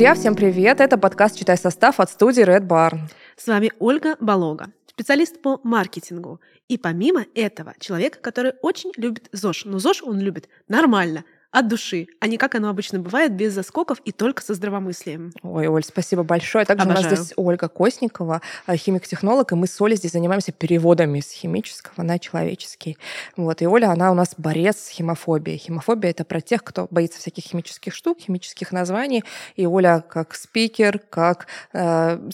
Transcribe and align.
Друзья, 0.00 0.14
всем 0.14 0.34
привет! 0.34 0.80
Это 0.80 0.96
подкаст 0.96 1.38
«Читай 1.38 1.58
состав» 1.58 2.00
от 2.00 2.08
студии 2.08 2.42
Red 2.42 2.66
Barn. 2.66 3.00
С 3.36 3.46
вами 3.46 3.70
Ольга 3.78 4.16
Болога, 4.18 4.68
специалист 4.86 5.42
по 5.42 5.60
маркетингу. 5.62 6.40
И 6.68 6.78
помимо 6.78 7.26
этого, 7.34 7.74
человек, 7.78 8.18
который 8.22 8.54
очень 8.62 8.92
любит 8.96 9.28
ЗОЖ. 9.32 9.66
Но 9.66 9.78
ЗОЖ 9.78 10.04
он 10.04 10.20
любит 10.20 10.48
нормально, 10.68 11.24
от 11.52 11.66
души, 11.66 12.06
а 12.20 12.28
не 12.28 12.36
как 12.36 12.54
оно 12.54 12.68
обычно 12.68 13.00
бывает, 13.00 13.32
без 13.32 13.54
заскоков 13.54 14.00
и 14.04 14.12
только 14.12 14.42
со 14.42 14.54
здравомыслием. 14.54 15.32
Ой, 15.42 15.66
Оль, 15.66 15.82
спасибо 15.82 16.22
большое. 16.22 16.64
Также 16.64 16.84
Обожаю. 16.84 17.06
у 17.06 17.10
нас 17.10 17.18
здесь 17.18 17.32
Ольга 17.36 17.68
Косникова, 17.68 18.40
э, 18.66 18.76
химик-технолог, 18.76 19.50
и 19.50 19.56
мы 19.56 19.66
с 19.66 19.80
Олей 19.80 19.96
здесь 19.96 20.12
занимаемся 20.12 20.52
переводами 20.52 21.18
с 21.18 21.32
химического 21.32 22.02
на 22.04 22.20
человеческий. 22.20 22.96
Вот, 23.36 23.62
и 23.62 23.66
Оля, 23.66 23.90
она 23.90 24.12
у 24.12 24.14
нас 24.14 24.34
борец 24.36 24.78
с 24.78 24.88
химофобией. 24.90 25.58
Химофобия— 25.58 26.10
это 26.12 26.24
про 26.24 26.40
тех, 26.40 26.62
кто 26.62 26.86
боится 26.90 27.18
всяких 27.18 27.42
химических 27.42 27.94
штук, 27.94 28.20
химических 28.20 28.70
названий. 28.70 29.24
И 29.56 29.66
Оля 29.66 30.04
как 30.08 30.36
спикер, 30.36 31.00
как 31.10 31.48
э, 31.72 32.30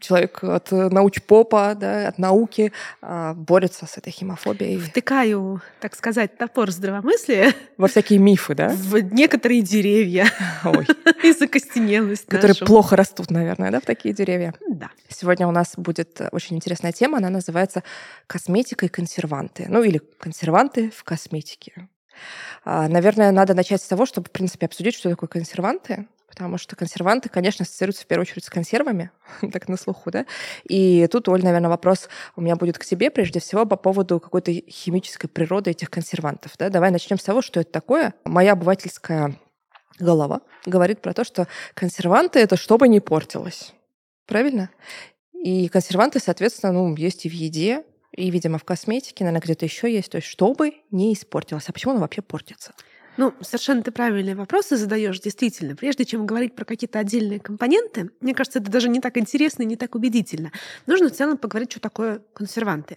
человек 0.00 0.42
от 0.42 0.70
научпопа, 0.70 1.74
да, 1.74 2.08
от 2.08 2.18
науки 2.18 2.72
э, 3.02 3.34
борется 3.34 3.84
с 3.84 3.98
этой 3.98 4.10
химофобией. 4.10 4.78
Втыкаю, 4.78 5.60
так 5.80 5.94
сказать, 5.94 6.38
топор 6.38 6.70
здравомыслия 6.70 7.52
Во 7.76 7.88
всякие 7.88 8.18
мифы 8.18 8.37
мифы, 8.38 8.54
да? 8.54 8.68
В 8.68 9.00
некоторые 9.00 9.62
деревья. 9.62 10.28
И 11.24 11.32
закостенелость 11.32 12.26
Которые 12.26 12.50
нашу. 12.50 12.66
плохо 12.66 12.96
растут, 12.96 13.30
наверное, 13.30 13.70
да, 13.70 13.80
в 13.80 13.84
такие 13.84 14.14
деревья? 14.14 14.54
Да. 14.68 14.90
Сегодня 15.08 15.46
у 15.48 15.50
нас 15.50 15.74
будет 15.76 16.20
очень 16.32 16.56
интересная 16.56 16.92
тема. 16.92 17.18
Она 17.18 17.30
называется 17.30 17.82
«Косметика 18.26 18.86
и 18.86 18.88
консерванты». 18.88 19.66
Ну 19.68 19.82
или 19.82 20.00
«Консерванты 20.18 20.90
в 20.90 21.04
косметике». 21.04 21.88
А, 22.64 22.88
наверное, 22.88 23.30
надо 23.32 23.54
начать 23.54 23.82
с 23.82 23.86
того, 23.86 24.06
чтобы, 24.06 24.28
в 24.28 24.30
принципе, 24.30 24.66
обсудить, 24.66 24.94
что 24.94 25.10
такое 25.10 25.28
консерванты, 25.28 26.06
потому 26.38 26.56
что 26.56 26.76
консерванты, 26.76 27.28
конечно, 27.28 27.64
ассоциируются 27.64 28.04
в 28.04 28.06
первую 28.06 28.22
очередь 28.22 28.44
с 28.44 28.48
консервами, 28.48 29.10
так 29.52 29.66
на 29.66 29.76
слуху, 29.76 30.12
да. 30.12 30.24
И 30.62 31.08
тут, 31.10 31.28
Оль, 31.28 31.42
наверное, 31.42 31.68
вопрос 31.68 32.08
у 32.36 32.40
меня 32.40 32.54
будет 32.54 32.78
к 32.78 32.84
тебе 32.84 33.10
прежде 33.10 33.40
всего 33.40 33.66
по 33.66 33.74
поводу 33.74 34.20
какой-то 34.20 34.52
химической 34.52 35.26
природы 35.26 35.72
этих 35.72 35.90
консервантов. 35.90 36.52
Да? 36.56 36.70
Давай 36.70 36.92
начнем 36.92 37.18
с 37.18 37.24
того, 37.24 37.42
что 37.42 37.58
это 37.58 37.72
такое. 37.72 38.14
Моя 38.24 38.52
обывательская 38.52 39.36
голова 39.98 40.42
говорит 40.64 41.02
про 41.02 41.12
то, 41.12 41.24
что 41.24 41.48
консерванты— 41.74 42.38
это 42.40 42.56
чтобы 42.56 42.86
не 42.86 43.00
портилось. 43.00 43.72
Правильно? 44.26 44.70
И 45.32 45.66
консерванты, 45.66 46.20
соответственно, 46.20 46.72
ну, 46.72 46.94
есть 46.94 47.26
и 47.26 47.28
в 47.28 47.32
еде, 47.32 47.82
и, 48.12 48.30
видимо, 48.30 48.58
в 48.58 48.64
косметике, 48.64 49.24
наверное, 49.24 49.42
где-то 49.42 49.64
еще 49.64 49.92
есть. 49.92 50.12
То 50.12 50.18
есть, 50.18 50.28
чтобы 50.28 50.74
не 50.92 51.12
испортилось. 51.14 51.68
А 51.68 51.72
почему 51.72 51.92
оно 51.92 52.00
вообще 52.00 52.22
портится? 52.22 52.74
Ну, 53.18 53.34
совершенно 53.40 53.82
ты 53.82 53.90
правильные 53.90 54.36
вопросы 54.36 54.76
задаешь, 54.76 55.18
действительно. 55.18 55.74
Прежде 55.74 56.04
чем 56.04 56.24
говорить 56.24 56.54
про 56.54 56.64
какие-то 56.64 57.00
отдельные 57.00 57.40
компоненты, 57.40 58.10
мне 58.20 58.32
кажется, 58.32 58.60
это 58.60 58.70
даже 58.70 58.88
не 58.88 59.00
так 59.00 59.18
интересно 59.18 59.64
и 59.64 59.66
не 59.66 59.74
так 59.74 59.96
убедительно. 59.96 60.52
Нужно 60.86 61.08
в 61.08 61.12
целом 61.12 61.36
поговорить, 61.36 61.72
что 61.72 61.80
такое 61.80 62.22
консерванты. 62.32 62.96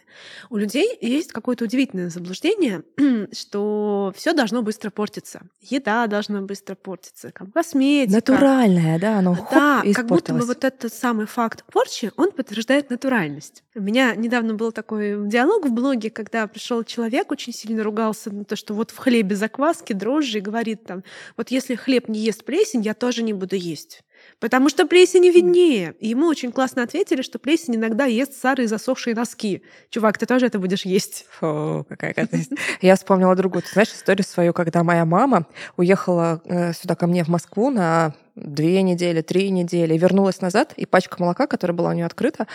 У 0.51 0.57
людей 0.57 0.95
есть 1.01 1.31
какое-то 1.31 1.63
удивительное 1.63 2.11
заблуждение, 2.11 2.83
что 3.31 4.13
все 4.15 4.33
должно 4.33 4.61
быстро 4.61 4.91
портиться. 4.91 5.41
Еда 5.59 6.05
должна 6.05 6.41
быстро 6.41 6.75
портиться, 6.75 7.31
косметика. 7.31 8.15
Натуральная, 8.15 8.99
да, 8.99 9.17
оно 9.17 9.35
Да, 9.51 9.81
как 9.95 10.05
будто 10.05 10.35
бы 10.35 10.45
вот 10.45 10.63
этот 10.63 10.93
самый 10.93 11.25
факт 11.25 11.65
порчи, 11.65 12.11
он 12.15 12.31
подтверждает 12.31 12.91
натуральность. 12.91 13.63
У 13.73 13.81
меня 13.81 14.13
недавно 14.13 14.53
был 14.53 14.71
такой 14.71 15.27
диалог 15.27 15.65
в 15.65 15.71
блоге, 15.71 16.11
когда 16.11 16.45
пришел 16.45 16.83
человек, 16.83 17.31
очень 17.31 17.53
сильно 17.53 17.83
ругался 17.83 18.29
на 18.29 18.45
то, 18.45 18.55
что 18.55 18.75
вот 18.75 18.91
в 18.91 18.97
хлебе 18.97 19.35
закваски, 19.35 19.93
дрожжи, 19.93 20.10
дрожжи 20.11 20.39
и 20.39 20.41
говорит 20.41 20.83
там, 20.83 21.03
вот 21.37 21.51
если 21.51 21.75
хлеб 21.75 22.07
не 22.07 22.19
ест 22.19 22.43
плесень, 22.43 22.81
я 22.81 22.93
тоже 22.93 23.23
не 23.23 23.33
буду 23.33 23.55
есть. 23.55 24.03
Потому 24.39 24.69
что 24.69 24.85
плесень 24.85 25.27
виднее. 25.29 25.95
И 25.99 26.09
ему 26.09 26.27
очень 26.27 26.51
классно 26.51 26.83
ответили, 26.83 27.23
что 27.23 27.39
плесень 27.39 27.75
иногда 27.75 28.05
ест 28.05 28.33
старые 28.33 28.67
засохшие 28.67 29.15
носки. 29.15 29.63
Чувак, 29.89 30.19
ты 30.19 30.27
тоже 30.27 30.45
это 30.45 30.59
будешь 30.59 30.85
есть. 30.85 31.25
Фу, 31.39 31.85
какая 31.89 32.13
гадость. 32.13 32.51
Я 32.81 32.95
вспомнила 32.95 33.35
другую. 33.35 33.63
Ты 33.63 33.69
знаешь 33.73 33.89
историю 33.89 34.23
свою, 34.23 34.53
когда 34.53 34.83
моя 34.83 35.05
мама 35.05 35.47
уехала 35.75 36.41
э, 36.45 36.73
сюда 36.73 36.95
ко 36.95 37.07
мне 37.07 37.23
в 37.23 37.29
Москву 37.29 37.71
на 37.71 38.13
две 38.35 38.81
недели, 38.81 39.21
три 39.21 39.49
недели, 39.49 39.97
вернулась 39.97 40.41
назад, 40.41 40.73
и 40.77 40.85
пачка 40.85 41.17
молока, 41.19 41.47
которая 41.47 41.75
была 41.75 41.89
у 41.89 41.93
нее 41.93 42.05
открыта, 42.05 42.47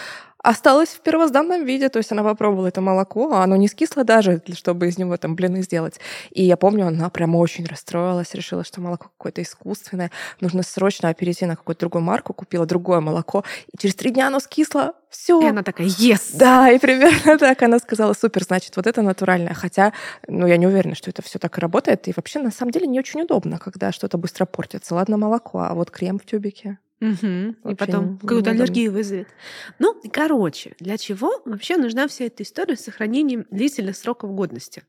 осталась 0.47 0.91
в 0.91 1.01
первозданном 1.01 1.65
виде. 1.65 1.89
То 1.89 1.99
есть 1.99 2.13
она 2.13 2.23
попробовала 2.23 2.69
это 2.69 2.81
молоко, 2.81 3.33
а 3.33 3.43
оно 3.43 3.57
не 3.57 3.67
скисло 3.69 4.05
даже, 4.05 4.41
чтобы 4.55 4.87
из 4.87 4.97
него 4.97 5.17
там 5.17 5.35
блины 5.35 5.63
сделать. 5.63 5.99
И 6.31 6.45
я 6.45 6.57
помню, 6.57 6.87
она 6.87 7.11
прямо 7.11 7.39
очень 7.39 7.67
расстроилась, 7.67 8.33
решила, 8.35 8.65
что 8.65 8.81
молоко 8.81 9.11
какое-то 9.19 9.43
искусственное, 9.43 10.11
нужно 10.41 10.63
срочно 10.63 11.13
перейти 11.15 11.47
на 11.47 11.57
какую-то 11.57 11.81
другую 11.81 12.03
марку, 12.03 12.33
купила 12.33 12.65
другое 12.65 13.01
молоко, 13.01 13.45
и 13.73 13.77
через 13.77 13.97
три 13.97 14.11
дня 14.11 14.29
оно 14.29 14.39
скисло, 14.39 14.95
все. 15.09 15.41
И 15.41 15.47
она 15.47 15.63
такая, 15.63 15.87
yes! 15.89 16.37
Да, 16.37 16.71
и 16.71 16.79
примерно 16.79 17.39
так 17.39 17.63
она 17.63 17.79
сказала, 17.79 18.13
супер, 18.13 18.45
значит, 18.45 18.77
вот 18.77 18.87
это 18.87 19.03
натуральное. 19.03 19.55
Хотя, 19.55 19.93
ну, 20.29 20.47
я 20.47 20.57
не 20.57 20.67
уверена, 20.67 20.95
что 20.95 21.11
это 21.11 21.23
все 21.23 21.39
так 21.39 21.59
и 21.59 21.61
работает. 21.61 22.07
И 22.07 22.13
вообще, 22.15 22.39
на 22.39 22.51
самом 22.51 22.71
деле, 22.71 22.87
не 22.87 22.99
очень 22.99 23.23
удобно, 23.23 23.59
когда 23.59 23.93
что-то 23.93 24.19
быстро 24.19 24.47
портится. 24.47 24.95
Ладно, 24.95 25.17
молоко, 25.17 25.61
а 25.61 25.75
вот 25.75 25.91
крем 25.91 26.19
в 26.19 26.27
тюбике. 26.27 26.79
Угу. 27.01 27.71
И 27.71 27.75
потом 27.75 28.19
какую-то 28.19 28.51
аллергию 28.51 28.91
вызовет. 28.91 29.29
Ну, 29.79 30.01
короче, 30.11 30.75
для 30.81 30.97
чего 30.97 31.43
вообще 31.45 31.77
нужна 31.77 32.09
вся 32.09 32.25
эта 32.25 32.43
история 32.43 32.77
с 32.77 32.85
сохранением 32.85 33.47
длительных 33.51 33.97
сроков 33.97 34.35
годности? 34.35 34.83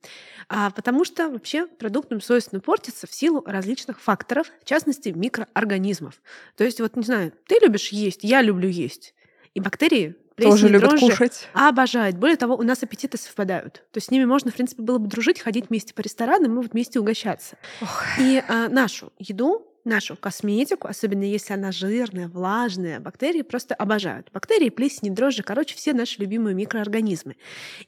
А, 0.47 0.71
потому 0.71 1.03
что 1.03 1.29
вообще 1.29 1.67
продуктам 1.67 2.21
свойственно 2.21 2.61
портиться 2.61 3.07
в 3.07 3.13
силу 3.13 3.43
различных 3.45 3.99
факторов, 3.99 4.47
в 4.61 4.65
частности, 4.65 5.09
микроорганизмов. 5.09 6.21
То 6.55 6.63
есть, 6.63 6.79
вот, 6.79 6.95
не 6.95 7.03
знаю, 7.03 7.33
ты 7.45 7.57
любишь 7.61 7.89
есть, 7.89 8.23
я 8.23 8.41
люблю 8.41 8.69
есть. 8.69 9.13
И 9.53 9.59
бактерии 9.59 10.15
тоже 10.37 10.69
любят 10.69 10.91
дрожжи, 10.91 11.07
кушать. 11.07 11.49
Обожают. 11.53 12.15
Более 12.15 12.37
того, 12.37 12.55
у 12.55 12.61
нас 12.61 12.83
аппетиты 12.83 13.17
совпадают. 13.17 13.85
То 13.91 13.97
есть 13.97 14.07
с 14.07 14.11
ними 14.11 14.25
можно, 14.25 14.51
в 14.51 14.53
принципе, 14.53 14.83
было 14.83 14.99
бы 14.99 15.07
дружить, 15.07 15.39
ходить 15.39 15.69
вместе 15.69 15.93
по 15.93 16.01
ресторанам 16.01 16.53
и 16.53 16.55
вот 16.57 16.73
вместе 16.73 16.99
угощаться. 16.99 17.57
Ох. 17.81 18.03
И 18.19 18.41
а, 18.47 18.69
нашу 18.69 19.11
еду 19.17 19.67
нашу 19.87 20.15
косметику, 20.15 20.87
особенно 20.87 21.23
если 21.23 21.53
она 21.53 21.71
жирная, 21.71 22.27
влажная, 22.27 22.99
бактерии 22.99 23.41
просто 23.41 23.73
обожают. 23.73 24.29
Бактерии, 24.31 24.69
плесени, 24.69 25.09
дрожжи, 25.09 25.41
короче, 25.41 25.75
все 25.75 25.93
наши 25.93 26.21
любимые 26.21 26.53
микроорганизмы. 26.53 27.35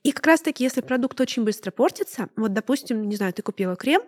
И 0.03 0.11
как 0.11 0.25
раз-таки, 0.25 0.63
если 0.63 0.81
продукт 0.81 1.21
очень 1.21 1.43
быстро 1.43 1.71
портится, 1.71 2.29
вот, 2.35 2.53
допустим, 2.53 3.07
не 3.07 3.15
знаю, 3.15 3.33
ты 3.33 3.43
купила 3.43 3.75
крем, 3.75 4.01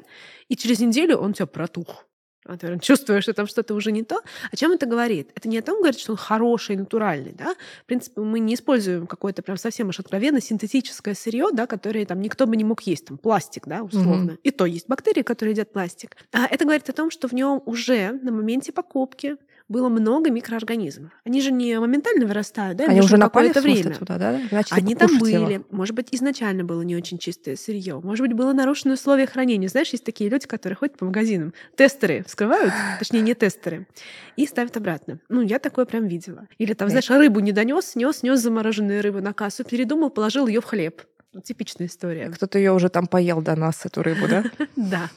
и 0.47 0.55
через 0.55 0.79
неделю 0.79 1.17
он 1.17 1.31
у 1.31 1.33
тебя 1.33 1.45
протух. 1.45 2.07
А 2.45 2.57
ты 2.57 2.79
чувствуешь, 2.79 3.23
что 3.23 3.33
там 3.33 3.45
что-то 3.45 3.75
уже 3.75 3.91
не 3.91 4.03
то. 4.03 4.19
О 4.51 4.55
чем 4.55 4.71
это 4.71 4.87
говорит? 4.87 5.29
Это 5.35 5.47
не 5.47 5.59
о 5.59 5.61
том 5.61 5.77
говорит, 5.77 5.99
что 5.99 6.13
он 6.13 6.17
хороший, 6.17 6.75
натуральный. 6.75 7.33
Да? 7.33 7.53
В 7.83 7.85
принципе, 7.85 8.21
мы 8.21 8.39
не 8.39 8.55
используем 8.55 9.05
какое-то 9.05 9.43
прям 9.43 9.57
совсем 9.57 9.89
уж 9.89 9.99
откровенно 9.99 10.41
синтетическое 10.41 11.13
сырье, 11.13 11.49
да, 11.53 11.67
которое 11.67 12.05
там 12.05 12.19
никто 12.19 12.47
бы 12.47 12.57
не 12.57 12.63
мог 12.63 12.81
есть, 12.81 13.05
там 13.05 13.17
пластик, 13.17 13.67
да, 13.67 13.83
условно. 13.83 14.31
Mm-hmm. 14.31 14.39
И 14.43 14.51
то 14.51 14.65
есть 14.65 14.87
бактерии, 14.87 15.21
которые 15.21 15.53
едят 15.53 15.71
пластик. 15.71 16.17
А 16.31 16.45
это 16.45 16.65
говорит 16.65 16.89
о 16.89 16.93
том, 16.93 17.11
что 17.11 17.27
в 17.27 17.33
нем 17.33 17.61
уже 17.65 18.11
на 18.23 18.31
моменте 18.31 18.71
покупки 18.71 19.37
было 19.71 19.89
много 19.89 20.29
микроорганизмов. 20.29 21.11
Они 21.23 21.41
же 21.41 21.51
не 21.51 21.79
моментально 21.79 22.25
вырастают, 22.25 22.77
да? 22.77 22.85
Они 22.85 22.99
уже 22.99 23.17
на 23.17 23.25
какое-то 23.25 23.61
время. 23.61 23.95
Туда, 23.95 24.17
да? 24.17 24.39
Значит, 24.49 24.73
Они 24.73 24.95
там 24.95 25.17
были. 25.17 25.53
Его. 25.53 25.65
Может 25.71 25.95
быть, 25.95 26.09
изначально 26.11 26.63
было 26.63 26.81
не 26.81 26.95
очень 26.95 27.17
чистое 27.17 27.55
сырье. 27.55 27.99
Может 28.03 28.27
быть, 28.27 28.35
было 28.35 28.53
нарушено 28.53 28.93
условие 28.93 29.27
хранения. 29.27 29.69
Знаешь, 29.69 29.89
есть 29.89 30.03
такие 30.03 30.29
люди, 30.29 30.45
которые 30.45 30.75
ходят 30.75 30.97
по 30.97 31.05
магазинам. 31.05 31.53
Тестеры 31.75 32.23
вскрывают, 32.27 32.73
точнее, 32.99 33.21
не 33.21 33.33
тестеры, 33.33 33.87
и 34.35 34.45
ставят 34.45 34.75
обратно. 34.77 35.19
Ну, 35.29 35.41
я 35.41 35.57
такое 35.57 35.85
прям 35.85 36.07
видела. 36.07 36.47
Или 36.57 36.73
там, 36.73 36.89
знаешь, 36.89 37.09
рыбу 37.09 37.39
не 37.39 37.51
донес, 37.51 37.95
нес, 37.95 38.23
нес 38.23 38.39
замороженную 38.39 39.01
рыбу 39.01 39.21
на 39.21 39.33
кассу, 39.33 39.63
передумал, 39.63 40.09
положил 40.09 40.47
ее 40.47 40.61
в 40.61 40.65
хлеб. 40.65 41.01
Типичная 41.45 41.87
история. 41.87 42.29
Кто-то 42.29 42.57
ее 42.57 42.73
уже 42.73 42.89
там 42.89 43.07
поел 43.07 43.41
до 43.41 43.55
нас, 43.55 43.85
эту 43.85 44.03
рыбу, 44.03 44.27
да? 44.27 44.43
Да. 44.75 45.09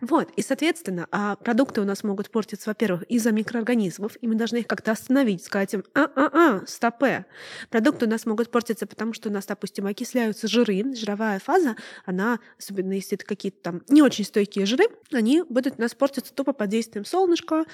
Вот. 0.00 0.28
И, 0.36 0.42
соответственно, 0.42 1.06
а 1.12 1.36
продукты 1.36 1.80
у 1.80 1.84
нас 1.84 2.02
могут 2.02 2.30
портиться, 2.30 2.70
во-первых, 2.70 3.04
из-за 3.04 3.30
микроорганизмов, 3.30 4.16
и 4.20 4.26
мы 4.26 4.34
должны 4.34 4.58
их 4.58 4.66
как-то 4.66 4.90
остановить, 4.90 5.44
сказать 5.44 5.74
им, 5.74 5.84
а-а-а, 5.94 6.66
стопе. 6.66 7.26
Продукты 7.70 8.06
у 8.06 8.08
нас 8.08 8.26
могут 8.26 8.50
портиться, 8.50 8.86
потому 8.88 9.12
что 9.12 9.28
у 9.28 9.32
нас, 9.32 9.46
допустим, 9.46 9.86
окисляются 9.86 10.48
жиры, 10.48 10.92
жировая 10.96 11.38
фаза, 11.38 11.76
она, 12.04 12.40
особенно 12.58 12.94
если 12.94 13.16
это 13.16 13.24
какие-то 13.24 13.58
там 13.62 13.82
не 13.88 14.02
очень 14.02 14.24
стойкие 14.24 14.66
жиры, 14.66 14.86
они 15.12 15.44
будут 15.48 15.78
у 15.78 15.82
нас 15.82 15.94
портиться 15.94 16.34
тупо 16.34 16.52
под 16.52 16.68
действием 16.70 17.04
солнышка, 17.04 17.64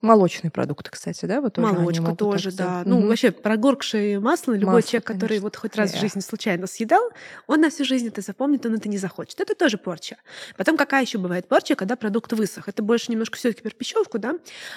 Молочные 0.00 0.52
продукты, 0.52 0.90
кстати, 0.90 1.26
да? 1.26 1.40
Вот 1.40 1.54
тоже 1.54 1.72
Молочка 1.72 2.14
тоже, 2.14 2.52
да. 2.52 2.82
Ну, 2.84 2.98
угу. 2.98 3.08
вообще, 3.08 3.32
прогоркшее 3.32 4.20
масло, 4.20 4.52
любой 4.52 4.74
масло, 4.74 4.90
человек, 4.90 5.06
конечно. 5.06 5.26
который 5.26 5.40
вот 5.40 5.56
хоть 5.56 5.74
раз 5.74 5.92
yeah. 5.92 5.96
в 5.96 6.00
жизни 6.00 6.20
случайно 6.20 6.68
съедал, 6.68 7.10
он 7.48 7.60
на 7.60 7.70
всю 7.70 7.84
жизнь 7.84 8.06
это 8.06 8.20
запомнит, 8.20 8.64
он 8.64 8.76
это 8.76 8.88
не 8.88 8.98
захочет. 8.98 9.40
Это 9.40 9.56
тоже 9.56 9.76
порча. 9.76 10.16
Потом 10.56 10.76
какая 10.76 11.02
еще 11.02 11.18
бывает 11.18 11.48
порча, 11.48 11.74
когда 11.74 11.96
продукт 11.96 12.32
высох? 12.32 12.68
Это 12.68 12.80
больше 12.80 13.10
немножко 13.10 13.36
все 13.36 13.50
таки 13.50 13.62
перпищевку, 13.62 14.20
да? 14.20 14.36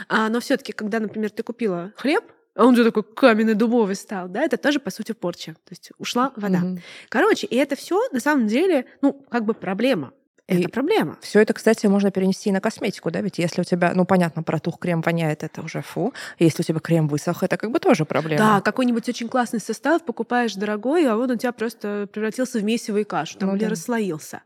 А, 0.10 0.30
но 0.30 0.40
все 0.40 0.58
таки 0.58 0.72
когда, 0.72 1.00
например, 1.00 1.30
ты 1.30 1.44
купила 1.44 1.92
хлеб, 1.98 2.24
а 2.56 2.66
он 2.66 2.76
же 2.76 2.84
такой 2.84 3.04
каменный 3.04 3.54
дубовый 3.54 3.96
стал, 3.96 4.28
да, 4.28 4.44
это 4.44 4.58
тоже, 4.58 4.80
по 4.80 4.90
сути, 4.90 5.12
порча. 5.12 5.54
То 5.54 5.70
есть 5.70 5.92
ушла 6.00 6.34
вода. 6.36 6.60
Угу. 6.60 6.80
Короче, 7.10 7.48
и 7.48 7.56
это 7.56 7.76
все 7.76 8.02
на 8.12 8.20
самом 8.20 8.48
деле, 8.48 8.86
ну, 9.02 9.14
как 9.30 9.46
бы 9.46 9.54
проблема. 9.54 10.14
Это 10.48 10.70
проблема. 10.70 11.18
Все 11.22 11.40
это, 11.40 11.54
кстати, 11.54 11.86
можно 11.88 12.12
перенести 12.12 12.50
и 12.50 12.52
на 12.52 12.60
косметику, 12.60 13.12
да? 13.12 13.22
Ведь 13.22 13.38
если 13.38 13.62
у 13.62 13.64
тебя, 13.64 13.94
ну, 13.96 14.06
понятно, 14.06 14.44
протух 14.44 14.80
крем 14.80 15.02
воняет, 15.02 15.44
это 15.44 15.62
уже 15.62 15.82
фу. 15.82 16.14
Если 16.40 16.62
у 16.62 16.66
тебя 16.66 16.80
крем 16.80 17.08
высох, 17.08 17.44
это 17.44 17.58
как 17.58 17.72
бы 17.72 17.80
тоже 17.80 18.06
проблема. 18.06 18.38
Да, 18.40 18.62
какой-нибудь 18.62 19.08
очень 19.08 19.30
классный 19.30 19.60
состав 19.60 20.04
покупаешь 20.04 20.56
дорогой, 20.56 21.08
а 21.08 21.16
он 21.16 21.32
у 21.32 21.36
тебя 21.36 21.52
просто 21.52 22.08
превратился 22.12 22.60
в 22.60 22.64
месиво 22.64 22.98
и 22.98 23.04
кашу, 23.04 23.38
там, 23.38 23.50
ну, 23.50 23.56
или 23.56 23.64
да. 23.64 23.70
расслоился. 23.70 24.42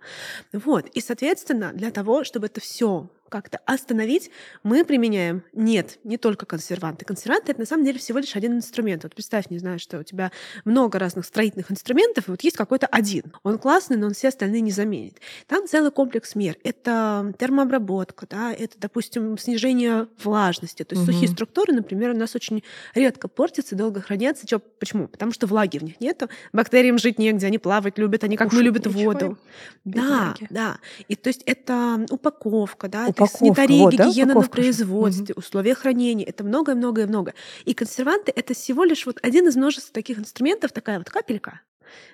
Вот. 0.53 0.87
И, 0.87 1.01
соответственно, 1.01 1.71
для 1.73 1.91
того, 1.91 2.23
чтобы 2.23 2.47
это 2.47 2.61
все 2.61 3.07
как-то 3.35 3.59
остановить, 3.65 4.31
мы 4.63 4.85
применяем 4.85 5.43
нет, 5.51 5.99
не 6.05 6.17
только 6.17 6.45
консерванты. 6.45 7.03
Консерванты 7.03 7.51
это 7.51 7.59
на 7.59 7.65
самом 7.65 7.83
деле 7.83 7.99
всего 7.99 8.19
лишь 8.19 8.33
один 8.33 8.53
инструмент. 8.53 9.03
Вот 9.03 9.13
представь, 9.13 9.49
не 9.49 9.57
знаю, 9.59 9.77
что 9.77 9.99
у 9.99 10.03
тебя 10.03 10.31
много 10.63 10.99
разных 10.99 11.25
строительных 11.25 11.69
инструментов, 11.69 12.29
и 12.29 12.31
вот 12.31 12.41
есть 12.45 12.55
какой-то 12.55 12.87
один. 12.87 13.33
Он 13.43 13.57
классный, 13.57 13.97
но 13.97 14.05
он 14.05 14.13
все 14.13 14.29
остальные 14.29 14.61
не 14.61 14.71
заменит. 14.71 15.19
Там 15.47 15.67
целый 15.67 15.91
комплекс 15.91 16.33
мер. 16.35 16.55
Это 16.63 17.33
термообработка, 17.37 18.25
да, 18.25 18.53
это, 18.53 18.79
допустим, 18.79 19.37
снижение 19.37 20.07
влажности. 20.23 20.83
То 20.83 20.95
есть 20.95 21.05
угу. 21.05 21.11
сухие 21.11 21.29
структуры, 21.29 21.73
например, 21.73 22.11
у 22.11 22.17
нас 22.17 22.35
очень 22.35 22.63
редко 22.93 23.27
портятся, 23.27 23.75
долго 23.75 23.99
хранятся. 23.99 24.47
Чё, 24.47 24.59
почему? 24.59 25.09
Потому 25.09 25.33
что 25.33 25.45
влаги 25.45 25.77
в 25.77 25.83
них 25.83 25.99
нету. 25.99 26.29
Бактериям 26.53 26.97
жить 26.99 27.19
негде, 27.19 27.47
они 27.47 27.57
плавать 27.57 27.97
любят, 27.97 28.23
они 28.23 28.37
как 28.37 28.47
Кушать 28.47 28.59
мы 28.59 28.63
любят 28.63 28.87
воду. 28.87 29.37
Да, 29.83 30.35
да. 30.49 30.77
И 31.09 31.15
то 31.17 31.27
есть 31.27 31.43
это 31.45 32.05
упаковка, 32.09 32.87
да, 32.87 33.07
упаковка, 33.07 33.24
санитария, 33.27 33.83
вот, 33.83 33.93
гигиена 33.93 34.33
да, 34.33 34.39
на 34.41 34.47
производстве, 34.47 35.33
угу. 35.33 35.39
условия 35.39 35.75
хранения. 35.75 36.25
Это 36.25 36.43
многое-многое-много. 36.43 37.33
И 37.65 37.73
консерванты— 37.73 38.31
это 38.35 38.53
всего 38.53 38.83
лишь 38.83 39.05
вот 39.05 39.19
один 39.21 39.47
из 39.47 39.55
множества 39.55 39.93
таких 39.93 40.19
инструментов, 40.19 40.71
такая 40.71 40.97
вот 40.97 41.09
капелька, 41.09 41.61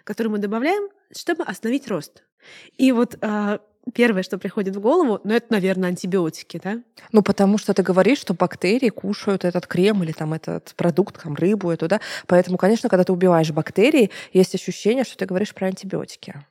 которую 0.03 0.31
мы 0.31 0.37
добавляем, 0.39 0.89
чтобы 1.15 1.43
остановить 1.43 1.87
рост. 1.87 2.23
И 2.77 2.91
вот 2.91 3.17
э, 3.21 3.59
первое, 3.93 4.23
что 4.23 4.37
приходит 4.37 4.75
в 4.75 4.79
голову, 4.79 5.19
ну, 5.23 5.33
это, 5.33 5.47
наверное, 5.49 5.89
антибиотики, 5.89 6.59
да? 6.63 6.81
Ну, 7.11 7.21
потому 7.21 7.57
что 7.57 7.73
ты 7.73 7.83
говоришь, 7.83 8.19
что 8.19 8.33
бактерии 8.33 8.89
кушают 8.89 9.45
этот 9.45 9.67
крем 9.67 10.03
или 10.03 10.11
там 10.11 10.33
этот 10.33 10.73
продукт, 10.75 11.21
там, 11.21 11.35
рыбу 11.35 11.71
эту, 11.71 11.87
да? 11.87 11.99
Поэтому, 12.27 12.57
конечно, 12.57 12.89
когда 12.89 13.03
ты 13.03 13.13
убиваешь 13.13 13.51
бактерии, 13.51 14.11
есть 14.33 14.55
ощущение, 14.55 15.03
что 15.03 15.17
ты 15.17 15.25
говоришь 15.25 15.53
про 15.53 15.67
антибиотики. 15.67 16.43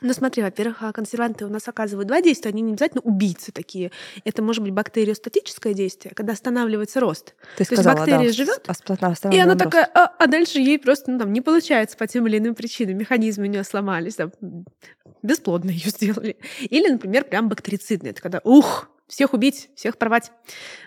Ну 0.00 0.12
смотри, 0.12 0.42
во-первых, 0.42 0.78
а 0.82 0.92
консерванты 0.92 1.44
у 1.44 1.48
нас 1.48 1.68
оказывают 1.68 2.08
два 2.08 2.20
действия, 2.20 2.50
они 2.50 2.62
не 2.62 2.72
обязательно 2.72 3.02
убийцы 3.02 3.52
такие. 3.52 3.92
Это 4.24 4.42
может 4.42 4.62
быть 4.62 4.72
бактериостатическое 4.72 5.74
действие, 5.74 6.12
когда 6.14 6.32
останавливается 6.32 6.98
рост. 6.98 7.34
Ты 7.56 7.64
То 7.64 7.74
сказала, 7.76 7.96
есть 7.98 8.10
бактерия 8.10 8.28
да, 8.28 8.32
живет, 8.32 9.34
и 9.34 9.38
она 9.38 9.52
рост. 9.52 9.64
такая, 9.64 9.84
а, 9.94 10.06
а 10.18 10.26
дальше 10.26 10.58
ей 10.58 10.78
просто 10.78 11.12
ну, 11.12 11.18
там, 11.18 11.32
не 11.32 11.40
получается 11.40 11.96
по 11.96 12.06
тем 12.06 12.26
или 12.26 12.38
иным 12.38 12.54
причинам, 12.54 12.96
механизмы 12.96 13.44
у 13.44 13.48
нее 13.48 13.64
сломались, 13.64 14.16
там, 14.16 14.32
бесплодно 15.22 15.70
ее 15.70 15.90
сделали. 15.90 16.36
Или, 16.60 16.88
например, 16.88 17.24
прям 17.24 17.48
бактерицидные, 17.48 18.10
это 18.10 18.22
когда, 18.22 18.40
ух, 18.42 18.88
всех 19.12 19.34
убить, 19.34 19.68
всех 19.76 19.98
порвать. 19.98 20.32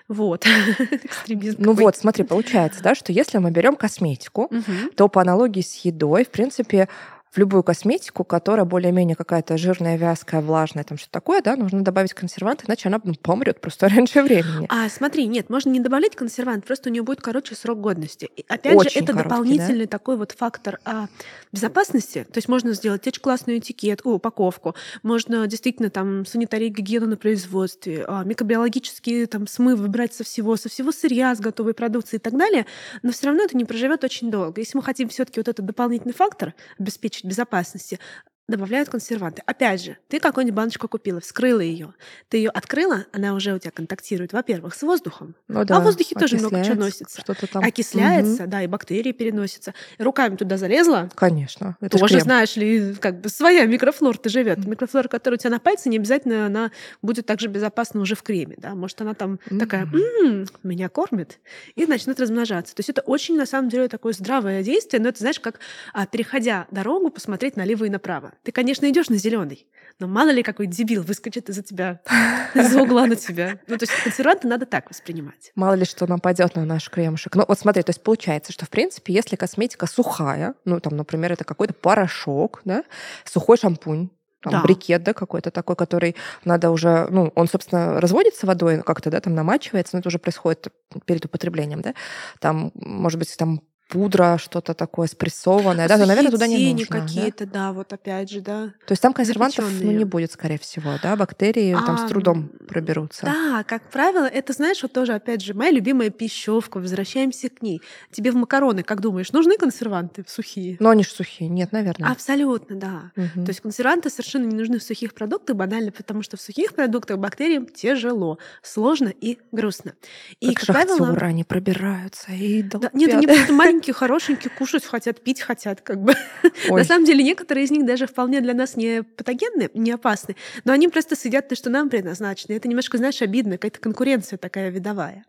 Вот. 0.08 0.46
Экстремизм. 1.04 1.58
Ну 1.60 1.74
вот, 1.74 1.96
смотри, 1.96 2.24
получается, 2.24 2.82
да, 2.82 2.96
что 2.96 3.12
если 3.12 3.38
мы 3.38 3.52
берем 3.52 3.76
косметику, 3.76 4.52
то 4.96 5.08
по 5.08 5.22
аналогии 5.22 5.62
с 5.62 5.76
едой, 5.86 6.26
в 6.26 6.30
принципе, 6.30 6.90
в 7.36 7.38
любую 7.38 7.64
косметику, 7.64 8.24
которая 8.24 8.66
более-менее 8.66 9.18
какая-то 9.18 9.58
жирная, 9.58 9.98
вязкая, 9.98 10.40
влажная, 10.40 10.86
там 10.86 10.98
что-то 10.98 11.12
такое, 11.12 11.42
да, 11.42 11.58
нужно 11.58 11.84
добавить 11.84 12.14
консервант, 12.14 12.64
иначе 12.66 12.88
она 12.88 13.00
помрет 13.22 13.60
просто 13.60 13.90
раньше 13.96 14.24
времени. 14.24 14.66
А 14.70 14.88
смотри, 14.88 15.28
нет, 15.28 15.50
можно 15.50 15.70
не 15.70 15.82
добавлять 15.82 16.16
консервант, 16.16 16.66
просто 16.66 16.90
у 16.90 16.94
нее 16.94 17.04
будет 17.04 17.20
короче 17.20 17.56
срок 17.56 17.82
годности. 17.82 18.30
И, 18.38 18.46
опять 18.48 18.76
Очень 18.76 18.92
же, 18.92 19.00
это 19.00 19.08
короткий, 19.08 19.30
дополнительный 19.30 19.86
да? 19.86 19.90
такой 19.90 20.16
вот 20.16 20.32
фактор 20.32 20.80
а, 20.86 21.08
безопасности. 21.52 22.24
То 22.24 22.38
есть 22.38 22.48
можно 22.48 22.72
сделать 22.74 23.06
очень 23.06 23.22
классную 23.22 23.60
этикетку, 23.60 24.12
упаковку, 24.12 24.76
можно 25.04 25.46
действительно 25.48 25.90
там 25.90 26.26
санитарию, 26.26 26.72
гигиену 26.72 27.08
на 27.08 27.18
производстве, 27.18 28.06
а, 28.08 28.24
микробиологические 28.24 29.28
там 29.28 29.48
смывы 29.48 29.90
брать 29.90 30.14
со 30.14 30.24
всего, 30.24 30.56
со 30.56 30.70
всего 30.70 30.94
сырья, 30.94 31.36
с 31.36 31.42
готовой 31.42 31.74
продукции 31.74 32.16
и 32.16 32.20
так 32.20 32.38
далее, 32.38 32.66
но 33.04 33.12
все 33.12 33.28
равно 33.28 33.44
это 33.44 33.58
не 33.58 33.66
проживет 33.66 34.06
очень 34.06 34.32
долго. 34.32 34.62
Если 34.62 34.78
мы 34.78 34.84
хотим 34.84 35.10
все-таки 35.10 35.42
вот 35.42 35.50
этот 35.50 35.66
дополнительный 35.66 36.14
фактор 36.14 36.54
обеспечить 36.80 37.25
безопасности 37.26 38.00
добавляют 38.48 38.90
консерванты. 38.90 39.42
Опять 39.46 39.84
же, 39.84 39.98
ты 40.08 40.20
какую-нибудь 40.20 40.56
баночку 40.56 40.88
купила, 40.88 41.20
вскрыла 41.20 41.62
ее, 41.62 41.94
ты 42.30 42.38
ее 42.38 42.50
открыла, 42.50 43.06
она 43.12 43.34
уже 43.34 43.54
у 43.54 43.60
тебя 43.60 43.72
контактирует, 43.72 44.34
во-первых, 44.34 44.76
с 44.76 44.82
воздухом, 44.84 45.36
ну, 45.48 45.66
да, 45.66 45.78
а 45.78 45.80
в 45.80 45.84
воздухе 45.84 46.16
тоже 46.16 46.38
много 46.38 46.64
чего 46.64 46.76
носится. 46.76 47.22
Что-то 47.22 47.48
там. 47.48 47.64
Окисляется, 47.64 48.44
угу. 48.44 48.52
да, 48.52 48.62
и 48.62 48.68
бактерии 48.68 49.12
переносятся. 49.12 49.74
руками 49.98 50.36
туда 50.36 50.58
залезла. 50.58 51.10
Конечно. 51.16 51.78
Это 51.82 51.98
тоже 51.98 52.20
знаешь 52.20 52.56
ли, 52.56 52.94
как 52.96 53.22
бы 53.22 53.30
своя 53.30 53.66
микрофлора-то 53.66 54.30
живет. 54.30 54.60
Угу. 54.60 54.70
Микрофлора, 54.70 55.08
которая 55.08 55.38
у 55.38 55.40
тебя 55.40 55.50
на 55.50 55.60
пальце, 55.60 55.90
не 55.90 55.98
обязательно 55.98 56.46
она 56.46 56.72
будет 57.02 57.26
также 57.26 57.48
безопасна 57.48 58.02
уже 58.02 58.16
в 58.16 58.24
креме, 58.24 58.56
да. 58.58 58.76
Может, 58.76 59.02
она 59.02 59.16
там 59.16 59.40
угу. 59.50 59.60
такая, 59.60 59.84
м-м, 59.86 60.48
меня 60.64 60.90
кормит, 60.90 61.40
и 61.76 61.86
начнет 61.86 62.20
размножаться. 62.20 62.76
То 62.76 62.82
есть 62.82 62.90
это 62.90 63.02
очень, 63.02 63.38
на 63.38 63.46
самом 63.46 63.70
деле, 63.70 63.88
такое 63.88 64.14
здравое 64.14 64.62
действие, 64.62 65.02
но 65.02 65.10
это, 65.10 65.20
знаешь, 65.20 65.40
как 65.40 65.60
а, 65.94 66.06
переходя 66.06 66.68
дорогу, 66.72 67.10
посмотреть 67.10 67.58
налево 67.58 67.86
и 67.86 67.90
направо. 67.90 68.34
Ты, 68.44 68.52
конечно, 68.52 68.90
идешь 68.90 69.10
на 69.10 69.18
зеленый, 69.18 69.68
но 70.00 70.08
мало 70.08 70.30
ли 70.30 70.44
какой 70.44 70.68
дебил 70.68 71.04
выскочит 71.04 71.50
из-за 71.50 71.64
тебя, 71.64 72.02
из-за 72.54 72.82
угла 72.82 73.06
на 73.06 73.16
тебя. 73.16 73.60
Ну, 73.68 73.78
то 73.78 73.84
есть 73.84 73.94
консерванты 74.04 74.48
надо 74.48 74.66
так 74.66 74.90
воспринимать. 74.90 75.52
Мало 75.56 75.74
ли 75.74 75.86
что 75.86 76.08
нападет 76.08 76.56
на 76.56 76.66
наш 76.66 76.90
кремушек. 76.90 77.36
Ну, 77.36 77.46
вот 77.48 77.60
смотри, 77.60 77.84
то 77.84 77.92
есть 77.92 78.04
получается, 78.04 78.52
что, 78.52 78.66
в 78.66 78.70
принципе, 78.70 79.14
если 79.14 79.36
косметика 79.36 79.88
сухая, 79.88 80.56
ну, 80.66 80.80
там, 80.80 80.96
например, 80.98 81.34
это 81.34 81.44
какой-то 81.44 81.74
порошок, 81.74 82.62
да, 82.66 82.84
сухой 83.24 83.58
шампунь, 83.58 84.10
там, 84.46 84.54
да. 84.54 84.62
брикет, 84.62 85.04
да, 85.04 85.14
какой-то 85.14 85.50
такой, 85.52 85.76
который 85.76 86.16
надо 86.44 86.70
уже, 86.70 87.08
ну, 87.10 87.32
он, 87.36 87.48
собственно, 87.48 88.00
разводится 88.00 88.46
водой, 88.46 88.82
как-то, 88.84 89.10
да, 89.10 89.20
там 89.20 89.34
намачивается, 89.34 89.96
но 89.96 90.00
это 90.00 90.10
уже 90.10 90.20
происходит 90.20 90.68
перед 91.06 91.26
употреблением, 91.26 91.82
да, 91.82 91.94
там, 92.40 92.72
может 92.76 93.18
быть, 93.18 93.36
там 93.38 93.62
пудра, 93.88 94.38
что-то 94.40 94.74
такое 94.74 95.08
спрессованное, 95.08 95.88
да, 95.88 95.98
то, 95.98 96.06
наверное, 96.06 96.32
туда 96.32 96.48
не 96.48 96.74
нужно. 96.74 97.02
какие-то, 97.02 97.46
да? 97.46 97.68
да, 97.68 97.74
вот 97.74 97.94
опять 97.94 98.30
же, 98.30 98.42
да. 98.42 98.74
То 98.86 98.92
есть 98.92 99.02
там 99.02 99.14
консервантов 99.14 99.66
ну, 99.82 99.92
не 99.92 100.06
будет, 100.06 100.32
скорее 100.32 100.58
всего, 100.58 100.94
да, 101.02 101.16
бактерии 101.16 101.74
а, 101.74 101.82
там 101.86 101.98
с 101.98 102.10
трудом 102.10 102.50
проберутся. 102.68 103.26
Да, 103.26 103.64
как 103.64 103.90
правило, 103.92 104.26
это, 104.26 104.54
знаешь, 104.54 104.82
вот 104.82 104.92
тоже, 104.92 105.14
опять 105.14 105.42
же, 105.42 105.54
моя 105.54 105.72
любимая 105.72 106.10
пищевка, 106.10 106.80
возвращаемся 106.80 107.50
к 107.50 107.62
ней. 107.62 107.82
Тебе 108.12 108.32
в 108.32 108.36
макароны, 108.36 108.84
как 108.84 109.02
думаешь, 109.02 109.32
нужны 109.32 109.58
консерванты 109.58 110.24
сухие? 110.28 110.78
Ну, 110.80 110.90
они 110.90 111.04
же 111.04 111.10
сухие, 111.10 111.50
нет, 111.50 111.72
наверное. 111.72 112.12
Абсолютно, 112.12 112.76
да. 112.76 113.12
Угу. 113.16 113.46
То 113.46 113.50
есть 113.50 113.62
консерванты 113.62 114.10
совершенно 114.10 114.46
не 114.46 114.56
нужны 114.56 114.80
в 114.80 114.84
сухих 114.84 115.14
продуктах, 115.14 115.56
банально 115.56 115.92
потому, 115.92 116.24
что 116.24 116.38
в 116.38 116.42
сухих 116.42 116.74
продуктах 116.74 117.18
бактериям 117.18 117.68
тяжело, 117.68 118.40
сложно 118.64 119.10
и 119.10 119.38
грустно. 119.52 119.94
И, 120.40 120.54
как, 120.54 120.66
как 120.66 120.88
правило... 120.88 121.18
они 121.22 121.44
пробираются 121.44 122.32
и 122.32 122.64
да, 122.64 122.90
Нет, 122.94 123.14
они 123.14 123.28
просто 123.28 123.54
маленькие, 123.76 123.94
хорошенькие, 123.94 124.52
кушать 124.58 124.86
хотят, 124.86 125.22
пить 125.22 125.42
хотят, 125.42 125.82
как 125.82 126.02
бы. 126.02 126.14
На 126.70 126.84
самом 126.84 127.06
деле, 127.06 127.24
некоторые 127.24 127.66
из 127.66 127.72
них 127.72 127.86
даже 127.86 128.08
вполне 128.08 128.40
для 128.40 128.54
нас 128.54 128.78
не 128.78 129.04
патогенны, 129.04 129.70
не 129.74 129.92
опасны, 129.92 130.36
но 130.64 130.72
они 130.72 130.88
просто 130.88 131.16
сидят 131.16 131.50
то, 131.50 131.56
что 131.56 131.70
нам 131.70 131.90
предназначено. 131.90 132.54
Это 132.54 132.68
немножко, 132.70 132.98
знаешь, 132.98 133.22
обидно, 133.22 133.54
какая-то 133.54 133.80
конкуренция 133.80 134.38
такая 134.38 134.70
видовая. 134.70 135.26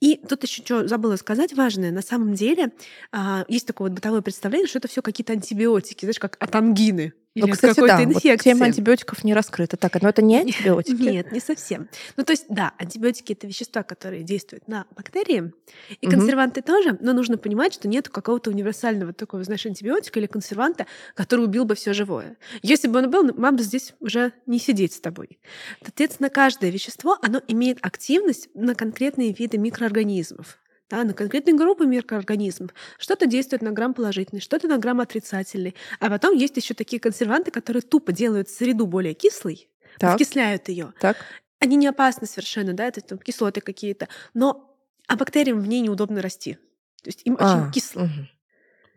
И 0.00 0.16
тут 0.16 0.42
еще 0.42 0.62
что 0.64 0.88
забыла 0.88 1.16
сказать 1.16 1.52
важное. 1.54 1.92
На 1.92 2.02
самом 2.02 2.34
деле 2.34 2.72
а, 3.12 3.44
есть 3.46 3.66
такое 3.66 3.88
вот 3.88 3.94
бытовое 3.94 4.20
представление, 4.20 4.66
что 4.66 4.78
это 4.78 4.88
все 4.88 5.00
какие-то 5.00 5.32
антибиотики, 5.32 6.04
знаешь, 6.04 6.18
как 6.18 6.36
от 6.40 6.54
ангины. 6.56 7.12
Ну, 7.36 7.48
кстати, 7.48 7.80
да, 7.80 8.02
инфекции. 8.02 8.30
Вот 8.30 8.40
тема 8.40 8.66
антибиотиков 8.66 9.22
не 9.24 9.34
раскрыта. 9.34 9.76
Так, 9.76 10.00
но 10.00 10.08
это 10.08 10.22
не 10.22 10.40
антибиотики? 10.40 11.02
Нет, 11.02 11.32
не 11.32 11.40
совсем. 11.40 11.88
Ну, 12.16 12.24
то 12.24 12.32
есть, 12.32 12.46
да, 12.48 12.72
антибиотики— 12.78 13.32
это 13.34 13.46
вещества, 13.46 13.82
которые 13.82 14.22
действуют 14.22 14.68
на 14.68 14.86
бактерии, 14.96 15.52
и 16.00 16.06
консерванты 16.06 16.60
угу. 16.60 16.66
тоже, 16.66 16.98
но 17.00 17.12
нужно 17.12 17.36
понимать, 17.36 17.74
что 17.74 17.88
нет 17.88 18.08
какого-то 18.08 18.50
универсального 18.50 19.12
такого, 19.12 19.44
знаешь, 19.44 19.66
антибиотика 19.66 20.18
или 20.18 20.26
консерванта, 20.26 20.86
который 21.14 21.44
убил 21.44 21.66
бы 21.66 21.74
все 21.74 21.92
живое. 21.92 22.36
Если 22.62 22.88
бы 22.88 22.98
он 22.98 23.10
был, 23.10 23.34
мам 23.34 23.56
бы 23.56 23.62
здесь 23.62 23.94
уже 24.00 24.32
не 24.46 24.58
сидеть 24.58 24.94
с 24.94 25.00
тобой. 25.00 25.38
Соответственно, 25.82 26.30
каждое 26.30 26.70
вещество, 26.70 27.18
оно 27.20 27.42
имеет 27.48 27.78
активность 27.82 28.48
на 28.54 28.74
конкретные 28.74 29.32
виды 29.32 29.58
микроорганизмов 29.58 30.58
да, 30.88 31.04
на 31.04 31.14
конкретные 31.14 31.54
группы 31.54 31.86
микроорганизмов. 31.86 32.70
Что-то 32.98 33.26
действует 33.26 33.62
на 33.62 33.72
грамм 33.72 33.94
положительный, 33.94 34.40
что-то 34.40 34.68
на 34.68 34.78
грамм 34.78 35.00
отрицательный. 35.00 35.74
А 36.00 36.08
потом 36.08 36.36
есть 36.36 36.56
еще 36.56 36.74
такие 36.74 37.00
консерванты, 37.00 37.50
которые 37.50 37.82
тупо 37.82 38.12
делают 38.12 38.48
среду 38.48 38.86
более 38.86 39.14
кислой, 39.14 39.68
так. 39.98 40.14
вкисляют 40.14 40.68
ее. 40.68 40.92
Так. 41.00 41.16
Они 41.58 41.76
не 41.76 41.86
опасны 41.86 42.26
совершенно, 42.26 42.72
да, 42.74 42.86
это 42.86 43.00
там 43.00 43.18
кислоты 43.18 43.60
какие-то, 43.60 44.08
но 44.34 44.76
а 45.08 45.16
бактериям 45.16 45.60
в 45.60 45.68
ней 45.68 45.80
неудобно 45.80 46.20
расти. 46.20 46.54
То 47.02 47.08
есть 47.08 47.22
им 47.24 47.36
а, 47.38 47.62
очень 47.62 47.72
кисло. 47.72 48.02
Угу. 48.02 48.10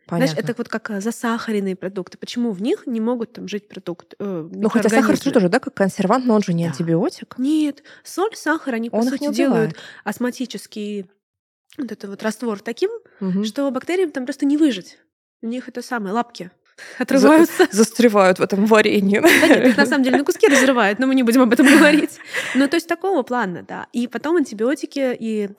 Понятно. 0.08 0.34
Знаешь, 0.34 0.44
это 0.44 0.56
вот 0.58 0.70
как 0.70 0.90
э, 0.90 1.02
засахаренные 1.02 1.76
продукты. 1.76 2.18
Почему 2.18 2.52
в 2.52 2.62
них 2.64 2.88
не 2.88 3.00
могут 3.00 3.34
там 3.34 3.48
жить 3.48 3.68
продукты? 3.68 4.16
Э, 4.20 4.50
ну, 4.52 4.68
хотя 4.70 4.90
сахар 4.90 5.20
тоже, 5.20 5.50
да, 5.50 5.60
как 5.60 5.76
консервант, 5.76 6.26
но 6.26 6.34
он 6.34 6.42
же 6.42 6.54
не 6.54 6.64
да. 6.64 6.72
антибиотик. 6.72 7.36
Нет, 7.38 7.84
соль, 8.04 8.36
сахар, 8.36 8.74
они, 8.74 8.90
он 8.92 9.04
по 9.04 9.18
сути, 9.18 9.32
делают 9.32 9.76
астматические 10.04 11.06
вот 11.80 11.92
это 11.92 12.08
вот 12.08 12.24
раствор 12.24 12.60
таким, 12.60 12.92
угу. 13.20 13.44
что 13.44 13.70
бактериям 13.72 14.12
там 14.12 14.26
просто 14.26 14.46
не 14.46 14.58
выжить. 14.58 14.98
У 15.42 15.48
них 15.48 15.68
это 15.70 15.82
самые 15.82 16.14
лапки. 16.14 16.52
отрываются. 17.00 17.68
За, 17.72 17.78
застревают 17.78 18.40
в 18.40 18.42
этом 18.42 18.66
варенье. 18.66 19.22
Да 19.22 19.48
нет, 19.48 19.68
их 19.68 19.78
на 19.78 19.86
самом 19.86 20.04
деле 20.04 20.18
на 20.18 20.24
куски 20.26 20.48
разрывают, 20.48 21.00
но 21.00 21.08
мы 21.08 21.16
не 21.16 21.24
будем 21.24 21.42
об 21.42 21.54
этом 21.54 21.66
говорить. 21.66 22.20
Ну, 22.56 22.68
то 22.68 22.76
есть 22.76 22.88
такого 22.88 23.24
плана, 23.24 23.64
да. 23.68 23.88
И 23.94 24.08
потом 24.08 24.38
антибиотики 24.38 25.16
и 25.20 25.50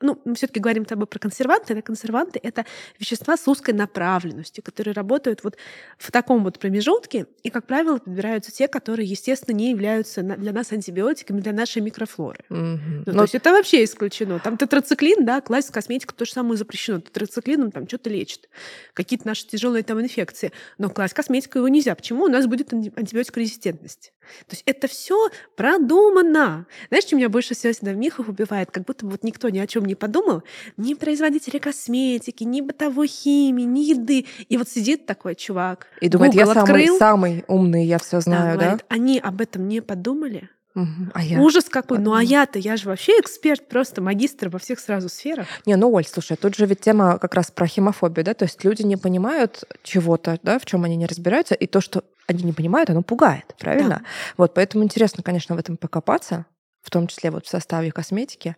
ну, 0.00 0.20
мы 0.24 0.34
все-таки 0.34 0.60
говорим 0.60 0.84
с 0.84 0.88
тобой 0.88 1.06
про 1.06 1.18
консерванты, 1.18 1.74
да, 1.74 1.82
консерванты— 1.82 2.40
это 2.42 2.66
вещества 2.98 3.36
с 3.36 3.46
узкой 3.48 3.74
направленностью, 3.74 4.62
которые 4.62 4.94
работают 4.94 5.42
вот 5.44 5.56
в 5.98 6.10
таком 6.12 6.44
вот 6.44 6.58
промежутке, 6.58 7.26
и, 7.42 7.50
как 7.50 7.66
правило, 7.66 7.98
подбираются 7.98 8.52
те, 8.52 8.68
которые, 8.68 9.08
естественно, 9.08 9.54
не 9.54 9.70
являются 9.70 10.22
для 10.22 10.52
нас 10.52 10.72
антибиотиками, 10.72 11.40
для 11.40 11.52
нашей 11.52 11.82
микрофлоры. 11.82 12.44
Mm-hmm. 12.50 13.02
Ну, 13.06 13.12
Но... 13.12 13.12
То 13.12 13.22
есть 13.22 13.34
это 13.34 13.52
вообще 13.52 13.84
исключено. 13.84 14.38
Там 14.38 14.56
тетрациклин, 14.56 15.24
да, 15.24 15.40
класть 15.40 15.70
косметику 15.70 16.14
то 16.14 16.24
же 16.24 16.32
самое 16.32 16.56
запрещено. 16.56 17.00
Тетрациклином 17.00 17.70
там 17.70 17.88
что-то 17.88 18.10
лечит. 18.10 18.48
Какие-то 18.94 19.26
наши 19.26 19.46
тяжелые 19.46 19.82
там 19.82 20.00
инфекции. 20.00 20.52
Но 20.78 20.90
класть 20.90 21.14
косметику 21.14 21.58
его 21.58 21.68
нельзя. 21.68 21.94
Почему? 21.94 22.24
У 22.24 22.28
нас 22.28 22.46
будет 22.46 22.72
антибиотикорезистентность. 22.72 24.12
То 24.46 24.54
есть 24.54 24.62
это 24.66 24.88
все 24.88 25.28
продумано. 25.56 26.66
Знаешь, 26.88 27.04
что 27.04 27.16
меня 27.16 27.28
больше 27.28 27.54
всего 27.54 27.72
всегда 27.72 27.92
в 27.92 27.96
мифах 27.96 28.28
убивает? 28.28 28.70
Как 28.70 28.84
будто 28.84 29.06
вот 29.06 29.22
никто 29.22 29.48
ни 29.48 29.58
о 29.58 29.66
чем 29.66 29.84
не 29.84 29.94
подумал. 29.94 30.42
Ни 30.76 30.94
производители 30.94 31.58
косметики, 31.58 32.44
ни 32.44 32.60
бытовой 32.60 33.08
химии, 33.08 33.64
ни 33.64 33.80
еды. 33.80 34.26
И 34.48 34.56
вот 34.56 34.68
сидит 34.68 35.06
такой 35.06 35.34
чувак. 35.34 35.86
И 36.00 36.08
думает, 36.08 36.32
Google 36.32 36.52
я 36.54 36.60
открыл, 36.60 36.98
самый, 36.98 36.98
самый 36.98 37.44
умный, 37.48 37.86
я 37.86 37.98
все 37.98 38.20
знаю, 38.20 38.58
да? 38.58 38.64
Говорит, 38.64 38.84
они 38.88 39.18
об 39.18 39.40
этом 39.40 39.68
не 39.68 39.80
подумали. 39.80 40.50
Угу. 40.74 41.10
А 41.14 41.22
я... 41.22 41.40
Ужас 41.40 41.64
какой. 41.64 41.98
Ну 41.98 42.14
а 42.14 42.22
я-то, 42.22 42.58
я 42.58 42.76
же 42.76 42.88
вообще 42.88 43.12
эксперт, 43.18 43.68
просто 43.68 44.00
магистр 44.00 44.48
во 44.48 44.58
всех 44.58 44.78
сразу 44.78 45.08
сферах. 45.08 45.46
Не, 45.66 45.76
ну, 45.76 45.92
Оль, 45.92 46.06
слушай, 46.06 46.36
тут 46.36 46.54
же 46.54 46.66
ведь 46.66 46.80
тема 46.80 47.18
как 47.18 47.34
раз 47.34 47.50
про 47.50 47.66
химофобию, 47.66 48.24
да, 48.24 48.34
то 48.34 48.44
есть 48.44 48.62
люди 48.64 48.82
не 48.82 48.96
понимают 48.96 49.64
чего-то, 49.82 50.38
да, 50.42 50.58
в 50.58 50.66
чем 50.66 50.84
они 50.84 50.96
не 50.96 51.06
разбираются, 51.06 51.54
и 51.54 51.66
то, 51.66 51.80
что 51.80 52.04
они 52.30 52.44
не 52.44 52.52
понимают, 52.52 52.90
оно 52.90 53.02
пугает, 53.02 53.54
правильно? 53.58 53.88
Да. 53.88 54.02
Вот, 54.36 54.54
поэтому 54.54 54.84
интересно, 54.84 55.22
конечно, 55.22 55.54
в 55.54 55.58
этом 55.58 55.76
покопаться, 55.76 56.46
в 56.82 56.90
том 56.90 57.06
числе 57.06 57.30
вот 57.30 57.46
в 57.46 57.48
составе 57.48 57.92
косметики. 57.92 58.56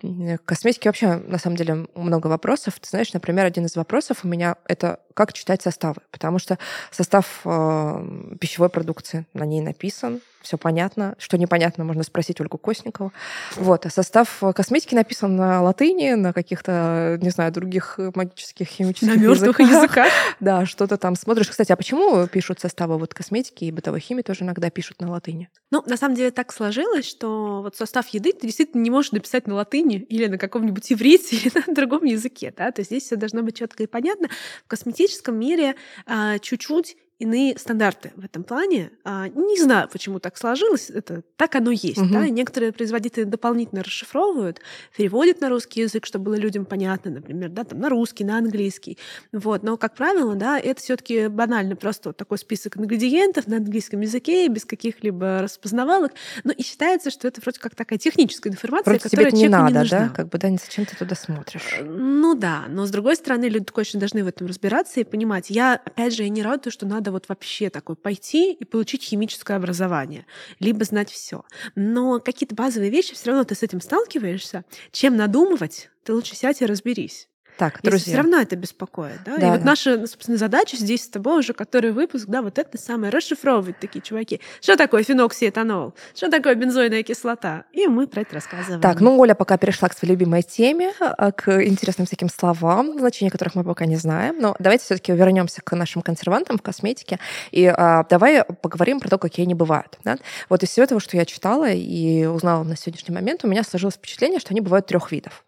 К 0.00 0.38
косметике 0.44 0.88
вообще, 0.88 1.16
на 1.16 1.38
самом 1.38 1.56
деле, 1.56 1.86
много 1.94 2.28
вопросов. 2.28 2.78
Ты 2.80 2.88
знаешь, 2.88 3.12
например, 3.12 3.44
один 3.44 3.66
из 3.66 3.74
вопросов 3.76 4.20
у 4.22 4.28
меня— 4.28 4.56
это 4.68 5.00
как 5.14 5.32
читать 5.32 5.62
составы, 5.62 6.02
потому 6.10 6.38
что 6.38 6.58
состав 6.90 7.40
э, 7.44 8.36
пищевой 8.40 8.68
продукции 8.68 9.26
на 9.34 9.44
ней 9.44 9.60
написан, 9.60 10.20
все 10.44 10.58
понятно. 10.58 11.16
Что 11.18 11.36
непонятно, 11.38 11.84
можно 11.84 12.02
спросить 12.02 12.40
Ольгу 12.40 12.58
Косникову. 12.58 13.12
Вот. 13.56 13.86
А 13.86 13.90
состав 13.90 14.42
косметики 14.54 14.94
написан 14.94 15.34
на 15.34 15.62
латыни, 15.62 16.12
на 16.12 16.32
каких-то, 16.32 17.18
не 17.20 17.30
знаю, 17.30 17.50
других 17.50 17.98
магических 18.14 18.68
химических 18.68 19.08
На 19.16 19.18
мертвых 19.18 19.58
языках. 19.58 19.82
языках. 19.82 20.08
Да, 20.40 20.66
что-то 20.66 20.96
там 20.98 21.16
смотришь. 21.16 21.48
Кстати, 21.48 21.72
а 21.72 21.76
почему 21.76 22.26
пишут 22.26 22.60
составы 22.60 22.98
вот 22.98 23.14
косметики 23.14 23.64
и 23.64 23.72
бытовой 23.72 24.00
химии 24.00 24.22
тоже 24.22 24.44
иногда 24.44 24.68
пишут 24.70 25.00
на 25.00 25.10
латыни? 25.10 25.48
Ну, 25.70 25.82
на 25.86 25.96
самом 25.96 26.14
деле 26.14 26.30
так 26.30 26.52
сложилось, 26.52 27.08
что 27.08 27.62
вот 27.62 27.76
состав 27.76 28.08
еды 28.08 28.32
ты 28.32 28.46
действительно 28.46 28.82
не 28.82 28.90
можешь 28.90 29.12
написать 29.12 29.46
на 29.46 29.54
латыни 29.54 29.96
или 29.96 30.26
на 30.26 30.38
каком-нибудь 30.38 30.92
иврите 30.92 31.36
или 31.44 31.52
на 31.66 31.74
другом 31.74 32.04
языке, 32.04 32.52
да, 32.56 32.70
то 32.70 32.80
есть 32.80 32.90
здесь 32.90 33.04
все 33.04 33.16
должно 33.16 33.42
быть 33.42 33.56
четко 33.56 33.82
и 33.82 33.86
понятно. 33.86 34.28
В 34.64 34.68
косметическом 34.68 35.38
мире 35.38 35.76
а, 36.06 36.38
чуть-чуть 36.38 36.96
иные 37.24 37.58
стандарты 37.58 38.12
в 38.16 38.24
этом 38.24 38.44
плане. 38.44 38.90
А, 39.04 39.28
не 39.28 39.60
знаю, 39.60 39.88
почему 39.90 40.20
так 40.20 40.36
сложилось, 40.36 40.90
это 40.90 41.22
так 41.36 41.54
оно 41.56 41.70
есть. 41.70 41.98
Угу. 41.98 42.12
Да? 42.12 42.28
Некоторые 42.28 42.72
производители 42.72 43.24
дополнительно 43.24 43.82
расшифровывают, 43.82 44.60
переводят 44.96 45.40
на 45.40 45.48
русский 45.48 45.80
язык, 45.80 46.06
чтобы 46.06 46.26
было 46.26 46.34
людям 46.34 46.64
понятно, 46.64 47.10
например, 47.10 47.50
да, 47.50 47.64
там, 47.64 47.80
на 47.80 47.88
русский, 47.88 48.24
на 48.24 48.38
английский. 48.38 48.98
Вот. 49.32 49.62
Но, 49.62 49.76
как 49.76 49.94
правило, 49.94 50.34
да, 50.34 50.58
это 50.58 50.80
все 50.80 50.96
таки 50.96 51.28
банально 51.28 51.76
просто 51.76 52.10
вот 52.10 52.16
такой 52.16 52.38
список 52.38 52.76
ингредиентов 52.76 53.46
на 53.46 53.56
английском 53.56 54.00
языке, 54.00 54.48
без 54.48 54.64
каких-либо 54.64 55.40
распознавалок. 55.42 56.12
Но 56.44 56.52
и 56.52 56.62
считается, 56.62 57.10
что 57.10 57.26
это 57.26 57.40
вроде 57.40 57.58
как 57.58 57.74
такая 57.74 57.98
техническая 57.98 58.52
информация, 58.52 58.90
Вроде 58.90 59.02
которая 59.02 59.30
тебе 59.30 59.42
не 59.42 59.48
надо, 59.48 59.72
не 59.72 59.78
нужна. 59.80 59.98
да? 60.00 60.08
Как 60.10 60.28
бы, 60.28 60.38
да, 60.38 60.48
зачем 60.50 60.84
ты 60.84 60.96
туда 60.96 61.14
смотришь? 61.14 61.76
Э, 61.78 61.84
ну 61.84 62.34
да, 62.34 62.64
но 62.68 62.86
с 62.86 62.90
другой 62.90 63.16
стороны, 63.16 63.46
люди 63.46 63.64
точно 63.64 64.00
должны 64.00 64.24
в 64.24 64.26
этом 64.26 64.46
разбираться 64.46 65.00
и 65.00 65.04
понимать. 65.04 65.50
Я, 65.50 65.74
опять 65.74 66.14
же, 66.14 66.24
я 66.24 66.28
не 66.28 66.42
рада, 66.42 66.70
что 66.70 66.86
надо 66.86 67.12
вот 67.14 67.28
вообще 67.28 67.70
такой 67.70 67.96
пойти 67.96 68.52
и 68.52 68.64
получить 68.64 69.02
химическое 69.02 69.56
образование, 69.56 70.26
либо 70.60 70.84
знать 70.84 71.10
все. 71.10 71.44
Но 71.74 72.20
какие-то 72.20 72.54
базовые 72.54 72.90
вещи 72.90 73.14
все 73.14 73.30
равно 73.30 73.44
ты 73.44 73.54
с 73.54 73.62
этим 73.62 73.80
сталкиваешься. 73.80 74.64
Чем 74.92 75.16
надумывать, 75.16 75.90
ты 76.04 76.12
лучше 76.12 76.36
сядь 76.36 76.60
и 76.60 76.66
разберись. 76.66 77.28
Так, 77.56 77.80
друзья. 77.82 78.14
все 78.14 78.16
равно 78.16 78.40
это 78.40 78.56
беспокоит. 78.56 79.20
Да? 79.24 79.36
Да, 79.36 79.46
и 79.46 79.50
вот 79.50 79.60
да. 79.60 79.64
наша, 79.64 80.06
собственно, 80.06 80.36
задача 80.36 80.76
здесь 80.76 81.04
с 81.04 81.08
тобой 81.08 81.38
уже, 81.38 81.52
который 81.52 81.92
выпуск, 81.92 82.26
да, 82.26 82.42
вот 82.42 82.58
это 82.58 82.76
самое, 82.78 83.12
расшифровывать 83.12 83.78
такие 83.78 84.00
чуваки. 84.00 84.40
Что 84.60 84.76
такое 84.76 85.04
феноксиэтанол? 85.04 85.94
Что 86.16 86.30
такое 86.30 86.56
бензойная 86.56 87.04
кислота? 87.04 87.64
И 87.72 87.86
мы 87.86 88.08
про 88.08 88.22
это 88.22 88.34
рассказываем. 88.34 88.80
Так, 88.80 89.00
ну 89.00 89.16
Оля 89.18 89.34
пока 89.34 89.56
перешла 89.56 89.88
к 89.88 89.96
своей 89.96 90.14
любимой 90.14 90.42
теме, 90.42 90.92
а, 90.98 91.30
к 91.30 91.64
интересным 91.64 92.06
всяким 92.06 92.28
словам, 92.28 92.98
значения 92.98 93.30
которых 93.30 93.54
мы 93.54 93.62
пока 93.62 93.86
не 93.86 93.96
знаем. 93.96 94.36
Но 94.40 94.56
давайте 94.58 94.84
все 94.84 94.96
таки 94.96 95.12
вернемся 95.12 95.60
к 95.62 95.76
нашим 95.76 96.02
консервантам 96.02 96.58
в 96.58 96.62
косметике. 96.62 97.20
И 97.52 97.66
а, 97.66 98.04
давай 98.10 98.42
поговорим 98.44 98.98
про 98.98 99.08
то, 99.08 99.18
какие 99.18 99.44
они 99.44 99.54
бывают. 99.54 99.98
Да? 100.02 100.16
Вот 100.48 100.64
из 100.64 100.70
всего 100.70 100.84
этого, 100.84 101.00
что 101.00 101.16
я 101.16 101.24
читала 101.24 101.70
и 101.70 102.24
узнала 102.26 102.64
на 102.64 102.76
сегодняшний 102.76 103.14
момент, 103.14 103.44
у 103.44 103.48
меня 103.48 103.62
сложилось 103.62 103.94
впечатление, 103.94 104.40
что 104.40 104.50
они 104.50 104.60
бывают 104.60 104.86
трех 104.86 105.12
видов. 105.12 105.44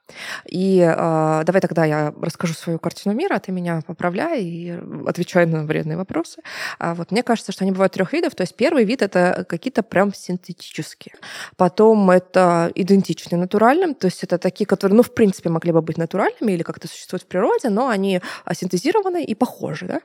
И 0.46 0.78
э, 0.80 1.42
давай 1.44 1.60
тогда 1.60 1.84
я 1.84 1.95
расскажу 2.20 2.54
свою 2.54 2.78
картину 2.78 3.14
мира, 3.14 3.36
а 3.36 3.38
ты 3.38 3.52
меня 3.52 3.80
поправляй 3.86 4.42
и 4.42 4.78
отвечай 5.06 5.46
на 5.46 5.64
вредные 5.64 5.96
вопросы. 5.96 6.42
А 6.78 6.94
вот 6.94 7.10
мне 7.10 7.22
кажется, 7.22 7.52
что 7.52 7.64
они 7.64 7.72
бывают 7.72 7.92
трех 7.92 8.12
видов. 8.12 8.34
То 8.34 8.42
есть 8.42 8.56
первый 8.56 8.84
вид 8.84 9.02
это 9.02 9.44
какие-то 9.48 9.82
прям 9.82 10.14
синтетические. 10.14 11.14
Потом 11.56 12.10
это 12.10 12.70
идентичные 12.74 13.38
натуральным, 13.38 13.94
то 13.94 14.06
есть 14.06 14.24
это 14.24 14.38
такие, 14.38 14.66
которые, 14.66 14.96
ну, 14.96 15.02
в 15.02 15.14
принципе, 15.14 15.48
могли 15.48 15.72
бы 15.72 15.82
быть 15.82 15.98
натуральными 15.98 16.52
или 16.52 16.62
как-то 16.62 16.88
существуют 16.88 17.22
в 17.22 17.26
природе, 17.26 17.68
но 17.68 17.88
они 17.88 18.20
синтезированы 18.52 19.24
и 19.24 19.34
похожи. 19.34 19.86
Да? 19.86 20.00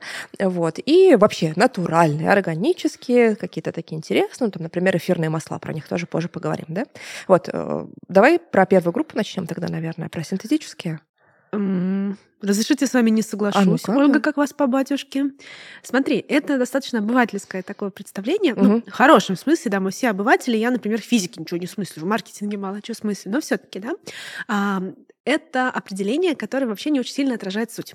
Вот. 0.48 0.78
И 0.84 1.16
вообще 1.16 1.52
натуральные, 1.56 2.30
органические, 2.30 3.36
какие-то 3.36 3.72
такие 3.72 3.96
интересные. 3.96 4.50
Там, 4.50 4.62
например, 4.62 4.96
эфирные 4.96 5.30
масла, 5.30 5.58
про 5.58 5.72
них 5.72 5.88
тоже 5.88 6.06
позже 6.06 6.28
поговорим. 6.28 6.66
Да? 6.68 6.84
Вот. 7.28 7.48
Э, 7.52 7.86
давай 8.08 8.38
про 8.38 8.66
первую 8.66 8.92
группу 8.92 9.16
начнем 9.16 9.46
тогда, 9.46 9.68
наверное, 9.68 10.08
про 10.08 10.22
синтетические. 10.24 11.00
Разрешите 11.52 12.86
с 12.86 12.94
вами 12.94 13.10
не 13.10 13.22
соглашусь. 13.22 13.82
А 13.86 13.92
ну 13.92 13.98
Ольга, 13.98 14.18
как 14.20 14.36
вас 14.36 14.52
по 14.52 14.66
батюшке? 14.66 15.30
Смотри, 15.82 16.24
это 16.28 16.58
достаточно 16.58 16.98
обывательское 16.98 17.62
такое 17.62 17.90
представление. 17.90 18.54
Угу. 18.54 18.64
Ну, 18.64 18.82
в 18.82 18.90
хорошем 18.90 19.36
смысле, 19.36 19.70
да, 19.70 19.78
мы 19.78 19.90
все 19.90 20.10
обыватели. 20.10 20.56
Я, 20.56 20.70
например, 20.70 21.00
в 21.00 21.04
физике 21.04 21.40
ничего 21.40 21.58
не 21.58 21.66
смыслю, 21.66 22.02
в 22.02 22.06
маркетинге 22.06 22.56
мало 22.56 22.82
чего 22.82 22.94
смыслю, 22.94 23.32
но 23.32 23.40
все 23.40 23.58
таки 23.58 23.78
да. 23.78 23.92
А, 24.48 24.82
это 25.24 25.68
определение, 25.70 26.34
которое 26.34 26.66
вообще 26.66 26.90
не 26.90 26.98
очень 26.98 27.14
сильно 27.14 27.34
отражает 27.34 27.70
суть. 27.70 27.94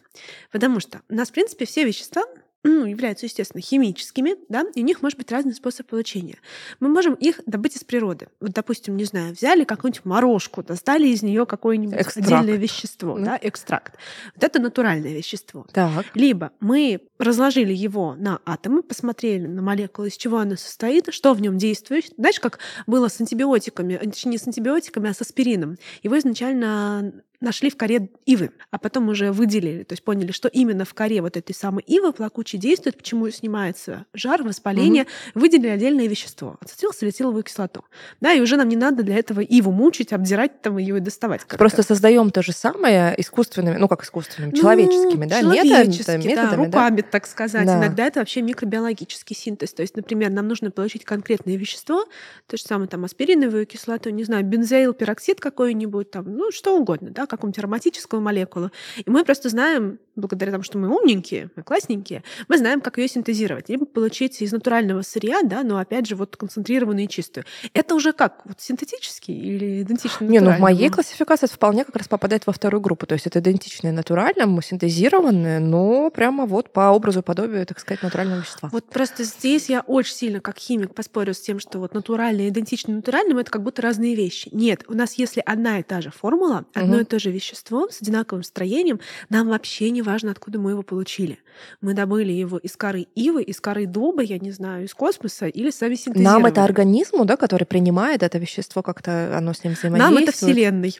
Потому 0.51 0.79
что 0.79 1.01
у 1.09 1.15
нас, 1.15 1.29
в 1.29 1.33
принципе, 1.33 1.65
все 1.65 1.83
вещества 1.83 2.23
ну, 2.67 2.85
являются, 2.85 3.25
естественно, 3.25 3.61
химическими, 3.61 4.35
да, 4.49 4.65
и 4.75 4.81
у 4.81 4.85
них 4.85 5.01
может 5.01 5.17
быть 5.17 5.31
разный 5.31 5.53
способ 5.53 5.87
получения. 5.87 6.37
Мы 6.79 6.89
можем 6.89 7.13
их 7.13 7.41
добыть 7.45 7.75
из 7.75 7.83
природы. 7.83 8.27
Вот, 8.39 8.51
допустим, 8.51 8.97
не 8.97 9.05
знаю, 9.05 9.33
взяли 9.33 9.63
какую-нибудь 9.63 10.05
морожку, 10.05 10.63
достали 10.63 11.07
из 11.07 11.23
нее 11.23 11.45
какое-нибудь 11.45 11.95
экстракт. 11.95 12.27
отдельное 12.27 12.57
вещество, 12.57 13.17
mm. 13.17 13.23
да, 13.23 13.39
экстракт. 13.41 13.95
Вот 14.35 14.43
это 14.43 14.59
натуральное 14.59 15.13
вещество. 15.13 15.65
Так. 15.71 16.05
Либо 16.13 16.51
мы 16.59 17.01
разложили 17.17 17.73
его 17.73 18.15
на 18.15 18.39
атомы, 18.45 18.83
посмотрели 18.83 19.47
на 19.47 19.61
молекулы, 19.61 20.09
из 20.09 20.17
чего 20.17 20.37
оно 20.37 20.55
состоит, 20.55 21.13
что 21.13 21.33
в 21.33 21.41
нем 21.41 21.57
действует. 21.57 22.13
Знаешь, 22.17 22.39
как 22.39 22.59
было 22.85 23.07
с 23.07 23.19
антибиотиками, 23.19 23.97
точнее, 23.97 24.31
не 24.31 24.37
с 24.37 24.47
антибиотиками, 24.47 25.09
а 25.09 25.13
с 25.13 25.21
аспирином. 25.21 25.77
Его 26.03 26.17
изначально 26.19 27.13
нашли 27.39 27.69
в 27.69 27.77
коре 27.77 28.09
ивы, 28.25 28.51
а 28.71 28.77
потом 28.77 29.09
уже 29.09 29.31
выделили, 29.31 29.83
то 29.83 29.93
есть 29.93 30.03
поняли, 30.03 30.31
что 30.31 30.47
именно 30.47 30.85
в 30.85 30.93
коре 30.93 31.21
вот 31.21 31.37
этой 31.37 31.53
самой 31.53 31.83
ивы 31.83 32.13
плакучей 32.13 32.59
действует, 32.59 32.97
почему 32.97 33.29
снимается 33.29 34.05
жар, 34.13 34.43
воспаление, 34.43 35.03
угу. 35.03 35.41
выделили 35.41 35.69
отдельное 35.69 36.07
вещество, 36.07 36.57
ацетилсалициловую 36.61 37.43
кислоту. 37.43 37.83
Да, 38.21 38.33
и 38.33 38.41
уже 38.41 38.57
нам 38.57 38.67
не 38.69 38.75
надо 38.75 39.03
для 39.03 39.17
этого 39.17 39.41
иву 39.41 39.71
мучить, 39.71 40.13
обдирать 40.13 40.61
там 40.61 40.77
ее 40.77 40.97
и 40.97 40.99
доставать. 40.99 41.41
Как-то. 41.41 41.57
Просто 41.57 41.83
создаем 41.83 42.31
то 42.31 42.41
же 42.41 42.53
самое 42.53 43.13
искусственными, 43.17 43.77
ну 43.77 43.87
как 43.87 44.03
искусственными, 44.03 44.51
ну, 44.51 44.57
человеческими, 44.57 45.25
да, 45.25 45.41
человеческими, 45.41 46.27
методами, 46.27 46.49
да, 46.49 46.55
руками, 46.55 47.01
да? 47.01 47.07
так 47.11 47.27
сказать. 47.27 47.65
Да. 47.65 47.77
Иногда 47.77 48.05
это 48.05 48.19
вообще 48.19 48.41
микробиологический 48.41 49.35
синтез. 49.35 49.73
То 49.73 49.83
есть, 49.83 49.95
например, 49.95 50.31
нам 50.31 50.47
нужно 50.47 50.71
получить 50.71 51.05
конкретное 51.05 51.55
вещество, 51.55 52.05
то 52.47 52.57
же 52.57 52.63
самое 52.63 52.89
там 52.89 53.05
аспириновую 53.05 53.67
кислоту, 53.67 54.09
не 54.09 54.23
знаю, 54.23 54.43
бензоил, 54.43 54.93
пероксид 54.93 55.39
какой-нибудь, 55.39 56.09
там, 56.09 56.35
ну 56.35 56.51
что 56.51 56.75
угодно, 56.77 57.11
да, 57.11 57.26
какому-нибудь 57.27 57.59
ароматическому 57.59 58.21
молекулу. 58.21 58.71
И 58.97 59.09
мы 59.09 59.23
просто 59.23 59.49
знаем, 59.49 59.99
благодаря 60.15 60.51
тому, 60.51 60.63
что 60.63 60.77
мы 60.77 60.89
умненькие, 60.89 61.49
мы 61.55 61.63
классненькие, 61.63 62.23
мы 62.47 62.57
знаем, 62.57 62.81
как 62.81 62.97
ее 62.97 63.07
синтезировать. 63.07 63.69
Либо 63.69 63.85
получить 63.85 64.41
из 64.41 64.51
натурального 64.51 65.01
сырья, 65.01 65.41
да, 65.43 65.63
но 65.63 65.77
опять 65.77 66.07
же 66.07 66.15
вот 66.15 66.35
концентрированную 66.35 67.05
и 67.05 67.07
чистую. 67.07 67.45
Это 67.73 67.95
уже 67.95 68.13
как? 68.13 68.41
Вот 68.45 68.59
синтетический 68.59 69.33
или 69.33 69.81
идентичный 69.83 70.27
Не, 70.27 70.39
ну 70.39 70.51
в 70.51 70.59
моей 70.59 70.89
классификации 70.89 71.45
это 71.45 71.53
вполне 71.53 71.85
как 71.85 71.95
раз 71.95 72.07
попадает 72.07 72.47
во 72.47 72.53
вторую 72.53 72.81
группу. 72.81 73.05
То 73.05 73.13
есть 73.13 73.27
это 73.27 73.39
идентичное 73.39 73.91
натуральному, 73.91 74.61
синтезированное, 74.61 75.59
но 75.59 76.09
прямо 76.09 76.45
вот 76.45 76.71
по 76.73 76.89
образу 76.91 77.19
и 77.19 77.23
подобию, 77.23 77.65
так 77.65 77.79
сказать, 77.79 78.03
натурального 78.03 78.39
вещества. 78.39 78.69
Вот 78.71 78.85
просто 78.89 79.23
здесь 79.23 79.69
я 79.69 79.81
очень 79.81 80.15
сильно, 80.15 80.39
как 80.41 80.57
химик, 80.57 80.93
поспорю 80.93 81.33
с 81.33 81.39
тем, 81.39 81.59
что 81.59 81.79
вот 81.79 81.93
натуральное 81.93 82.49
идентично 82.49 82.93
натуральному 82.93 83.39
это 83.39 83.51
как 83.51 83.63
будто 83.63 83.81
разные 83.81 84.15
вещи. 84.15 84.49
Нет, 84.51 84.83
у 84.87 84.93
нас 84.93 85.13
если 85.13 85.41
одна 85.45 85.79
и 85.79 85.83
та 85.83 86.01
же 86.01 86.11
формула, 86.11 86.65
одно 86.73 86.95
угу. 86.95 87.01
и 87.01 87.05
то 87.05 87.16
же 87.19 87.31
вещество 87.31 87.89
с 87.89 88.01
одинаковым 88.01 88.43
строением, 88.43 88.99
нам 89.29 89.49
вообще 89.49 89.89
не 89.89 90.01
важно, 90.01 90.31
откуда 90.31 90.59
мы 90.59 90.71
его 90.71 90.83
получили. 90.83 91.39
Мы 91.81 91.93
добыли 91.93 92.31
его 92.31 92.57
из 92.57 92.75
коры 92.75 93.07
ивы, 93.15 93.43
из 93.43 93.59
коры 93.59 93.85
дуба, 93.85 94.21
я 94.21 94.39
не 94.39 94.51
знаю, 94.51 94.85
из 94.85 94.93
космоса 94.93 95.47
или 95.47 95.69
сами 95.69 95.95
синтезировали. 95.95 96.23
Нам 96.23 96.45
это 96.45 96.63
организму, 96.63 97.25
да, 97.25 97.37
который 97.37 97.65
принимает 97.65 98.23
это 98.23 98.37
вещество, 98.37 98.83
как-то 98.83 99.37
оно 99.37 99.53
с 99.53 99.63
ним 99.63 99.73
взаимодействует? 99.73 100.19
Нам 100.19 100.23
это 100.23 100.31
Вселенной. 100.31 100.95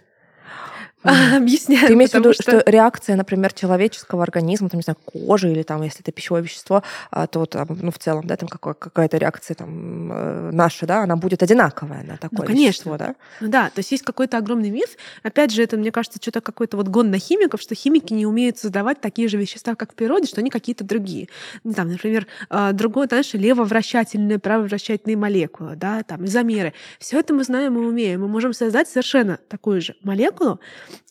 объясняю. 1.36 1.88
Ты 1.88 1.94
имеешь 1.94 2.12
в 2.12 2.16
виду, 2.16 2.34
что... 2.34 2.44
что 2.44 2.64
реакция, 2.66 3.16
например, 3.16 3.54
человеческого 3.54 4.24
организма, 4.24 4.70
там, 4.70 4.80
не 4.80 4.84
знаю, 4.84 4.98
кожи 5.06 5.52
или 5.52 5.64
там, 5.64 5.82
если 5.82 6.02
это 6.02 6.12
пищевое 6.12 6.44
вещество, 6.44 6.84
а, 7.12 7.28
то 7.28 7.46
там, 7.46 7.68
ну, 7.82 7.92
в 7.92 8.00
целом, 8.00 8.26
да, 8.28 8.36
там 8.36 8.50
какая-то 8.50 9.18
реакция 9.18 9.56
там 9.56 10.12
э, 10.12 10.50
наша, 10.52 10.86
да, 10.86 11.04
она 11.04 11.16
будет 11.16 11.44
одинаковая 11.44 12.04
на 12.04 12.18
такое 12.18 12.40
ну, 12.42 12.46
конечно. 12.46 12.68
вещество, 12.68 12.98
да? 12.98 13.16
Ну, 13.42 13.50
да, 13.50 13.70
то 13.70 13.80
есть 13.80 13.92
есть 13.92 14.04
какой-то 14.04 14.38
огромный 14.38 14.70
миф. 14.70 14.90
Опять 15.24 15.52
же, 15.52 15.64
это, 15.64 15.78
мне 15.78 15.92
кажется, 15.92 16.20
что-то 16.22 16.42
какой-то 16.42 16.78
вот 16.78 16.88
гон 16.88 17.12
на 17.12 17.20
химиков, 17.20 17.62
что 17.62 17.76
химики 17.76 18.14
не 18.14 18.26
умеют 18.26 18.58
создавать 18.58 19.02
такие 19.02 19.28
же 19.28 19.38
вещества, 19.38 19.76
как 19.76 19.94
в 19.94 19.96
природе, 19.96 20.28
что 20.28 20.42
они 20.42 20.50
какие-то 20.50 20.84
другие. 20.84 21.28
Ну, 21.64 21.74
там, 21.74 21.90
например, 21.90 22.28
а, 22.50 22.72
другое, 22.74 23.08
знаешь, 23.08 23.34
левовращательные, 23.34 24.40
правовращательные 24.40 25.18
молекулы, 25.18 25.76
да, 25.76 26.04
там, 26.04 26.26
изомеры. 26.26 26.74
Все 27.00 27.20
это 27.20 27.34
мы 27.34 27.44
знаем 27.44 27.76
и 27.78 27.80
умеем. 27.80 28.22
Мы 28.22 28.28
можем 28.28 28.54
создать 28.54 28.88
совершенно 28.90 29.40
такую 29.48 29.82
же 29.82 29.96
молекулу, 30.04 30.60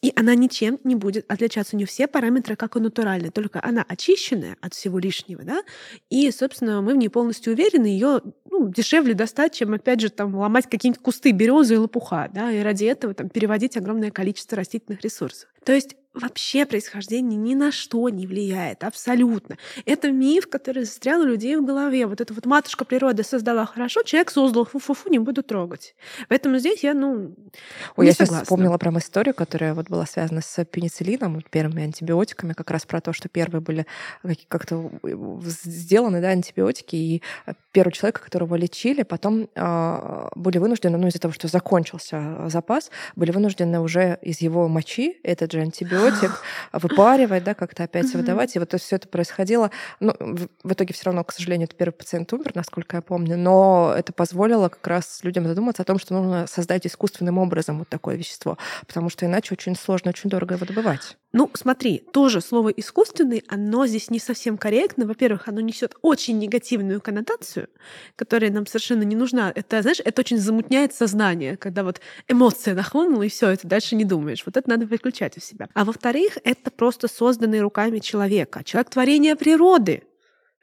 и 0.02 0.12
она 0.16 0.35
ничем 0.35 0.78
не 0.85 0.95
будет 0.95 1.31
отличаться. 1.31 1.76
У 1.76 1.78
нее 1.78 1.87
все 1.87 2.07
параметры 2.07 2.57
как 2.57 2.76
у 2.76 2.81
натуральной, 2.81 3.31
только 3.31 3.61
она 3.62 3.85
очищенная 3.87 4.57
от 4.61 4.75
всего 4.75 4.99
лишнего, 4.99 5.43
да, 5.43 5.62
и, 6.11 6.31
собственно, 6.31 6.83
мы 6.83 6.95
в 6.95 6.97
ней 6.97 7.09
полностью 7.09 7.52
уверены, 7.52 7.87
ее 7.87 8.21
ну, 8.50 8.69
дешевле 8.69 9.14
достать, 9.14 9.55
чем, 9.55 9.75
опять 9.75 10.00
же, 10.00 10.11
там, 10.11 10.35
ломать 10.35 10.69
какие-нибудь 10.69 11.02
кусты 11.02 11.33
березы 11.33 11.75
и 11.75 11.78
лопуха, 11.78 12.31
да, 12.33 12.50
и 12.52 12.61
ради 12.61 12.85
этого 12.85 13.14
там 13.14 13.28
переводить 13.28 13.76
огромное 13.76 14.11
количество 14.11 14.57
растительных 14.57 15.02
ресурсов. 15.02 15.49
То 15.67 15.73
есть 15.73 15.97
вообще 16.17 16.65
происхождение 16.65 17.37
ни 17.37 17.55
на 17.55 17.71
что 17.71 18.09
не 18.09 18.27
влияет, 18.27 18.85
абсолютно. 18.85 19.59
Это 19.85 20.11
миф, 20.11 20.49
который 20.49 20.85
застрял 20.85 21.21
у 21.21 21.25
людей 21.25 21.57
в 21.57 21.65
голове. 21.65 22.07
Вот 22.07 22.21
эта 22.21 22.33
вот 22.33 22.47
матушка 22.47 22.85
природа 22.85 23.23
создала 23.23 23.67
хорошо, 23.67 24.03
человек 24.03 24.31
создал, 24.31 24.65
фу-фу-фу, 24.65 25.11
не 25.11 25.19
буду 25.19 25.43
трогать. 25.43 25.95
Поэтому 26.29 26.59
здесь 26.59 26.83
я, 26.83 26.95
ну, 26.95 27.35
Ой, 27.97 28.07
я 28.07 28.13
согласна. 28.13 28.27
сейчас 28.27 28.43
вспомнила 28.43 28.79
прям 28.79 28.99
историю, 28.99 29.35
которая 29.35 29.75
вот 29.75 29.89
была 29.89 30.07
связана 30.07 30.41
с 30.41 30.65
пенициллином, 30.65 31.43
первыми 31.51 31.85
антибиотиками, 31.85 32.55
как 32.55 32.71
раз 32.71 32.87
про 32.87 33.01
то, 33.01 33.13
что 33.13 33.29
первые 33.29 33.61
были 33.61 33.87
как-то 34.49 34.91
сделаны, 35.43 36.21
да, 36.21 36.29
антибиотики, 36.29 36.97
и 36.97 37.23
первого 37.73 37.93
человека, 37.93 38.23
которого 38.23 38.55
лечили, 38.55 39.03
потом 39.03 39.49
э, 39.55 40.29
были 40.35 40.59
вынуждены, 40.59 40.97
ну, 40.97 41.09
из-за 41.09 41.19
того, 41.19 41.35
что 41.35 41.49
закончился 41.49 42.49
запас, 42.49 42.91
были 43.17 43.33
вынуждены 43.33 43.81
уже 43.81 44.19
из 44.23 44.41
его 44.41 44.67
мочи 44.67 45.19
этот 45.23 45.53
же 45.57 45.63
антибиотик 45.63 46.31
выпаривать, 46.73 47.45
да, 47.45 47.55
как-то 47.55 47.85
опять 47.85 48.13
выдавать. 48.15 48.55
И 48.57 48.59
вот 48.59 48.75
все 48.81 48.97
это 48.97 49.09
происходило. 49.09 49.71
Ну, 50.01 50.15
в 50.63 50.73
итоге 50.73 50.95
все 50.95 51.07
равно, 51.07 51.25
к 51.25 51.33
сожалению, 51.33 51.67
этот 51.67 51.79
первый 51.79 51.93
пациент 51.95 52.33
умер, 52.33 52.53
насколько 52.55 52.97
я 52.97 53.03
помню, 53.03 53.37
но 53.37 53.95
это 53.97 54.13
позволило 54.13 54.69
как 54.69 54.87
раз 54.87 55.21
людям 55.23 55.47
задуматься 55.47 55.83
о 55.83 55.85
том, 55.85 55.99
что 55.99 56.15
нужно 56.15 56.47
создать 56.47 56.87
искусственным 56.87 57.39
образом 57.39 57.79
вот 57.79 57.89
такое 57.89 58.17
вещество, 58.17 58.59
потому 58.87 59.11
что 59.11 59.26
иначе 59.26 59.54
очень 59.54 59.76
сложно, 59.76 60.11
очень 60.11 60.30
дорого 60.30 60.54
его 60.54 60.67
добывать. 60.67 61.17
Ну, 61.33 61.50
смотри, 61.52 61.99
тоже 61.99 62.41
слово 62.41 62.71
искусственный, 62.71 63.45
оно 63.49 63.87
здесь 63.87 64.09
не 64.09 64.19
совсем 64.19 64.57
корректно. 64.57 65.07
Во-первых, 65.07 65.49
оно 65.49 65.61
несет 65.61 65.95
очень 66.00 66.39
негативную 66.39 67.02
коннотацию, 67.02 67.69
которая 68.17 68.50
нам 68.50 68.67
совершенно 68.67 69.02
не 69.02 69.17
нужна. 69.17 69.52
Это, 69.54 69.83
знаешь, 69.83 70.00
это 70.02 70.21
очень 70.21 70.39
замутняет 70.39 70.95
сознание, 70.95 71.59
когда 71.59 71.85
вот 71.85 72.00
эмоция 72.26 72.75
нахлынула, 72.75 73.25
и 73.25 73.28
все, 73.28 73.50
это 73.50 73.69
дальше 73.69 73.97
не 73.97 74.07
думаешь. 74.07 74.45
Вот 74.47 74.57
это 74.57 74.67
надо 74.71 74.87
выключать 74.87 75.37
у 75.37 75.41
себя. 75.47 75.69
А 75.75 75.85
во-вторых, 75.85 76.39
это 76.45 76.71
просто 76.71 77.09
созданный 77.09 77.61
руками 77.61 77.99
человека. 78.00 78.65
Человек 78.65 78.91
творение 78.91 79.37
природы. 79.37 80.02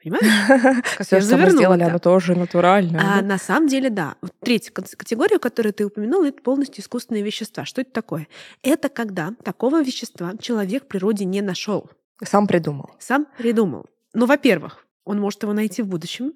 Понимаешь? 0.02 0.82
Все, 1.00 1.20
что 1.20 1.38
мы 1.38 1.50
сделали, 1.50 1.82
оно 1.82 1.98
тоже 1.98 2.34
натурально. 2.34 3.00
А 3.02 3.22
на 3.22 3.38
самом 3.38 3.68
деле, 3.68 3.88
да. 3.88 4.16
Вот 4.20 4.32
третья 4.40 4.70
категория, 4.70 5.38
которую 5.38 5.72
ты 5.72 5.86
упомянула, 5.86 6.26
это 6.26 6.42
полностью 6.42 6.82
искусственные 6.82 7.22
вещества. 7.22 7.64
Что 7.64 7.80
это 7.80 7.90
такое? 7.90 8.28
Это 8.62 8.90
когда 8.90 9.32
такого 9.42 9.82
вещества 9.82 10.34
человек 10.38 10.84
в 10.84 10.88
природе 10.88 11.24
не 11.24 11.40
нашел. 11.40 11.90
Сам 12.22 12.46
придумал. 12.46 12.90
Сам 12.98 13.26
придумал. 13.38 13.86
Ну, 14.12 14.26
во-первых, 14.26 14.86
он 15.04 15.20
может 15.20 15.42
его 15.42 15.54
найти 15.54 15.82
в 15.82 15.86
будущем. 15.86 16.34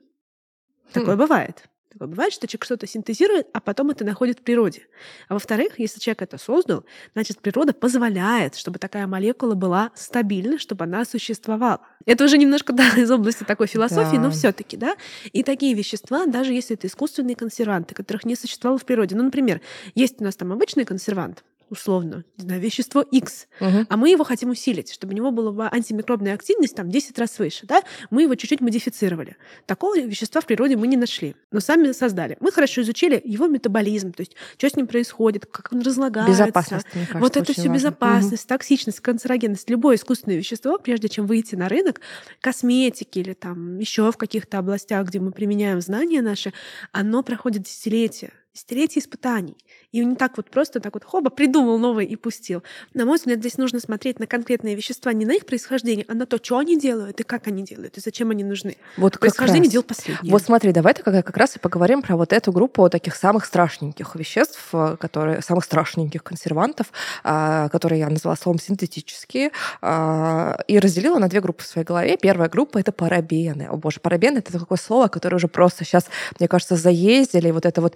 Такое 0.93 1.15
хм. 1.15 1.19
бывает. 1.19 1.69
Такое 1.99 2.11
бывает, 2.11 2.33
что 2.33 2.47
человек 2.47 2.65
что-то 2.65 2.87
синтезирует, 2.87 3.49
а 3.53 3.61
потом 3.61 3.91
это 3.91 4.05
находит 4.05 4.39
в 4.39 4.43
природе. 4.43 4.83
А 5.27 5.35
во-вторых, 5.35 5.81
если 5.81 5.99
человек 5.99 6.23
это 6.23 6.39
создал, 6.39 6.85
значит, 7.15 7.41
природа 7.41 7.73
позволяет, 7.73 8.55
чтобы 8.55 8.79
такая 8.79 9.09
молекула 9.09 9.55
была 9.55 9.91
стабильна, 9.97 10.61
чтобы 10.61 10.85
она 10.85 11.05
существовала. 11.05 11.81
Это 12.07 12.23
уже 12.23 12.39
немножко 12.39 12.73
да, 12.73 12.89
из 12.97 13.11
области 13.11 13.43
такой 13.43 13.67
философии, 13.67 14.15
да. 14.15 14.23
но 14.23 14.31
все-таки, 14.31 14.77
да. 14.77 14.95
И 15.33 15.43
такие 15.43 15.75
вещества, 15.75 16.27
даже 16.27 16.53
если 16.53 16.77
это 16.77 16.87
искусственные 16.87 17.35
консерванты, 17.35 17.97
которых 17.97 18.25
не 18.25 18.37
существовало 18.37 18.79
в 18.79 18.85
природе. 18.85 19.17
Ну, 19.17 19.25
например, 19.25 19.61
есть 19.97 20.21
у 20.21 20.25
нас 20.25 20.37
там 20.37 20.53
обычный 20.53 20.85
консервант, 20.85 21.43
условно, 21.71 22.25
не 22.37 22.43
знаю, 22.43 22.61
вещество 22.61 23.03
X, 23.03 23.47
угу. 23.61 23.87
а 23.89 23.97
мы 23.97 24.11
его 24.11 24.25
хотим 24.25 24.51
усилить, 24.51 24.93
чтобы 24.93 25.13
у 25.13 25.17
него 25.17 25.31
была 25.31 25.69
антимикробная 25.71 26.35
активность 26.35 26.75
там 26.75 26.91
10 26.91 27.19
раз 27.19 27.39
выше, 27.39 27.67
да, 27.67 27.83
мы 28.11 28.23
его 28.23 28.35
чуть-чуть 28.35 28.61
модифицировали. 28.61 29.37
Такого 29.67 29.99
вещества 29.99 30.41
в 30.41 30.47
природе 30.47 30.77
мы 30.77 30.87
не 30.87 30.97
нашли, 30.97 31.37
но 31.51 31.61
сами 31.61 31.93
создали. 31.93 32.37
Мы 32.41 32.53
хорошо 32.53 32.83
изучили 32.83 33.21
его 33.25 33.47
метаболизм, 33.47 34.13
то 34.13 34.23
есть 34.23 34.35
что 34.57 34.69
с 34.69 34.77
ним 34.77 34.87
происходит, 34.87 35.47
как 35.47 35.73
он 35.73 35.81
разлагается. 35.81 36.33
Безопасность, 36.33 36.87
мне 36.95 37.07
кажется, 37.07 37.19
Вот 37.21 37.37
это 37.37 37.53
все 37.53 37.69
безопасность, 37.69 38.45
угу. 38.45 38.49
токсичность, 38.49 39.01
канцерогенность. 39.01 39.71
Любое 39.71 39.97
искусственное 39.97 40.37
вещество, 40.37 40.79
прежде 40.79 41.09
чем 41.09 41.27
выйти 41.27 41.55
на 41.55 41.69
рынок, 41.69 42.01
косметики 42.41 43.19
или 43.19 43.35
там 43.35 43.79
еще 43.79 44.11
в 44.11 44.17
каких-то 44.17 44.59
областях, 44.59 45.07
где 45.09 45.21
мы 45.21 45.33
применяем 45.33 45.81
знания 45.81 46.23
наши, 46.23 46.53
оно 46.93 47.23
проходит 47.23 47.63
десятилетия 47.63 48.33
десятилетия 48.59 49.01
испытаний. 49.01 49.57
И 49.93 50.05
не 50.05 50.17
так 50.17 50.37
вот 50.37 50.51
просто 50.51 50.81
так 50.81 50.95
вот 50.95 51.05
хоба 51.05 51.31
придумал 51.31 51.79
новое 51.79 52.05
и 52.05 52.17
пустил. 52.17 52.63
На 52.95 53.05
мой 53.05 53.17
взгляд, 53.17 53.39
здесь 53.39 53.57
нужно 53.57 53.81
смотреть 53.81 54.19
на 54.19 54.27
конкретные 54.27 54.75
вещества 54.75 55.13
не 55.13 55.25
на 55.25 55.33
их 55.33 55.47
происхождение, 55.47 56.05
а 56.09 56.15
на 56.15 56.27
то, 56.27 56.39
что 56.43 56.59
они 56.59 56.79
делают 56.79 57.21
и 57.21 57.23
как 57.23 57.47
они 57.47 57.63
делают, 57.63 57.97
и 57.97 58.01
зачем 58.01 58.31
они 58.31 58.45
нужны. 58.45 58.77
Вот 58.97 59.19
происхождение 59.19 59.71
дел 59.71 59.83
последнее. 59.83 60.31
Вот 60.31 60.43
смотри, 60.43 60.73
давай 60.73 60.95
как, 60.95 61.05
как 61.05 61.37
раз 61.37 61.57
и 61.57 61.59
поговорим 61.59 62.03
про 62.03 62.17
вот 62.17 62.33
эту 62.33 62.53
группу 62.53 62.89
таких 62.91 63.15
самых 63.15 63.47
страшненьких 63.47 64.15
веществ, 64.15 64.69
э, 64.73 64.97
которые 64.99 65.41
самых 65.43 65.65
страшненьких 65.65 66.23
консервантов, 66.23 66.89
а, 67.25 67.69
которые 67.69 68.01
я 68.01 68.09
назвала 68.09 68.37
словом 68.37 68.59
синтетические, 68.59 69.53
а, 69.81 70.59
и 70.67 70.79
разделила 70.79 71.19
на 71.19 71.29
две 71.29 71.41
группы 71.41 71.63
в 71.63 71.67
своей 71.67 71.87
голове. 71.87 72.17
Первая 72.17 72.49
группа 72.49 72.79
это 72.79 72.93
парабены. 72.93 73.69
О 73.71 73.77
боже, 73.77 74.01
парабены 74.01 74.39
это 74.39 74.59
такое 74.59 74.79
слово, 74.79 75.09
которое 75.09 75.37
уже 75.37 75.49
просто 75.49 75.85
сейчас, 75.85 76.07
мне 76.39 76.49
кажется, 76.49 76.77
заездили. 76.77 77.51
Вот 77.51 77.65
это 77.65 77.81
вот 77.81 77.95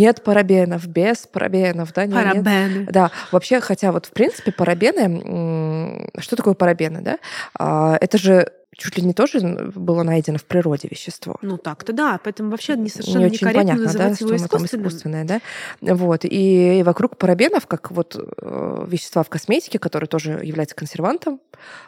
нет 0.00 0.24
парабенов, 0.24 0.86
без 0.86 1.26
парабенов, 1.26 1.92
да? 1.92 2.06
Нет, 2.06 2.14
парабены. 2.14 2.78
Нет. 2.80 2.90
Да, 2.90 3.10
вообще, 3.32 3.60
хотя 3.60 3.92
вот 3.92 4.06
в 4.06 4.12
принципе 4.12 4.50
парабены, 4.50 6.08
что 6.18 6.36
такое 6.36 6.54
парабены, 6.54 7.02
да? 7.02 7.18
А, 7.58 7.96
это 8.00 8.16
же 8.16 8.50
чуть 8.80 8.96
ли 8.96 9.04
не 9.04 9.12
тоже 9.12 9.40
было 9.74 10.02
найдено 10.02 10.38
в 10.38 10.44
природе 10.44 10.88
вещество. 10.90 11.36
Ну 11.42 11.58
так-то 11.58 11.92
да, 11.92 12.18
поэтому 12.22 12.50
вообще 12.50 12.76
не 12.76 12.88
совершенно 12.88 13.18
не 13.18 13.24
очень 13.26 13.46
некорректно 13.46 13.60
понятно, 13.60 13.84
называть 13.84 14.18
да, 14.18 14.24
его 14.24 14.28
что 14.28 14.36
искусственным. 14.36 14.70
Там 14.70 14.88
искусственное, 14.88 15.24
да? 15.24 15.40
Вот. 15.94 16.20
И 16.24 16.82
вокруг 16.84 17.18
парабенов, 17.18 17.66
как 17.66 17.90
вот 17.90 18.16
э, 18.16 18.86
вещества 18.88 19.22
в 19.22 19.28
косметике, 19.28 19.78
которые 19.78 20.08
тоже 20.08 20.40
являются 20.42 20.74
консервантом, 20.74 21.40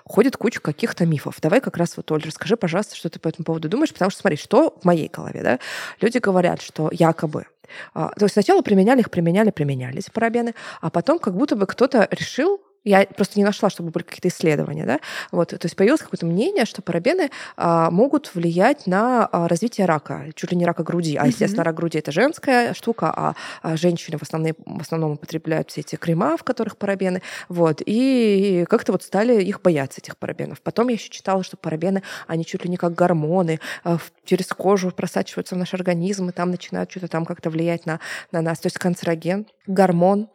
ходит 0.05 0.37
куча 0.37 0.61
каких-то 0.61 1.07
мифов. 1.07 1.37
Давай 1.41 1.61
как 1.61 1.79
раз 1.79 1.97
вот, 1.97 2.11
Оль, 2.13 2.23
расскажи, 2.25 2.57
пожалуйста, 2.57 2.95
что 2.95 3.09
ты 3.09 3.19
по 3.19 3.29
этому 3.29 3.45
поводу 3.45 3.69
думаешь, 3.71 3.93
потому 3.93 4.11
что 4.11 4.21
смотри, 4.21 4.37
что 4.37 4.77
в 4.81 4.85
моей 4.85 5.09
голове, 5.09 5.43
да? 5.43 5.59
Люди 6.01 6.19
говорят, 6.19 6.61
что 6.61 6.91
якобы 6.93 7.47
а, 7.95 8.11
то 8.19 8.27
есть 8.27 8.35
сначала 8.35 8.61
применяли 8.61 9.01
их, 9.01 9.11
применяли, 9.11 9.51
применяли 9.51 9.99
эти 9.99 10.11
парабены, 10.11 10.55
а 10.83 10.91
потом 10.91 11.19
как 11.19 11.35
будто 11.35 11.57
бы 11.57 11.67
кто-то 11.67 12.07
решил 12.11 12.61
Я 12.85 13.07
просто 13.07 13.39
не 13.39 13.45
нашла, 13.45 13.71
чтобы 13.71 13.91
были 13.91 14.03
какие-то 14.03 14.29
исследования, 14.29 14.85
да. 14.85 15.01
Вот, 15.31 15.51
то 15.51 15.59
есть 15.63 15.77
появилось 15.77 16.01
какое-то 16.01 16.27
мнение, 16.27 16.65
что 16.65 16.83
парабены 16.83 17.31
а, 17.57 17.91
могут 17.91 18.35
влиять 18.35 18.87
на 18.87 19.27
а, 19.27 19.47
развитие 19.47 19.87
рака, 19.87 20.27
чуть 20.35 20.51
ли 20.51 20.57
не 20.57 20.67
рака 20.67 20.83
груди. 20.83 21.17
А, 21.17 21.27
естественно, 21.27 21.63
рак 21.63 21.77
груди 21.77 21.99
это 21.99 22.11
женская 22.11 22.75
штука, 22.75 23.13
а, 23.15 23.35
а 23.63 23.77
женщины 23.77 24.19
в 24.19 24.23
основном, 24.23 24.55
в 24.67 24.81
основном 24.81 25.13
употребляют 25.13 25.71
все 25.71 25.83
эти 25.83 25.95
крема, 25.95 26.37
в 26.37 26.43
которых 26.43 26.77
парабены. 26.77 27.23
Вот, 27.49 27.83
и 27.87 28.65
как-то 28.69 28.93
вот 28.93 29.05
стали 29.05 29.43
их 29.43 29.63
бояться, 29.63 30.01
этих 30.01 30.17
парабенов. 30.17 30.61
Потом 30.61 30.89
я 30.89 30.95
еще 30.95 31.09
читала, 31.09 31.45
что 31.45 31.57
парабены, 31.57 32.03
они 32.27 32.45
чуть 32.45 32.65
ли 32.65 32.71
не 32.71 32.77
как 32.77 32.95
гормоны, 32.95 33.61
а, 33.85 33.99
через 34.25 34.49
кожу 34.49 34.91
просачиваются 34.91 35.55
в 35.55 35.59
наш 35.59 35.73
организм, 35.75 36.31
и 36.31 36.33
там 36.33 36.51
начинают 36.51 36.91
что-то 36.91 37.07
там 37.07 37.25
как-то 37.25 37.49
влиять 37.49 37.87
на, 37.87 38.01
на 38.33 38.43
нас. 38.43 38.59
То 38.59 38.67
есть 38.67 38.79
канцероген, 38.79 39.47
гормон, 39.67 40.29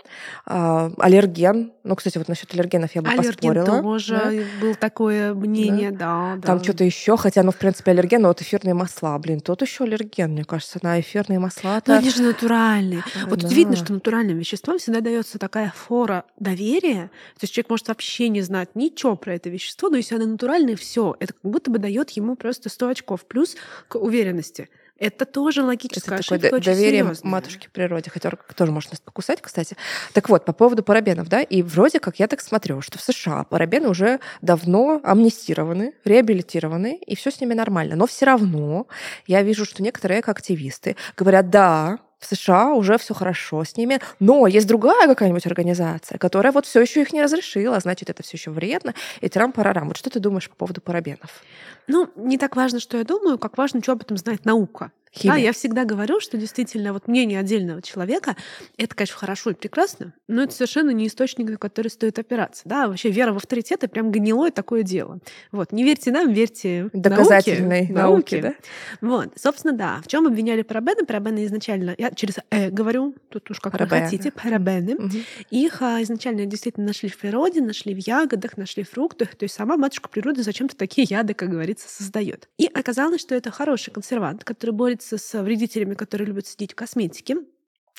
а, 0.45 0.91
аллерген. 0.97 1.73
Ну, 1.83 1.95
кстати, 1.95 2.17
вот 2.17 2.27
насчет 2.37 2.53
аллергенов 2.53 2.95
я 2.95 3.01
бы 3.01 3.09
Аллерген 3.09 3.33
поспорила. 3.33 3.81
тоже 3.81 4.15
да. 4.15 4.61
был 4.61 4.75
такое 4.75 5.33
мнение, 5.33 5.91
да, 5.91 6.35
да. 6.37 6.41
Там 6.47 6.63
что-то 6.63 6.83
еще, 6.83 7.17
хотя, 7.17 7.43
ну, 7.43 7.51
в 7.51 7.57
принципе, 7.57 7.91
аллерген, 7.91 8.21
но 8.21 8.27
вот 8.29 8.41
эфирные 8.41 8.73
масла, 8.73 9.17
блин, 9.17 9.39
тот 9.39 9.61
еще 9.61 9.85
аллерген, 9.85 10.31
мне 10.31 10.43
кажется, 10.43 10.79
на 10.81 10.99
эфирные 10.99 11.39
масла. 11.39 11.81
Но 11.85 11.95
они 11.95 12.09
же 12.09 12.21
натуральные. 12.21 13.03
Вот 13.27 13.39
Да. 13.39 13.47
тут 13.47 13.51
видно, 13.57 13.75
что 13.75 13.93
натуральным 13.93 14.37
веществам 14.37 14.77
всегда 14.77 15.01
дается 15.01 15.39
такая 15.39 15.73
фора 15.75 16.25
доверия. 16.39 17.09
То 17.35 17.43
есть 17.43 17.53
человек 17.53 17.69
может 17.69 17.87
вообще 17.87 18.29
не 18.29 18.41
знать 18.41 18.69
ничего 18.75 19.15
про 19.15 19.35
это 19.35 19.49
вещество, 19.49 19.89
но 19.89 19.97
если 19.97 20.15
оно 20.15 20.25
натуральное, 20.25 20.75
все, 20.75 21.15
это 21.19 21.33
как 21.33 21.51
будто 21.51 21.71
бы 21.71 21.79
дает 21.79 22.11
ему 22.11 22.35
просто 22.35 22.69
100 22.69 22.89
очков 22.89 23.25
плюс 23.25 23.55
к 23.87 23.95
уверенности. 23.95 24.69
Это 24.99 25.25
тоже 25.25 25.61
Это 25.61 25.67
логическая 25.67 26.17
такое 26.17 26.37
ошибка, 26.37 26.49
д- 26.49 26.55
очень 26.55 26.65
доверие 26.65 27.01
серьезная. 27.03 27.31
матушке 27.31 27.69
природе, 27.69 28.09
хотя 28.09 28.31
тоже 28.55 28.71
может 28.71 28.91
нас 28.91 28.99
покусать, 28.99 29.41
кстати. 29.41 29.75
Так 30.13 30.29
вот, 30.29 30.45
по 30.45 30.53
поводу 30.53 30.83
парабенов, 30.83 31.27
да, 31.29 31.41
и 31.41 31.61
вроде 31.61 31.99
как 31.99 32.19
я 32.19 32.27
так 32.27 32.41
смотрю, 32.41 32.81
что 32.81 32.97
в 32.97 33.01
США 33.01 33.43
парабены 33.43 33.89
уже 33.89 34.19
давно 34.41 34.99
амнистированы, 35.03 35.93
реабилитированы, 36.03 36.95
и 36.95 37.15
все 37.15 37.31
с 37.31 37.39
ними 37.39 37.53
нормально. 37.53 37.95
Но 37.95 38.07
все 38.07 38.25
равно 38.25 38.87
я 39.27 39.41
вижу, 39.43 39.65
что 39.65 39.83
некоторые 39.83 40.19
активисты 40.19 40.95
говорят, 41.15 41.49
да, 41.49 41.99
в 42.19 42.25
США 42.25 42.73
уже 42.73 42.97
все 42.97 43.13
хорошо 43.13 43.63
с 43.63 43.77
ними, 43.77 43.99
но 44.19 44.47
есть 44.47 44.67
другая 44.67 45.07
какая-нибудь 45.07 45.45
организация, 45.45 46.17
которая 46.17 46.51
вот 46.51 46.65
все 46.65 46.81
еще 46.81 47.01
их 47.01 47.13
не 47.13 47.21
разрешила, 47.21 47.79
значит, 47.79 48.09
это 48.09 48.23
все 48.23 48.37
еще 48.37 48.51
вредно, 48.51 48.93
и 49.21 49.29
трам-парарам. 49.29 49.87
Вот 49.87 49.97
что 49.97 50.09
ты 50.09 50.19
думаешь 50.19 50.49
по 50.49 50.55
поводу 50.55 50.81
парабенов? 50.81 51.43
Ну, 51.87 52.09
не 52.15 52.37
так 52.37 52.55
важно, 52.55 52.79
что 52.79 52.97
я 52.97 53.03
думаю, 53.03 53.37
как 53.37 53.57
важно, 53.57 53.81
что 53.81 53.93
об 53.93 54.01
этом 54.01 54.17
знает 54.17 54.45
наука. 54.45 54.91
Да, 55.13 55.19
Химия. 55.19 55.37
я 55.37 55.51
всегда 55.53 55.85
говорю, 55.85 56.19
что 56.19 56.37
действительно 56.37 56.93
вот 56.93 57.07
мнение 57.07 57.39
отдельного 57.39 57.81
человека 57.81 58.35
это, 58.77 58.95
конечно, 58.95 59.17
хорошо 59.17 59.51
и 59.51 59.53
прекрасно, 59.53 60.13
но 60.27 60.43
это 60.43 60.53
совершенно 60.53 60.91
не 60.91 61.07
источник, 61.07 61.49
на 61.49 61.57
который 61.57 61.87
стоит 61.89 62.19
опираться. 62.19 62.63
Да, 62.65 62.87
вообще 62.87 63.09
вера 63.09 63.33
в 63.33 63.37
авторитеты 63.37 63.87
прям 63.87 64.11
гнилое 64.11 64.51
такое 64.51 64.83
дело. 64.83 65.19
Вот, 65.51 65.71
не 65.71 65.83
верьте 65.83 66.11
нам, 66.11 66.31
верьте 66.31 66.89
Доказательной 66.93 67.87
науке. 67.89 67.93
науки, 67.93 68.41
да? 68.41 68.53
Вот, 69.01 69.29
собственно, 69.35 69.73
да. 69.73 70.01
В 70.03 70.07
чем 70.07 70.27
обвиняли 70.27 70.61
парабены? 70.61 71.05
Парабены 71.05 71.45
изначально, 71.45 71.95
я 71.97 72.11
через 72.11 72.35
«э» 72.51 72.69
говорю, 72.69 73.15
тут 73.29 73.49
уж 73.51 73.59
как 73.59 73.73
Парабены. 73.73 73.99
вы 74.01 74.05
хотите, 74.05 74.31
парабены. 74.31 74.95
Мгм. 74.95 75.23
Их 75.51 75.81
а, 75.81 76.01
изначально 76.03 76.45
действительно 76.45 76.87
нашли 76.87 77.09
в 77.09 77.17
природе, 77.17 77.61
нашли 77.61 77.93
в 77.93 77.97
ягодах, 77.97 78.57
нашли 78.57 78.83
в 78.83 78.89
фруктах. 78.89 79.35
То 79.35 79.43
есть 79.43 79.55
сама 79.55 79.77
матушка 79.77 80.09
природы 80.09 80.43
зачем-то 80.43 80.75
такие 80.75 81.07
яды, 81.09 81.33
как 81.33 81.49
говорится, 81.49 81.87
создает. 81.89 82.49
И 82.57 82.65
оказалось, 82.65 83.21
что 83.21 83.35
это 83.35 83.51
хороший 83.51 83.91
консервант, 83.91 84.43
который 84.43 84.71
борется 84.71 84.96
с 85.01 85.41
вредителями, 85.41 85.93
которые 85.93 86.27
любят 86.27 86.47
сидеть 86.47 86.73
в 86.73 86.75
косметике 86.75 87.37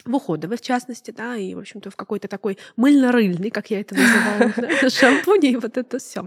в 0.05 0.15
уходовой, 0.15 0.57
в 0.57 0.61
частности, 0.61 1.11
да, 1.11 1.37
и, 1.37 1.55
в 1.55 1.59
общем-то, 1.59 1.91
в 1.91 1.97
какой-то 1.97 2.29
такой 2.29 2.59
мыльно-рыльный, 2.77 3.51
как 3.51 3.71
я 3.71 3.81
это 3.81 3.95
называю, 3.95 4.55
да, 4.83 4.91
шампуне, 4.91 5.53
и 5.53 5.57
вот 5.57 5.77
это 5.77 5.99
все. 5.99 6.27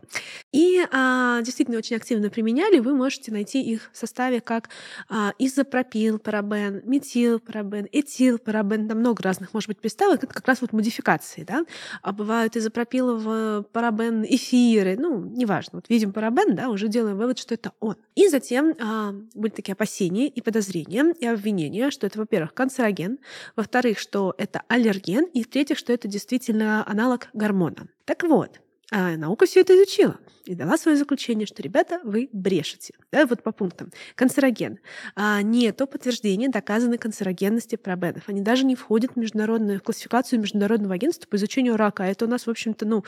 И 0.52 0.84
а, 0.92 1.42
действительно 1.42 1.78
очень 1.78 1.96
активно 1.96 2.30
применяли. 2.30 2.80
Вы 2.80 2.94
можете 2.94 3.32
найти 3.32 3.62
их 3.62 3.90
в 3.94 3.98
составе 3.98 4.42
как 4.42 4.70
а, 5.10 5.34
изопропил 5.40 6.20
парабен, 6.20 6.82
метил 6.86 7.40
парабен, 7.40 7.88
этил 7.92 8.38
парабен. 8.38 8.88
Там 8.88 9.00
много 9.00 9.24
разных, 9.24 9.54
может 9.54 9.68
быть, 9.68 9.80
приставок. 9.80 10.24
Это 10.24 10.34
как 10.34 10.48
раз 10.48 10.62
вот 10.62 10.74
модификации, 10.74 11.44
да. 11.44 11.66
А 12.02 12.12
бывают 12.12 12.58
изопропилово 12.58 13.66
парабен 13.72 14.24
эфиры, 14.24 14.98
ну, 14.98 15.24
неважно. 15.24 15.78
Вот 15.78 15.90
видим 15.90 16.14
парабен, 16.14 16.56
да, 16.56 16.70
уже 16.70 16.88
делаем 16.88 17.18
вывод, 17.18 17.40
что 17.40 17.54
это 17.54 17.72
он. 17.80 17.96
И 18.16 18.28
затем 18.28 18.76
а, 18.80 19.14
были 19.34 19.52
такие 19.52 19.74
опасения 19.74 20.28
и 20.28 20.42
подозрения, 20.42 21.14
и 21.20 21.26
обвинения, 21.26 21.92
что 21.92 22.08
это, 22.08 22.20
во-первых, 22.20 22.54
канцероген, 22.54 23.20
во-вторых, 23.62 24.00
что 24.00 24.34
это 24.40 24.64
аллерген, 24.70 25.26
и 25.26 25.44
в-третьих, 25.44 25.78
что 25.78 25.94
это 25.94 26.08
действительно 26.08 26.84
аналог 26.88 27.30
гормона. 27.34 27.88
Так 28.06 28.24
вот, 28.24 28.60
а 28.92 29.16
наука 29.16 29.46
все 29.46 29.62
это 29.62 29.74
изучила 29.76 30.20
и 30.46 30.54
дала 30.54 30.78
свое 30.78 30.98
заключение, 30.98 31.48
что, 31.48 31.64
ребята, 31.64 32.02
вы 32.04 32.30
брешете. 32.34 32.94
Да, 33.12 33.26
вот 33.26 33.42
по 33.42 33.54
пунктам. 33.54 33.92
Канцероген. 34.16 34.80
А, 35.16 35.42
нету 35.42 35.88
подтверждения 35.88 36.50
доказанной 36.50 36.98
канцерогенности 36.98 37.78
парабенов. 37.78 38.24
Они 38.28 38.42
даже 38.42 38.66
не 38.66 38.76
входят 38.76 39.12
в 39.14 39.16
международную 39.16 39.80
в 39.80 39.84
классификацию 39.84 40.42
Международного 40.42 40.96
агентства 40.96 41.28
по 41.30 41.38
изучению 41.38 41.78
рака. 41.78 42.04
А 42.04 42.08
это 42.08 42.26
у 42.26 42.28
нас, 42.28 42.48
в 42.48 42.50
общем-то, 42.50 42.86
ну, 42.86 43.06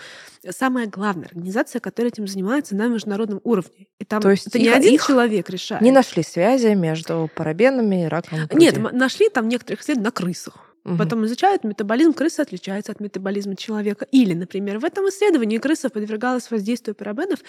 самая 0.50 0.88
главная 0.88 1.26
организация, 1.26 1.80
которая 1.82 2.12
этим 2.12 2.28
занимается 2.28 2.76
на 2.76 2.88
международном 2.88 3.42
уровне. 3.44 3.88
И 4.00 4.06
там 4.06 4.22
То 4.22 4.32
есть 4.32 4.48
это 4.48 4.60
не 4.60 4.70
один 4.70 4.98
человек 4.98 5.50
решает. 5.50 5.82
Не 5.82 5.92
нашли 5.92 6.24
связи 6.24 6.74
между 6.76 7.30
парабенами 7.36 8.06
и 8.06 8.08
раком 8.08 8.46
груди. 8.48 8.66
Нет, 8.66 8.94
нашли 8.94 9.28
там 9.30 9.50
некоторых 9.50 9.82
исследований 9.82 10.06
на 10.06 10.12
крысах. 10.12 10.73
Мгм. 10.84 10.98
Потом 10.98 11.26
изучают 11.26 11.64
метаболизм 11.64 12.14
крысы 12.14 12.42
отличается 12.42 12.92
от 12.92 13.00
метаболизма 13.00 13.56
человека. 13.56 14.06
Или, 14.12 14.34
например, 14.34 14.80
в 14.80 14.86
этом 14.86 15.08
исследовании 15.08 15.58
крыса 15.58 15.90
подвергалась 15.90 16.52
воздействию 16.52 16.94
парабенов 16.94 17.40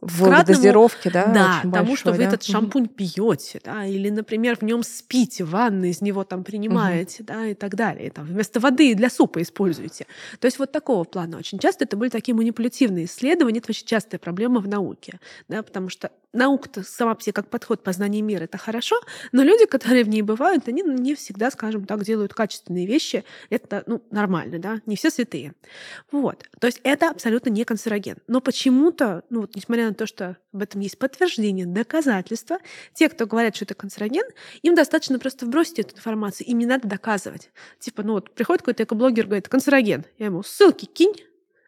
В 0.00 0.24
кратному- 0.28 0.46
дозировке, 0.46 1.10
да? 1.10 1.26
да, 1.26 1.58
очень 1.60 1.72
тому, 1.72 1.96
что 1.96 2.10
большой, 2.10 2.12
вы 2.12 2.18
да? 2.18 2.24
этот 2.28 2.42
шампунь 2.42 2.88
пьете, 2.88 3.60
да, 3.64 3.86
или, 3.86 4.10
например, 4.10 4.56
в 4.56 4.62
нем 4.62 4.82
спите, 4.82 5.44
ванны 5.44 5.90
из 5.90 6.02
него 6.02 6.24
там 6.24 6.44
принимаете, 6.44 7.22
да, 7.22 7.46
и 7.46 7.54
так 7.54 7.74
далее. 7.76 8.10
Там 8.10 8.26
вместо 8.26 8.60
воды 8.60 8.94
для 8.94 9.08
супа 9.08 9.40
используете. 9.40 10.06
То 10.38 10.46
есть 10.46 10.58
вот 10.58 10.70
такого 10.72 11.04
плана. 11.04 11.38
Очень 11.38 11.58
часто 11.58 11.84
это 11.84 11.96
были 11.96 12.10
такие 12.10 12.34
манипулятивные 12.34 13.06
исследования. 13.06 13.60
Это 13.60 13.70
очень 13.70 13.86
частая 13.86 14.18
проблема 14.18 14.60
в 14.60 14.68
науке, 14.68 15.18
да, 15.48 15.62
потому 15.62 15.88
что 15.88 16.10
наука-то 16.34 16.82
сама 16.82 17.16
себе 17.20 17.32
как 17.32 17.48
подход 17.48 17.82
познания 17.82 18.22
мира 18.22 18.44
это 18.44 18.56
хорошо, 18.58 18.96
но 19.32 19.42
люди, 19.42 19.66
которые 19.66 20.02
в 20.04 20.08
ней 20.08 20.22
бывают, 20.22 20.66
они 20.66 20.82
не 20.82 21.14
всегда, 21.14 21.50
скажем 21.50 21.84
так, 21.84 22.04
делают 22.04 22.32
качественные 22.32 22.81
вещи. 22.86 23.24
Это 23.50 23.82
ну, 23.86 24.02
нормально, 24.10 24.58
да, 24.58 24.80
не 24.86 24.96
все 24.96 25.10
святые. 25.10 25.54
Вот. 26.10 26.48
То 26.60 26.66
есть 26.66 26.80
это 26.84 27.10
абсолютно 27.10 27.50
не 27.50 27.64
канцероген. 27.64 28.18
Но 28.26 28.40
почему-то, 28.40 29.24
ну 29.30 29.42
вот 29.42 29.54
несмотря 29.54 29.88
на 29.88 29.94
то, 29.94 30.06
что 30.06 30.36
об 30.52 30.62
этом 30.62 30.80
есть 30.80 30.98
подтверждение, 30.98 31.66
доказательства, 31.66 32.58
те, 32.94 33.08
кто 33.08 33.26
говорят, 33.26 33.56
что 33.56 33.64
это 33.64 33.74
канцероген, 33.74 34.24
им 34.62 34.74
достаточно 34.74 35.18
просто 35.18 35.46
вбросить 35.46 35.78
эту 35.78 35.96
информацию, 35.96 36.46
им 36.48 36.58
не 36.58 36.66
надо 36.66 36.88
доказывать. 36.88 37.50
Типа, 37.78 38.02
ну 38.02 38.14
вот 38.14 38.34
приходит 38.34 38.62
какой-то 38.62 38.84
экоблогер, 38.84 39.26
говорит, 39.26 39.48
канцероген. 39.48 40.04
Я 40.18 40.26
ему 40.26 40.42
ссылки 40.42 40.86
кинь, 40.86 41.14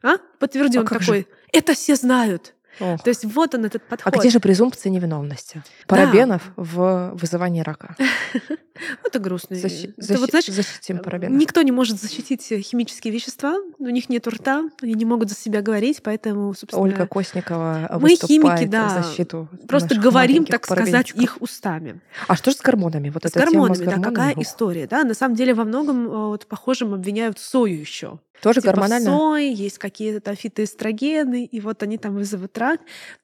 а? 0.02 0.18
Подтверди, 0.38 0.78
А 0.78 0.84
как 0.84 1.00
же? 1.00 1.06
такой, 1.06 1.26
это 1.52 1.74
все 1.74 1.96
знают. 1.96 2.54
Ох. 2.80 3.02
То 3.02 3.08
есть 3.08 3.24
вот 3.24 3.54
он 3.54 3.64
этот 3.64 3.82
А 3.88 3.90
подход. 3.90 4.16
где 4.16 4.30
же 4.30 4.40
презумпция 4.40 4.90
невиновности? 4.90 5.62
Парабенов 5.86 6.42
в 6.56 7.12
вызывании 7.14 7.62
рака. 7.62 7.96
Это 9.04 9.18
грустно. 9.18 9.56
Защитим 9.56 10.98
парабенов. 10.98 11.38
Никто 11.40 11.62
не 11.62 11.72
может 11.72 12.00
защитить 12.00 12.50
э, 12.50 12.60
химические 12.60 13.12
вещества, 13.12 13.56
у 13.78 13.88
них 13.88 14.08
нет 14.08 14.26
рта, 14.26 14.68
они 14.82 14.94
не 14.94 15.04
могут 15.04 15.28
за 15.28 15.36
себя 15.36 15.62
говорить, 15.62 16.02
поэтому, 16.02 16.52
собственно, 16.54 16.82
Ольга 16.82 17.06
Косникова 17.06 17.98
Мы, 18.00 18.16
химики, 18.16 18.66
да, 18.66 18.88
в 18.88 19.04
защиту 19.04 19.48
просто 19.68 19.94
говорим, 19.94 20.44
так 20.44 20.64
сказать, 20.64 21.12
их 21.14 21.40
устами. 21.40 22.00
А 22.26 22.36
что 22.36 22.50
же 22.50 22.56
с 22.56 22.60
гормонами? 22.60 23.10
Вот 23.10 23.24
с 23.24 23.32
гормонами, 23.32 23.84
да, 23.84 23.98
какая 24.00 24.34
история, 24.38 24.86
да? 24.86 25.04
На 25.04 25.14
самом 25.14 25.36
деле 25.36 25.54
во 25.54 25.64
многом 25.64 26.06
э, 26.06 26.10
вот, 26.10 26.46
похожем 26.46 26.94
обвиняют 26.94 27.38
сою 27.38 27.78
еще. 27.78 28.18
Тоже 28.44 28.60
Типа 28.60 28.72
гормонально? 28.72 29.10
сое 29.10 29.52
есть 29.52 29.78
какие-то 29.78 30.20
там 30.20 30.36
фитоэстрогены, 30.36 31.44
и 31.44 31.60
вот 31.60 31.82
они 31.82 31.96
там 31.96 32.14
вызовут 32.14 32.56
рак. 32.58 32.63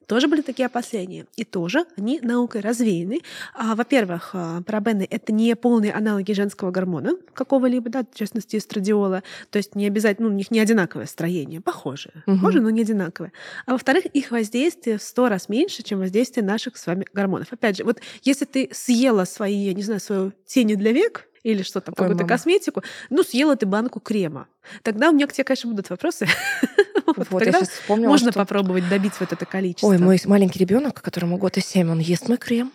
Тоже 0.07 0.27
были 0.27 0.41
такие 0.41 0.65
опасения. 0.65 1.25
И 1.37 1.45
тоже 1.45 1.85
они 1.97 2.19
наукой 2.21 2.61
развеяны. 2.61 3.21
А, 3.53 3.75
во-первых, 3.75 4.31
а, 4.33 4.61
парабены— 4.61 5.07
это 5.09 5.31
не 5.31 5.55
полные 5.55 5.93
аналоги 5.93 6.33
женского 6.33 6.71
гормона 6.71 7.13
какого-либо, 7.33 7.89
да, 7.89 8.03
в 8.03 8.17
частности, 8.17 8.57
эстрадиола. 8.57 9.23
То 9.51 9.57
есть 9.57 9.75
не 9.75 9.87
обязательно, 9.87 10.27
ну, 10.27 10.33
у 10.33 10.37
них 10.37 10.51
не 10.51 10.59
одинаковое 10.59 11.05
строение, 11.05 11.61
похожее. 11.61 12.23
Мгм. 12.25 12.39
Похоже, 12.39 12.61
но 12.61 12.69
не 12.69 12.81
одинаковое. 12.81 13.31
А 13.65 13.71
во-вторых, 13.71 14.05
их 14.07 14.31
воздействие 14.31 14.97
в 14.97 15.01
сто 15.01 15.29
раз 15.29 15.47
меньше, 15.49 15.83
чем 15.83 15.99
воздействие 15.99 16.45
наших 16.45 16.77
с 16.77 16.85
вами 16.85 17.05
гормонов. 17.13 17.53
Опять 17.53 17.77
же, 17.77 17.83
вот 17.83 18.01
если 18.23 18.45
ты 18.45 18.69
съела 18.73 19.23
свои, 19.25 19.55
я 19.55 19.73
не 19.73 19.83
знаю, 19.83 20.01
свою 20.01 20.33
тени 20.45 20.75
для 20.75 20.91
век, 20.91 21.27
или 21.43 21.63
что 21.63 21.81
там, 21.81 21.95
какую-то 21.95 22.25
косметику, 22.25 22.83
ну, 23.09 23.23
съела 23.23 23.55
ты 23.55 23.65
банку 23.65 23.99
крема. 23.99 24.47
Тогда 24.83 25.09
у 25.09 25.13
меня 25.13 25.27
к 25.27 25.33
тебе, 25.33 25.43
конечно, 25.43 25.69
будут 25.71 25.89
вопросы. 25.89 26.27
Вот 27.17 27.29
Вот, 27.29 27.41
я 27.45 27.51
Тогда 27.51 27.59
сейчас 27.65 27.69
вспомнила, 27.79 28.09
можно 28.09 28.31
что- 28.31 28.39
попробовать 28.39 28.87
добить 28.89 29.13
вот 29.19 29.31
это 29.33 29.45
количество. 29.45 29.87
Ой, 29.87 29.97
мой 29.97 30.19
маленький 30.25 30.59
ребенок, 30.59 31.01
которому 31.01 31.37
год 31.37 31.57
и 31.57 31.61
семь, 31.61 31.89
он 31.89 31.99
ест 31.99 32.27
мой 32.27 32.37
крем. 32.37 32.71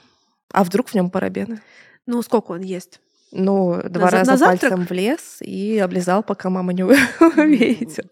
А 0.53 0.64
вдруг 0.64 0.88
в 0.88 0.94
нем 0.94 1.11
парабены? 1.11 1.61
Ну, 2.07 2.22
сколько 2.22 2.53
он 2.53 2.61
ест? 2.61 3.01
Ну, 3.33 3.81
два 3.89 4.07
за- 4.11 4.17
раза 4.19 4.31
на 4.33 4.37
завтрак? 4.37 4.61
пальцем 4.61 4.87
в 4.87 4.91
лес 4.93 5.37
и 5.41 5.79
облизал, 5.79 6.23
пока 6.23 6.49
мама 6.49 6.73
не 6.73 6.85
увидела. 7.37 8.09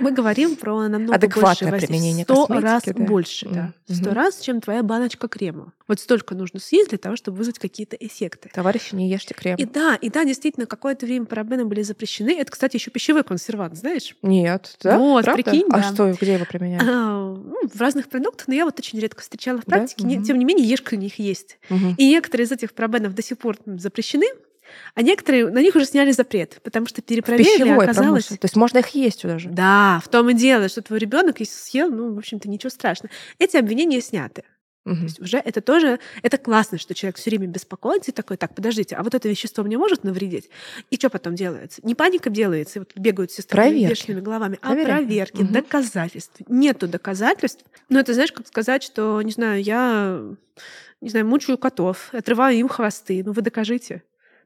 Мы 0.00 0.12
говорим 0.12 0.56
про 0.56 0.88
намного 0.88 1.14
Адекватное 1.14 1.70
большее 1.70 1.88
применение 1.88 2.24
Сто 2.24 2.46
раз 2.48 2.82
да. 2.84 2.92
больше, 2.94 3.48
да. 3.48 3.72
Сто 3.88 4.14
раз, 4.14 4.40
чем 4.40 4.60
твоя 4.60 4.82
баночка 4.82 5.28
крема. 5.28 5.72
Вот 5.88 6.00
столько 6.00 6.34
нужно 6.34 6.58
съесть 6.60 6.90
для 6.90 6.98
того, 6.98 7.16
чтобы 7.16 7.36
вызвать 7.38 7.58
какие-то 7.58 7.96
эффекты. 7.96 8.48
Товарищи, 8.52 8.94
не 8.94 9.10
ешьте 9.10 9.34
крем. 9.34 9.56
И 9.56 9.64
да, 9.64 9.96
и 9.96 10.08
да, 10.08 10.24
действительно, 10.24 10.66
какое-то 10.66 11.04
время 11.06 11.26
парабены 11.26 11.64
были 11.64 11.82
запрещены. 11.82 12.38
Это, 12.38 12.50
кстати, 12.52 12.76
еще 12.76 12.90
пищевой 12.90 13.24
консервант, 13.24 13.76
знаешь? 13.76 14.16
Нет, 14.22 14.76
да? 14.82 14.98
Вот, 14.98 15.24
Правда? 15.24 15.42
прикинь, 15.42 15.66
А 15.70 15.78
да. 15.78 15.82
что, 15.92 16.12
где 16.12 16.34
его 16.34 16.44
применяют? 16.44 16.84
А, 16.88 17.34
ну, 17.34 17.56
в 17.72 17.80
разных 17.80 18.08
продуктах, 18.08 18.46
но 18.48 18.54
я 18.54 18.64
вот 18.64 18.78
очень 18.78 18.98
редко 19.00 19.20
встречала 19.20 19.58
в 19.60 19.64
практике. 19.64 20.22
Тем 20.22 20.38
не 20.38 20.44
менее, 20.44 20.66
ешка 20.66 20.94
у 20.94 20.98
них 20.98 21.18
есть. 21.18 21.58
И 21.98 22.08
некоторые 22.08 22.46
из 22.46 22.52
этих 22.52 22.72
парабенов 22.72 23.14
до 23.14 23.22
сих 23.22 23.36
пор 23.38 23.56
запрещены, 23.66 24.26
а 24.94 25.02
некоторые, 25.02 25.48
на 25.50 25.60
них 25.60 25.74
уже 25.76 25.84
сняли 25.84 26.12
запрет, 26.12 26.60
потому 26.62 26.86
что 26.86 27.02
перепроверили, 27.02 27.52
Пищевой 27.52 27.84
оказалось... 27.84 27.96
промышленности. 27.96 28.40
То 28.40 28.44
есть 28.46 28.56
можно 28.56 28.78
их 28.78 28.88
есть 28.88 29.22
даже. 29.22 29.48
Да, 29.50 30.00
в 30.04 30.08
том 30.08 30.28
и 30.30 30.34
дело, 30.34 30.68
что 30.68 30.82
твой 30.82 30.98
ребенок, 30.98 31.40
если 31.40 31.54
съел, 31.58 31.90
ну, 31.90 32.14
в 32.14 32.18
общем-то, 32.18 32.48
ничего 32.48 32.70
страшного. 32.70 33.12
Эти 33.38 33.56
обвинения 33.56 34.00
сняты. 34.00 34.44
То 34.84 34.92
Мгм. 34.92 35.02
есть 35.04 35.20
уже 35.20 35.36
это 35.36 35.60
тоже, 35.60 36.00
это 36.22 36.38
классно, 36.38 36.78
что 36.78 36.94
человек 36.94 37.16
все 37.18 37.28
время 37.28 37.46
беспокоится 37.46 38.12
и 38.12 38.14
такой, 38.14 38.38
так, 38.38 38.54
подождите, 38.54 38.96
а 38.96 39.02
вот 39.02 39.14
это 39.14 39.28
вещество 39.28 39.62
мне 39.62 39.76
может 39.76 40.04
навредить? 40.04 40.48
И 40.88 40.96
что 40.96 41.10
потом 41.10 41.34
делается? 41.34 41.82
Не 41.84 41.94
паника 41.94 42.30
делается, 42.30 42.78
и 42.78 42.80
вот 42.80 42.92
бегают 42.96 43.30
все 43.30 43.42
с 43.42 43.44
Проверки. 43.44 43.90
вешенными 43.90 44.20
головами, 44.22 44.58
а 44.62 44.68
Проверяем. 44.68 45.04
проверки, 45.06 45.42
Мгм. 45.42 45.52
доказательств. 45.52 46.36
Нету 46.48 46.88
доказательств. 46.88 47.62
Ну, 47.90 47.98
это 47.98 48.14
знаешь, 48.14 48.32
как 48.32 48.46
сказать, 48.48 48.82
что, 48.82 49.20
не 49.20 49.32
знаю, 49.32 49.62
я, 49.62 50.22
не 51.02 51.10
знаю, 51.10 51.26
мучаю 51.26 51.58
котов, 51.58 52.08
отрываю 52.14 52.56
им 52.56 52.68
хвосты. 52.68 53.22
Ну, 53.22 53.32
вы 53.32 53.42
докажите. 53.42 54.02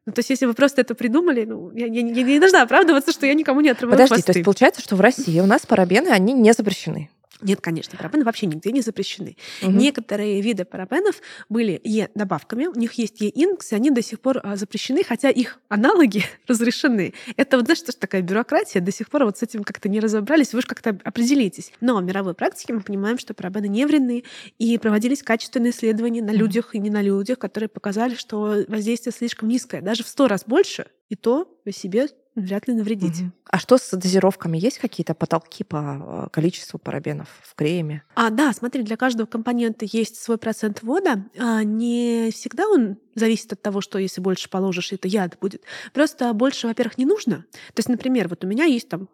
Ну, 0.06 0.12
то 0.12 0.18
есть, 0.18 0.28
если 0.30 0.44
вы 0.46 0.52
просто 0.54 0.82
это 0.82 0.94
придумали, 0.94 1.44
ну, 1.46 1.70
я, 1.72 1.86
я- 1.86 2.06
я 2.06 2.22
не 2.22 2.38
должна 2.38 2.62
оправдываться, 2.62 3.10
что 3.12 3.24
я 3.26 3.32
никому 3.34 3.62
не 3.62 3.70
отрываю 3.70 3.92
Подожди, 3.96 4.14
хвосты. 4.14 4.32
то 4.32 4.38
есть 4.38 4.44
получается, 4.44 4.82
что 4.82 4.96
в 4.96 5.00
России 5.00 5.40
у 5.40 5.46
нас 5.46 5.64
парабены, 5.64 6.08
они 6.08 6.34
не 6.34 6.52
запрещены. 6.52 7.08
Нет, 7.40 7.60
конечно, 7.60 7.96
парабены 7.98 8.24
вообще 8.24 8.46
нигде 8.46 8.72
не 8.72 8.80
запрещены. 8.80 9.36
Мгм. 9.62 9.78
Некоторые 9.78 10.40
виды 10.40 10.64
парабенов 10.64 11.20
были 11.48 11.80
Е-добавками, 11.84 12.66
у 12.66 12.78
них 12.78 12.92
есть 12.94 13.20
Е-инкс, 13.20 13.72
и 13.72 13.74
они 13.74 13.90
до 13.90 14.02
сих 14.02 14.20
пор 14.20 14.40
а, 14.42 14.56
запрещены, 14.56 15.02
хотя 15.04 15.30
их 15.30 15.58
аналоги 15.68 16.24
разрешены. 16.46 17.14
Это 17.36 17.56
вот, 17.56 17.66
знаешь, 17.66 17.78
что 17.78 17.92
ж 17.92 17.96
такая 17.96 18.22
бюрократия, 18.22 18.80
до 18.80 18.92
сих 18.92 19.08
пор 19.08 19.24
вот 19.24 19.38
с 19.38 19.42
этим 19.42 19.64
как-то 19.64 19.88
не 19.88 20.00
разобрались, 20.00 20.52
вы 20.52 20.60
же 20.60 20.66
как-то 20.66 20.98
определитесь. 21.04 21.72
Но 21.80 21.96
в 21.96 22.02
мировой 22.02 22.34
практике 22.34 22.72
мы 22.72 22.80
понимаем, 22.80 23.18
что 23.18 23.34
парабены 23.34 23.68
не 23.68 23.86
вредны, 23.86 24.24
и 24.58 24.78
проводились 24.78 25.22
качественные 25.22 25.70
исследования 25.70 26.22
на 26.22 26.30
людях 26.30 26.74
и 26.74 26.78
не 26.78 26.90
на 26.90 27.02
людях, 27.02 27.38
которые 27.38 27.68
показали, 27.68 28.14
что 28.14 28.64
воздействие 28.68 29.12
слишком 29.12 29.48
низкое, 29.48 29.82
даже 29.82 30.04
в 30.04 30.08
сто 30.08 30.28
раз 30.28 30.44
больше, 30.46 30.86
и 31.08 31.16
то 31.16 31.48
вы 31.64 31.72
себе 31.72 32.08
вряд 32.34 32.68
ли 32.68 32.74
навредите. 32.74 33.22
Мгм. 33.24 33.32
А 33.50 33.58
что 33.58 33.78
с 33.78 33.96
дозировками? 33.96 34.58
Есть 34.58 34.78
какие-то 34.78 35.14
потолки 35.14 35.64
по 35.64 36.26
э, 36.26 36.28
количеству 36.32 36.78
парабенов 36.78 37.28
в 37.42 37.54
креме? 37.54 38.02
А, 38.14 38.30
да, 38.30 38.52
смотри, 38.52 38.82
для 38.82 38.96
каждого 38.96 39.26
компонента 39.26 39.86
есть 39.90 40.16
свой 40.16 40.38
процент 40.38 40.82
вода. 40.82 41.24
А, 41.38 41.62
не 41.62 42.30
всегда 42.32 42.66
он 42.68 42.96
зависит 43.14 43.52
от 43.52 43.62
того, 43.62 43.80
что 43.80 43.98
если 43.98 44.20
больше 44.20 44.50
положишь, 44.50 44.92
это 44.92 45.06
яд 45.08 45.38
будет. 45.40 45.62
Просто 45.92 46.32
больше, 46.32 46.66
во-первых, 46.66 46.98
не 46.98 47.06
нужно. 47.06 47.44
То 47.74 47.78
есть, 47.78 47.88
например, 47.88 48.28
вот 48.28 48.44
у 48.44 48.48
меня 48.48 48.64
есть 48.64 48.88
там 48.88 49.08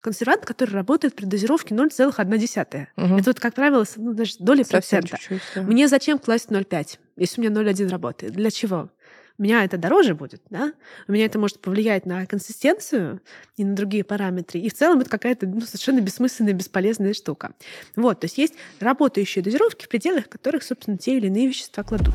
консервант, 0.00 0.44
который 0.44 0.70
работает 0.70 1.16
при 1.16 1.24
дозировке 1.24 1.74
0,1. 1.74 2.86
Мгм. 2.96 3.16
Это 3.16 3.30
вот, 3.30 3.40
как 3.40 3.54
правило, 3.54 3.84
ну, 3.96 4.12
даже 4.14 4.34
доли 4.38 4.62
Совсем 4.62 5.00
процента. 5.00 5.18
чуть-чуть. 5.18 5.42
да. 5.54 5.62
Мне 5.62 5.88
зачем 5.88 6.18
класть 6.18 6.48
0,5, 6.50 6.98
если 7.16 7.40
у 7.40 7.44
меня 7.44 7.52
0,1 7.60 7.88
работает? 7.88 8.32
Для 8.34 8.50
чего? 8.52 8.90
У 9.38 9.42
меня 9.42 9.64
это 9.64 9.76
дороже 9.76 10.14
будет, 10.14 10.40
да? 10.48 10.72
У 11.08 11.12
меня 11.12 11.26
это 11.26 11.38
может 11.38 11.60
повлиять 11.60 12.06
на 12.06 12.24
консистенцию 12.24 13.20
и 13.58 13.64
на 13.66 13.74
другие 13.74 14.02
параметры. 14.02 14.60
И 14.60 14.70
в 14.70 14.74
целом 14.74 15.00
это 15.00 15.10
какая-то 15.10 15.46
ну, 15.46 15.60
совершенно 15.60 16.00
бессмысленная, 16.00 16.54
бесполезная 16.54 17.12
штука. 17.12 17.52
Вот, 17.96 18.20
то 18.20 18.24
есть 18.24 18.38
есть 18.38 18.54
работающие 18.80 19.44
дозировки, 19.44 19.84
в 19.84 19.88
пределах 19.90 20.30
которых, 20.30 20.62
собственно, 20.62 20.96
те 20.96 21.18
или 21.18 21.26
иные 21.26 21.48
вещества 21.48 21.82
кладут. 21.82 22.14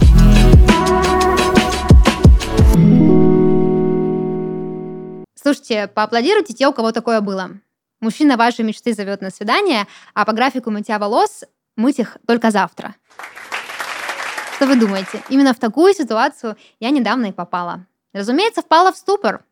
Слушайте, 5.36 5.88
поаплодируйте 5.94 6.56
те, 6.56 6.68
у 6.68 6.74
кого 6.74 6.92
такое 6.92 7.22
было. 7.22 7.52
Мужчина 8.00 8.36
вашей 8.36 8.66
мечты 8.66 8.94
зовет 8.94 9.22
на 9.22 9.30
свидание, 9.30 9.86
а 10.16 10.26
по 10.26 10.34
графику 10.34 10.72
мытья 10.72 10.98
волос 10.98 11.44
мыть 11.76 12.00
их 12.00 12.18
только 12.26 12.50
завтра. 12.50 12.96
Что 14.62 14.68
вы 14.68 14.76
думаете? 14.76 15.24
Именно 15.30 15.56
в 15.56 15.58
такую 15.58 15.92
ситуацию 15.96 16.56
я 16.80 16.92
недавно 16.92 17.26
и 17.26 17.32
попала. 17.32 17.88
Разумеется, 18.14 18.62
впала 18.62 18.92
в 18.92 18.96
ступор. 18.96 19.44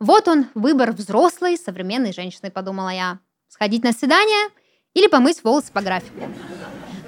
Вот 0.00 0.26
он, 0.26 0.46
выбор 0.56 0.90
взрослой, 0.90 1.56
современной 1.56 2.12
женщины, 2.12 2.50
подумала 2.50 2.88
я. 2.88 3.20
Сходить 3.46 3.84
на 3.84 3.92
свидание 3.92 4.48
или 4.92 5.06
помыть 5.06 5.44
волосы 5.44 5.70
по 5.70 5.82
графику. 5.82 6.28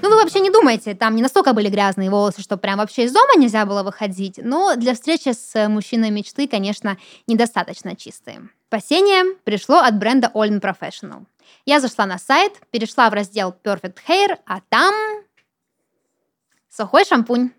Ну, 0.01 0.09
вы 0.09 0.15
вообще 0.21 0.39
не 0.39 0.49
думаете, 0.49 0.95
там 0.95 1.17
не 1.17 1.21
настолько 1.21 1.51
были 1.51 1.67
грязные 1.67 2.09
волосы, 2.09 2.41
что 2.41 2.55
прям 2.55 2.77
вообще 2.77 3.03
из 3.03 3.11
дома 3.11 3.35
нельзя 3.35 3.65
было 3.65 3.83
выходить. 3.83 4.39
Но 4.41 4.77
для 4.77 4.93
встречи 4.93 5.33
с 5.33 5.67
мужчиной 5.67 6.11
мечты, 6.11 6.47
конечно, 6.47 6.97
недостаточно 7.27 7.93
чистые. 7.97 8.47
Спасение 8.67 9.35
пришло 9.43 9.79
от 9.79 9.99
бренда 9.99 10.31
All 10.33 10.47
In 10.47 10.61
Professional. 10.61 11.25
Я 11.65 11.81
зашла 11.81 12.05
на 12.05 12.19
сайт, 12.19 12.53
перешла 12.71 13.09
в 13.09 13.13
раздел 13.13 13.53
Perfect 13.65 13.97
Hair, 14.07 14.37
а 14.45 14.61
там 14.69 14.93
сухой 16.69 17.05
шампунь. 17.05 17.51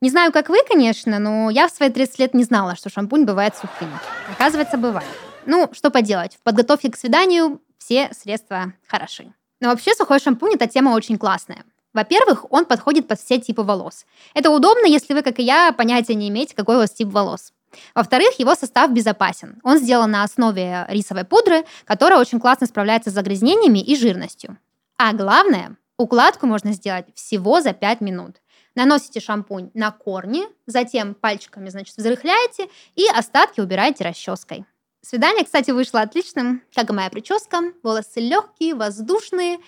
Не 0.00 0.10
знаю, 0.10 0.32
как 0.32 0.48
вы, 0.48 0.58
конечно, 0.68 1.18
но 1.18 1.48
я 1.50 1.68
в 1.68 1.70
свои 1.70 1.90
30 1.90 2.18
лет 2.18 2.34
не 2.34 2.44
знала, 2.44 2.74
что 2.74 2.90
шампунь 2.90 3.24
бывает 3.24 3.54
сухим. 3.54 3.88
Оказывается, 4.32 4.76
бывает. 4.76 5.08
Ну, 5.46 5.68
что 5.72 5.90
поделать, 5.90 6.36
в 6.36 6.42
подготовке 6.42 6.90
к 6.90 6.96
свиданию 6.96 7.60
все 7.78 8.10
средства 8.12 8.72
хороши. 8.88 9.32
Но 9.60 9.68
вообще 9.68 9.94
сухой 9.94 10.18
шампунь– 10.18 10.54
это 10.54 10.66
тема 10.66 10.90
очень 10.90 11.18
классная. 11.18 11.64
Во-первых, 11.92 12.50
он 12.50 12.64
подходит 12.64 13.06
под 13.06 13.20
все 13.20 13.38
типы 13.38 13.62
волос. 13.62 14.06
Это 14.34 14.50
удобно, 14.50 14.86
если 14.86 15.14
вы, 15.14 15.22
как 15.22 15.38
и 15.38 15.42
я, 15.42 15.72
понятия 15.72 16.14
не 16.14 16.28
имеете, 16.30 16.54
какой 16.56 16.76
у 16.76 16.78
вас 16.78 16.90
тип 16.90 17.08
волос. 17.08 17.52
Во-вторых, 17.94 18.38
его 18.38 18.54
состав 18.54 18.90
безопасен. 18.90 19.60
Он 19.62 19.78
сделан 19.78 20.10
на 20.10 20.24
основе 20.24 20.86
рисовой 20.88 21.24
пудры, 21.24 21.64
которая 21.84 22.18
очень 22.18 22.40
классно 22.40 22.66
справляется 22.66 23.10
с 23.10 23.14
загрязнениями 23.14 23.78
и 23.78 23.96
жирностью. 23.96 24.58
А 24.98 25.12
главное, 25.12 25.76
укладку 26.02 26.46
можно 26.46 26.72
сделать 26.72 27.06
всего 27.14 27.60
за 27.60 27.72
5 27.72 28.00
минут. 28.00 28.36
Наносите 28.74 29.20
шампунь 29.20 29.70
на 29.74 29.90
корни, 29.90 30.44
затем 30.66 31.14
пальчиками, 31.14 31.68
значит, 31.68 31.96
взрыхляете 31.96 32.68
и 32.94 33.06
остатки 33.08 33.60
убираете 33.60 34.04
расческой. 34.04 34.64
Свидание, 35.02 35.44
кстати, 35.44 35.72
вышло 35.72 36.00
отличным, 36.00 36.62
как 36.74 36.90
и 36.90 36.92
моя 36.92 37.10
прическа. 37.10 37.60
Волосы 37.82 38.20
легкие, 38.20 38.74
воздушные. 38.74 39.58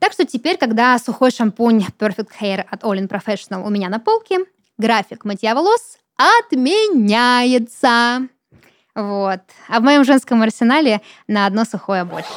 Так 0.00 0.12
что 0.12 0.26
теперь, 0.26 0.58
когда 0.58 0.98
сухой 0.98 1.30
шампунь 1.30 1.86
Perfect 1.98 2.30
Hair 2.40 2.66
от 2.68 2.82
All 2.82 2.98
In 2.98 3.08
Professional 3.08 3.64
у 3.64 3.70
меня 3.70 3.88
на 3.88 4.00
полке, 4.00 4.40
график 4.76 5.24
мытья 5.24 5.54
волос 5.54 5.98
отменяется. 6.16 8.28
Вот. 8.94 9.40
А 9.68 9.80
в 9.80 9.82
моем 9.82 10.04
женском 10.04 10.42
арсенале 10.42 11.00
на 11.28 11.46
одно 11.46 11.64
сухое 11.64 12.04
больше. 12.04 12.28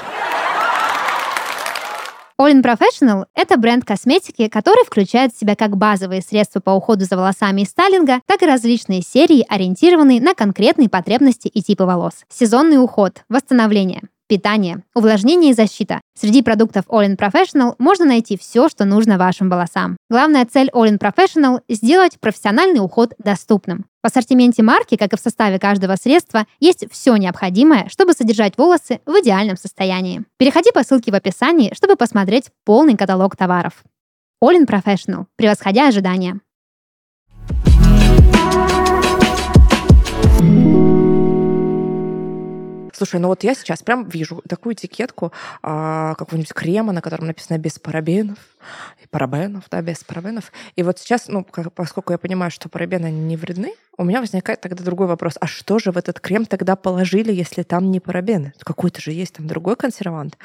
All 2.38 2.52
In 2.52 2.62
Professional– 2.62 3.28
это 3.34 3.56
бренд 3.56 3.86
косметики, 3.86 4.50
который 4.50 4.84
включает 4.84 5.34
в 5.34 5.39
себя 5.39 5.56
как 5.56 5.78
базовые 5.78 6.21
средства 6.21 6.60
по 6.60 6.71
уходу 6.71 7.06
за 7.06 7.15
волосами 7.15 7.62
и 7.62 7.65
стайлинга, 7.65 8.19
так 8.26 8.43
и 8.43 8.45
различные 8.45 9.02
серии, 9.02 9.45
ориентированные 9.48 10.19
на 10.19 10.34
конкретные 10.34 10.89
потребности 10.89 11.48
и 11.48 11.62
типы 11.62 11.86
волос. 11.86 12.26
Сезонный 12.28 12.84
уход, 12.84 13.24
восстановление, 13.30 14.02
питание, 14.28 14.84
увлажнение 14.93 15.52
и 15.52 15.54
защита. 15.54 16.02
Среди 16.13 16.41
продуктов 16.41 16.84
All 16.89 17.08
In 17.08 17.15
Professional 17.15 17.76
можно 17.78 18.04
найти 18.04 18.38
все, 18.38 18.67
что 18.67 18.84
нужно 18.84 19.17
вашим 19.17 19.50
волосам. 19.50 19.95
Главная 20.10 20.45
цель 20.45 20.69
All 20.74 20.89
In 20.89 21.00
Professional– 21.00 21.62
сделать 21.69 22.19
профессиональный 22.19 22.80
уход 22.80 23.13
доступным. 23.17 23.86
В 24.05 24.07
ассортименте 24.07 24.61
марки, 24.61 24.97
как 24.97 25.13
и 25.13 25.17
в 25.17 25.19
составе 25.19 25.57
каждого 25.57 25.95
средства, 25.95 26.45
есть 26.59 26.85
все 26.91 27.15
необходимое, 27.15 27.89
чтобы 27.89 28.13
содержать 28.13 28.55
волосы 28.55 29.01
в 29.07 29.09
идеальном 29.19 29.57
состоянии. 29.57 30.25
Переходи 30.37 30.69
по 30.71 30.83
ссылке 30.83 31.11
в 31.11 31.15
описании, 31.15 31.73
чтобы 31.73 31.95
посмотреть 31.95 32.51
полный 32.65 32.95
каталог 32.95 33.35
товаров. 33.35 33.83
In 34.43 34.67
Professional, 34.67 35.25
превосходя 35.37 35.87
ожидания. 35.87 36.39
Слушай, 42.95 43.19
ну 43.19 43.27
вот 43.27 43.43
я 43.43 43.53
сейчас 43.55 43.84
прям 43.84 44.08
вижу 44.08 44.41
такую 44.47 44.73
этикетку 44.73 45.34
а, 45.62 46.15
какого-нибудь 46.15 46.53
крема, 46.53 46.93
на 46.93 47.01
котором 47.01 47.27
написано 47.27 47.58
без 47.58 47.77
парабенов, 47.77 48.38
и 49.03 49.08
парабенов, 49.08 49.65
да, 49.69 49.81
без 49.81 50.01
парабенов. 50.05 50.53
И 50.77 50.84
вот 50.84 50.99
сейчас, 50.99 51.27
ну, 51.27 51.43
как- 51.43 51.73
поскольку 51.73 52.13
я 52.13 52.17
понимаю, 52.17 52.51
что 52.51 52.69
парабены 52.69 53.12
не 53.12 53.36
вредны, 53.36 53.73
у 53.97 54.05
меня 54.05 54.21
возникает 54.21 54.62
тогда 54.62 54.81
другой 54.81 55.08
вопрос. 55.08 55.34
А 55.41 55.45
что 55.45 55.77
же 55.77 55.91
в 55.91 55.97
этот 55.97 56.21
крем 56.21 56.45
тогда 56.45 56.77
положили, 56.77 57.34
если 57.34 57.63
там 57.63 57.91
не 57.91 57.99
парабены? 57.99 58.53
Какой-то 58.60 59.01
же 59.01 59.12
есть 59.12 59.34
там 59.34 59.47
другой 59.47 59.75
консервант. 59.75 60.38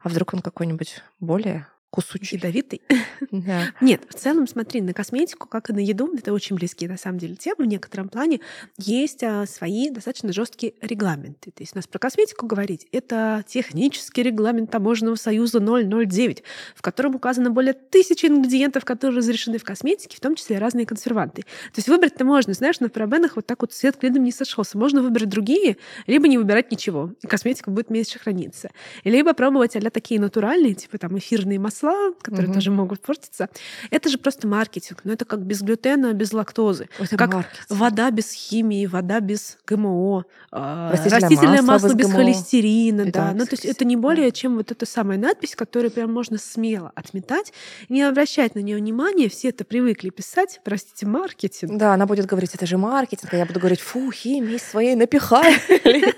А 0.00 0.08
вдруг 0.08 0.34
он 0.34 0.40
какой-нибудь 0.40 1.02
более 1.20 1.68
Кусучий. 1.96 2.36
ядовитый. 2.36 2.82
Да. 3.30 3.72
Нет, 3.80 4.02
в 4.08 4.14
целом, 4.14 4.46
смотри, 4.46 4.82
на 4.82 4.92
косметику, 4.92 5.48
как 5.48 5.70
и 5.70 5.72
на 5.72 5.78
еду, 5.78 6.12
это 6.14 6.34
очень 6.34 6.56
близкие 6.56 6.88
на 6.90 6.98
самом 6.98 7.18
деле 7.18 7.34
темы. 7.34 7.64
В 7.64 7.66
некотором 7.66 8.08
плане 8.08 8.40
есть 8.76 9.22
а, 9.24 9.46
свои 9.46 9.88
достаточно 9.88 10.32
жесткие 10.34 10.74
регламенты. 10.82 11.50
То 11.50 11.62
есть 11.62 11.74
у 11.74 11.78
нас 11.78 11.86
про 11.86 11.98
косметику 11.98 12.46
говорить, 12.46 12.86
это 12.92 13.42
технический 13.46 14.22
регламент 14.22 14.70
Таможенного 14.70 15.14
союза 15.16 15.60
009, 15.60 16.42
в 16.74 16.82
котором 16.82 17.14
указано 17.14 17.50
более 17.50 17.72
тысячи 17.72 18.26
ингредиентов, 18.26 18.84
которые 18.84 19.16
разрешены 19.18 19.58
в 19.58 19.64
косметике, 19.64 20.18
в 20.18 20.20
том 20.20 20.34
числе 20.34 20.58
разные 20.58 20.84
консерванты. 20.84 21.42
То 21.42 21.78
есть 21.78 21.88
выбрать-то 21.88 22.24
можно, 22.24 22.52
знаешь, 22.52 22.80
на 22.80 22.90
парабенах 22.90 23.36
вот 23.36 23.46
так 23.46 23.62
вот 23.62 23.72
свет 23.72 23.96
клином 23.96 24.24
не 24.24 24.32
сошелся. 24.32 24.76
Можно 24.76 25.02
выбрать 25.02 25.30
другие, 25.30 25.78
либо 26.06 26.28
не 26.28 26.36
выбирать 26.36 26.70
ничего, 26.70 27.12
и 27.22 27.26
косметика 27.26 27.70
будет 27.70 27.88
меньше 27.88 28.18
храниться. 28.18 28.70
Либо 29.04 29.32
пробовать 29.32 29.74
а 29.74 29.90
такие 29.90 30.20
натуральные, 30.20 30.74
типа 30.74 30.98
там 30.98 31.16
эфирные 31.16 31.58
масла, 31.58 31.85
которые 32.22 32.46
Мгм. 32.48 32.54
тоже 32.54 32.70
могут 32.70 33.00
портиться. 33.00 33.48
Это 33.90 34.08
же 34.08 34.18
просто 34.18 34.46
маркетинг. 34.46 35.00
Но 35.04 35.12
это 35.12 35.24
как 35.24 35.40
без 35.40 35.62
глютена, 35.62 36.12
без 36.12 36.32
лактозы. 36.32 36.88
Это 36.98 37.16
как 37.16 37.34
маркетинг. 37.34 37.66
Вода 37.68 38.10
без 38.10 38.32
химии, 38.32 38.86
вода 38.86 39.20
без 39.20 39.58
ГМО, 39.66 40.24
а, 40.52 40.90
Растительное 40.92 41.20
растительное 41.20 41.62
масло 41.62 41.88
масло 41.88 41.94
без 41.96 42.06
без 42.06 42.14
холестерина, 42.14 43.02
И 43.02 43.10
да. 43.10 43.28
да, 43.28 43.32
Ну, 43.34 43.44
то 43.44 43.52
есть 43.52 43.64
это 43.64 43.84
не 43.84 43.96
более 43.96 44.30
чем 44.32 44.56
вот 44.56 44.70
эта 44.72 44.86
самая 44.86 45.18
надпись, 45.18 45.54
которую 45.54 45.90
прям 45.90 46.12
можно 46.12 46.38
смело 46.38 46.92
отметать, 46.94 47.52
не 47.88 48.02
обращать 48.02 48.54
на 48.54 48.60
нее 48.60 48.76
внимания. 48.76 49.28
Все 49.28 49.48
это 49.48 49.64
привыкли 49.64 50.10
писать, 50.10 50.60
простите, 50.64 51.06
маркетинг. 51.06 51.76
Да, 51.78 51.94
она 51.94 52.06
будет 52.06 52.26
говорить, 52.26 52.54
это 52.54 52.66
же 52.66 52.78
маркетинг, 52.78 53.32
а 53.32 53.36
я 53.36 53.46
буду 53.46 53.60
говорить, 53.60 53.80
фу, 53.80 54.10
химии 54.10 54.58
своей 54.58 54.94
напихали. 54.94 55.56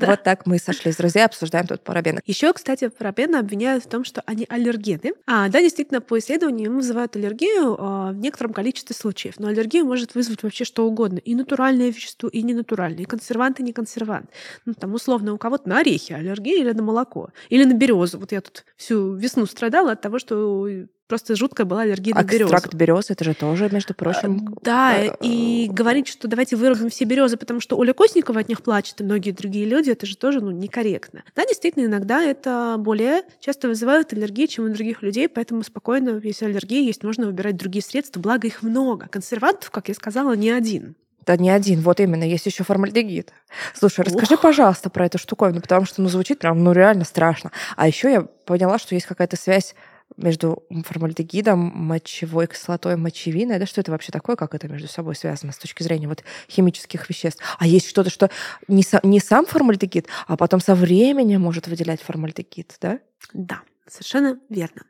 Вот 0.00 0.22
так 0.22 0.46
мы 0.46 0.58
сошлись, 0.58 0.96
друзья, 0.96 1.26
обсуждаем 1.26 1.66
тут 1.66 1.82
парабены. 1.82 2.20
Еще, 2.26 2.52
кстати, 2.52 2.88
парабены 2.88 3.36
обвиняют 3.36 3.84
в 3.84 3.88
том, 3.88 4.04
что 4.04 4.22
они 4.26 4.46
аллергены. 4.84 5.14
А, 5.26 5.48
да, 5.48 5.60
действительно, 5.60 6.00
по 6.00 6.18
исследованиям 6.18 6.76
вызывают 6.76 7.16
аллергию 7.16 7.76
а, 7.78 8.12
в 8.12 8.16
некотором 8.16 8.52
количестве 8.52 8.94
случаев. 8.94 9.34
Но 9.38 9.48
аллергию 9.48 9.84
может 9.84 10.14
вызвать 10.14 10.42
вообще 10.42 10.64
что 10.64 10.86
угодно. 10.86 11.18
И 11.18 11.34
натуральное 11.34 11.88
вещество, 11.88 12.28
и 12.28 12.42
ненатуральное. 12.42 13.02
И 13.02 13.06
консервант, 13.06 13.60
и 13.60 13.62
не 13.62 13.72
консервант. 13.72 14.30
Ну, 14.64 14.74
там, 14.74 14.94
условно, 14.94 15.34
у 15.34 15.38
кого-то 15.38 15.68
на 15.68 15.78
орехи 15.78 16.12
аллергия 16.12 16.58
или 16.58 16.72
на 16.72 16.82
молоко. 16.82 17.30
Или 17.48 17.64
на 17.64 17.74
березу. 17.74 18.18
Вот 18.18 18.32
я 18.32 18.40
тут 18.40 18.64
всю 18.76 19.14
весну 19.14 19.46
страдала 19.46 19.92
от 19.92 20.00
того, 20.00 20.18
что 20.18 20.68
просто 21.06 21.36
жуткая 21.36 21.66
была 21.66 21.82
аллергия 21.82 22.14
на 22.14 22.22
березу. 22.22 22.44
Экстракт 22.44 22.74
березы, 22.74 23.12
это 23.12 23.24
же 23.24 23.34
тоже, 23.34 23.68
между 23.70 23.94
прочим, 23.94 24.56
Да, 24.62 24.96
э, 24.96 25.14
и 25.20 25.68
говорить, 25.70 26.08
что 26.08 26.28
давайте 26.28 26.56
вырубим 26.56 26.90
все 26.90 27.04
березы, 27.04 27.36
потому 27.36 27.60
что 27.60 27.76
Оля 27.76 27.92
Косникова 27.92 28.40
от 28.40 28.48
них 28.48 28.62
плачет, 28.62 29.00
и 29.00 29.04
многие 29.04 29.32
другие 29.32 29.66
люди, 29.66 29.90
это 29.90 30.06
же 30.06 30.16
тоже 30.16 30.40
ну, 30.40 30.50
некорректно. 30.50 31.24
Да, 31.34 31.44
действительно, 31.44 31.86
иногда 31.86 32.22
это 32.22 32.76
более 32.78 33.22
часто 33.40 33.68
вызывает 33.68 34.12
аллергии, 34.12 34.46
чем 34.46 34.66
у 34.66 34.68
других 34.68 35.02
людей, 35.02 35.28
поэтому 35.28 35.62
спокойно, 35.62 36.20
если 36.22 36.46
аллергия 36.46 36.80
есть, 36.80 37.02
можно 37.02 37.26
выбирать 37.26 37.56
другие 37.56 37.82
средства, 37.82 38.20
благо 38.20 38.46
их 38.46 38.62
много. 38.62 39.08
Консервантов, 39.08 39.70
как 39.70 39.88
я 39.88 39.94
сказала, 39.94 40.34
не 40.34 40.50
один. 40.50 40.96
Да 41.26 41.36
не 41.36 41.50
один, 41.50 41.80
вот 41.80 42.00
именно, 42.00 42.24
есть 42.24 42.44
еще 42.46 42.64
формальдегид. 42.64 43.32
Слушай, 43.74 44.04
расскажи, 44.04 44.34
Ох. 44.34 44.40
пожалуйста, 44.40 44.90
про 44.90 45.06
эту 45.06 45.18
штуковину, 45.18 45.60
потому 45.60 45.86
что, 45.86 46.02
ну, 46.02 46.08
звучит 46.08 46.38
прям, 46.38 46.62
ну, 46.62 46.72
реально 46.72 47.04
страшно. 47.04 47.50
А 47.76 47.86
еще 47.86 48.12
я 48.12 48.22
поняла, 48.22 48.78
что 48.78 48.94
есть 48.94 49.06
какая-то 49.06 49.36
связь 49.36 49.74
между 50.16 50.62
формальдегидом, 50.84 51.58
мочевой 51.58 52.46
кислотой, 52.46 52.96
мочевиной. 52.96 53.58
Да 53.58 53.66
что 53.66 53.80
это 53.80 53.90
вообще 53.90 54.12
такое, 54.12 54.36
как 54.36 54.54
это 54.54 54.68
между 54.68 54.88
собой 54.88 55.16
связано 55.16 55.52
с 55.52 55.58
точки 55.58 55.82
зрения 55.82 56.08
вот 56.08 56.22
химических 56.48 57.08
веществ? 57.08 57.42
А 57.58 57.66
есть 57.66 57.88
что-то, 57.88 58.10
что 58.10 58.30
не, 58.68 58.82
са- 58.82 59.00
не 59.02 59.20
сам 59.20 59.46
формальдегид, 59.46 60.06
а 60.26 60.36
потом 60.36 60.60
со 60.60 60.74
временем 60.74 61.40
может 61.40 61.68
выделять 61.68 62.00
формальдегид, 62.00 62.76
да? 62.80 63.00
Да, 63.32 63.62
совершенно 63.86 64.38
верно. 64.48 64.82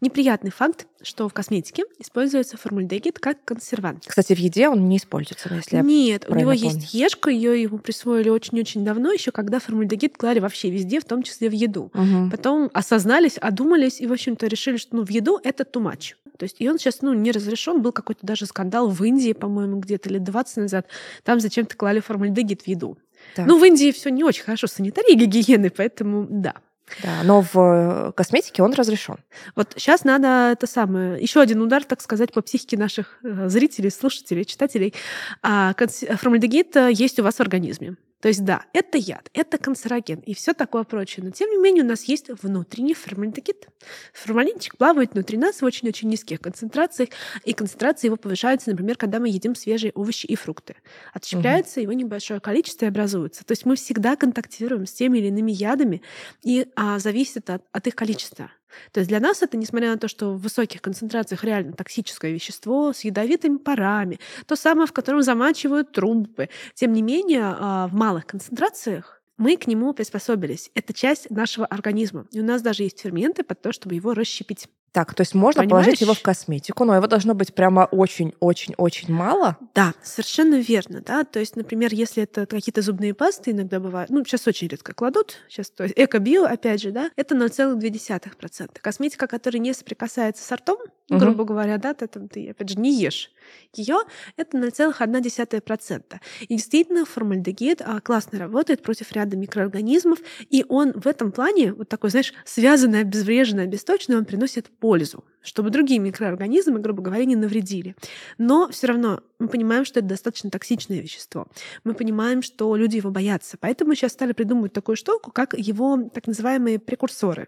Неприятный 0.00 0.50
факт, 0.50 0.86
что 1.02 1.28
в 1.28 1.32
косметике 1.32 1.84
используется 1.98 2.56
формальдегид 2.56 3.18
как 3.18 3.44
консервант. 3.44 4.04
Кстати, 4.06 4.34
в 4.34 4.38
еде 4.38 4.68
он 4.68 4.88
не 4.88 4.98
используется, 4.98 5.48
но 5.50 5.56
если 5.56 5.76
я... 5.76 5.82
Нет, 5.82 6.26
у 6.28 6.34
него 6.34 6.50
правильно 6.50 6.78
есть 6.78 6.94
ешка, 6.94 7.30
ее 7.30 7.62
ему 7.62 7.78
присвоили 7.78 8.28
очень-очень 8.28 8.84
давно, 8.84 9.12
еще 9.12 9.32
когда 9.32 9.58
формальдегид 9.58 10.16
клали 10.16 10.38
вообще 10.40 10.70
везде, 10.70 11.00
в 11.00 11.04
том 11.04 11.22
числе 11.22 11.48
в 11.48 11.52
еду. 11.52 11.90
Мгм. 11.94 12.30
Потом 12.30 12.70
осознались, 12.74 13.38
одумались 13.38 14.00
и, 14.00 14.06
в 14.06 14.12
общем-то, 14.12 14.46
решили, 14.46 14.76
что 14.76 14.96
ну, 14.96 15.04
в 15.04 15.10
еду 15.10 15.40
это 15.42 15.64
too 15.64 15.82
much. 15.82 16.14
То 16.38 16.44
есть, 16.44 16.56
и 16.58 16.68
он 16.68 16.78
сейчас 16.78 17.02
ну, 17.02 17.12
не 17.12 17.30
разрешен. 17.30 17.82
Был 17.82 17.92
какой-то 17.92 18.26
даже 18.26 18.46
скандал 18.46 18.88
в 18.88 19.02
Индии, 19.04 19.32
по-моему, 19.32 19.78
где-то 19.78 20.08
лет 20.08 20.24
20 20.24 20.56
назад. 20.56 20.88
Там 21.22 21.40
зачем-то 21.40 21.76
клали 21.76 22.00
формальдегид 22.00 22.62
в 22.62 22.66
еду. 22.66 22.98
Так. 23.36 23.46
Ну, 23.46 23.58
в 23.58 23.64
Индии 23.64 23.92
все 23.92 24.10
не 24.10 24.24
очень 24.24 24.42
хорошо 24.42 24.66
с 24.66 24.72
санитарией 24.72 25.14
и 25.14 25.24
гигиеной, 25.24 25.70
поэтому 25.70 26.26
да. 26.28 26.54
Да, 27.02 27.22
но 27.24 27.40
в 27.40 27.56
э, 27.56 28.12
косметике 28.12 28.62
он 28.62 28.72
разрешен. 28.74 29.16
Вот 29.56 29.72
сейчас 29.76 30.04
надо 30.04 30.50
это 30.52 30.66
самое, 30.66 31.20
еще 31.20 31.40
один 31.40 31.62
удар, 31.62 31.84
так 31.84 32.00
сказать, 32.00 32.32
по 32.32 32.42
психике 32.42 32.76
наших 32.76 33.18
э, 33.22 33.48
зрителей, 33.48 33.90
слушателей, 33.90 34.44
читателей. 34.44 34.94
А, 35.42 35.72
конс- 35.72 36.16
формальдегид 36.16 36.76
э, 36.76 36.90
есть 36.92 37.18
у 37.18 37.22
вас 37.22 37.36
в 37.36 37.40
организме. 37.40 37.96
То 38.22 38.28
есть 38.28 38.44
да, 38.44 38.64
это 38.72 38.98
яд, 38.98 39.28
это 39.34 39.58
канцероген 39.58 40.20
и 40.20 40.32
все 40.32 40.54
такое 40.54 40.84
прочее. 40.84 41.24
Но 41.24 41.32
тем 41.32 41.50
не 41.50 41.56
менее 41.56 41.82
у 41.82 41.86
нас 41.88 42.04
есть 42.04 42.30
внутренний 42.40 42.94
формальдегид. 42.94 43.66
Формалинчик 44.12 44.76
плавает 44.76 45.14
внутри 45.14 45.36
нас 45.36 45.60
в 45.60 45.64
очень-очень 45.64 46.08
низких 46.08 46.40
концентрациях, 46.40 47.08
и 47.44 47.52
концентрация 47.52 48.08
его 48.08 48.16
повышается, 48.16 48.70
например, 48.70 48.96
когда 48.96 49.18
мы 49.18 49.28
едим 49.28 49.56
свежие 49.56 49.90
овощи 49.92 50.26
и 50.26 50.36
фрукты. 50.36 50.76
Отщепляется 51.12 51.80
его 51.80 51.92
небольшое 51.92 52.38
количество 52.38 52.84
и 52.84 52.88
образуется. 52.88 53.44
То 53.44 53.52
есть 53.52 53.66
мы 53.66 53.74
всегда 53.74 54.14
контактируем 54.14 54.86
с 54.86 54.92
теми 54.92 55.18
или 55.18 55.26
иными 55.26 55.50
ядами, 55.50 56.00
и 56.44 56.68
а, 56.76 57.00
зависит 57.00 57.50
от, 57.50 57.64
от 57.72 57.86
их 57.88 57.96
количества. 57.96 58.52
То 58.92 59.00
есть 59.00 59.08
для 59.08 59.20
нас 59.20 59.42
это, 59.42 59.56
несмотря 59.56 59.90
на 59.90 59.98
то, 59.98 60.08
что 60.08 60.32
в 60.32 60.40
высоких 60.40 60.82
концентрациях 60.82 61.44
реально 61.44 61.72
токсическое 61.72 62.32
вещество 62.32 62.92
с 62.92 63.04
ядовитыми 63.04 63.58
парами, 63.58 64.18
то 64.46 64.56
самое, 64.56 64.86
в 64.86 64.92
котором 64.92 65.22
замачивают 65.22 65.92
трубы, 65.92 66.48
тем 66.74 66.92
не 66.92 67.02
менее, 67.02 67.42
а, 67.44 67.88
в 67.88 67.94
малых 67.94 68.26
концентрациях 68.26 69.22
мы 69.38 69.56
к 69.56 69.66
нему 69.66 69.92
приспособились. 69.92 70.70
Это 70.74 70.92
часть 70.92 71.30
нашего 71.30 71.66
организма. 71.66 72.26
И 72.30 72.40
у 72.40 72.44
нас 72.44 72.62
даже 72.62 72.84
есть 72.84 73.00
ферменты 73.00 73.42
под 73.42 73.60
то, 73.60 73.72
чтобы 73.72 73.94
его 73.94 74.14
расщепить. 74.14 74.68
Так, 74.92 75.14
то 75.14 75.22
есть 75.22 75.34
можно 75.34 75.62
Понимаешь? 75.62 75.84
положить 75.86 76.00
его 76.02 76.12
в 76.12 76.20
косметику, 76.20 76.84
но 76.84 76.94
его 76.94 77.06
должно 77.06 77.34
быть 77.34 77.54
прямо 77.54 77.88
очень-очень-очень 77.90 79.10
мало. 79.12 79.56
Да, 79.74 79.94
совершенно 80.02 80.56
верно, 80.60 81.00
да. 81.00 81.24
То 81.24 81.40
есть, 81.40 81.56
например, 81.56 81.94
если 81.94 82.22
это 82.24 82.44
какие-то 82.44 82.82
зубные 82.82 83.14
пасты 83.14 83.52
иногда 83.52 83.80
бывают, 83.80 84.10
ну, 84.10 84.22
сейчас 84.24 84.46
очень 84.46 84.68
редко 84.68 84.92
кладут, 84.92 85.38
сейчас, 85.48 85.70
то 85.70 85.84
есть 85.84 85.94
эко-био, 85.96 86.44
опять 86.44 86.82
же, 86.82 86.90
да, 86.90 87.10
это 87.16 87.34
0,2%. 87.34 88.80
Косметика, 88.82 89.26
которая 89.26 89.60
не 89.60 89.72
соприкасается 89.72 90.44
с 90.44 90.52
ртом, 90.52 90.78
ну, 91.08 91.16
Мгм. 91.16 91.24
грубо 91.26 91.44
говоря, 91.44 91.78
да, 91.78 91.94
ты, 91.94 92.06
там, 92.06 92.28
ты, 92.28 92.50
опять 92.50 92.68
же, 92.70 92.78
не 92.78 92.94
ешь 92.94 93.30
ее, 93.74 93.96
это 94.36 94.56
0,1%. 94.56 96.20
И 96.40 96.46
действительно, 96.56 97.04
формальдегид 97.04 97.82
а, 97.82 98.00
классно 98.00 98.38
работает 98.38 98.82
против 98.82 99.12
ряда 99.12 99.36
микроорганизмов, 99.36 100.18
и 100.50 100.64
он 100.68 100.92
в 100.92 101.06
этом 101.06 101.32
плане, 101.32 101.72
вот 101.72 101.88
такой, 101.88 102.10
знаешь, 102.10 102.32
связанный, 102.44 103.00
обезвреженный, 103.00 103.64
обесточенный, 103.64 104.16
он 104.18 104.24
приносит 104.24 104.68
пользу, 104.82 105.22
чтобы 105.42 105.70
другие 105.70 106.00
микроорганизмы, 106.00 106.80
грубо 106.80 107.04
говоря, 107.04 107.24
не 107.24 107.36
навредили. 107.36 107.94
Но 108.36 108.68
все 108.68 108.88
равно 108.88 109.20
мы 109.38 109.46
понимаем, 109.46 109.84
что 109.84 110.00
это 110.00 110.08
достаточно 110.08 110.50
токсичное 110.50 110.98
вещество. 110.98 111.46
Мы 111.84 111.94
понимаем, 111.94 112.42
что 112.42 112.74
люди 112.74 112.96
его 112.96 113.12
боятся. 113.12 113.56
Поэтому 113.60 113.90
мы 113.90 113.94
сейчас 113.94 114.10
стали 114.10 114.32
придумывать 114.32 114.72
такую 114.72 114.96
штуку, 114.96 115.30
как 115.30 115.54
его 115.56 116.10
так 116.12 116.26
называемые 116.26 116.80
прекурсоры, 116.80 117.46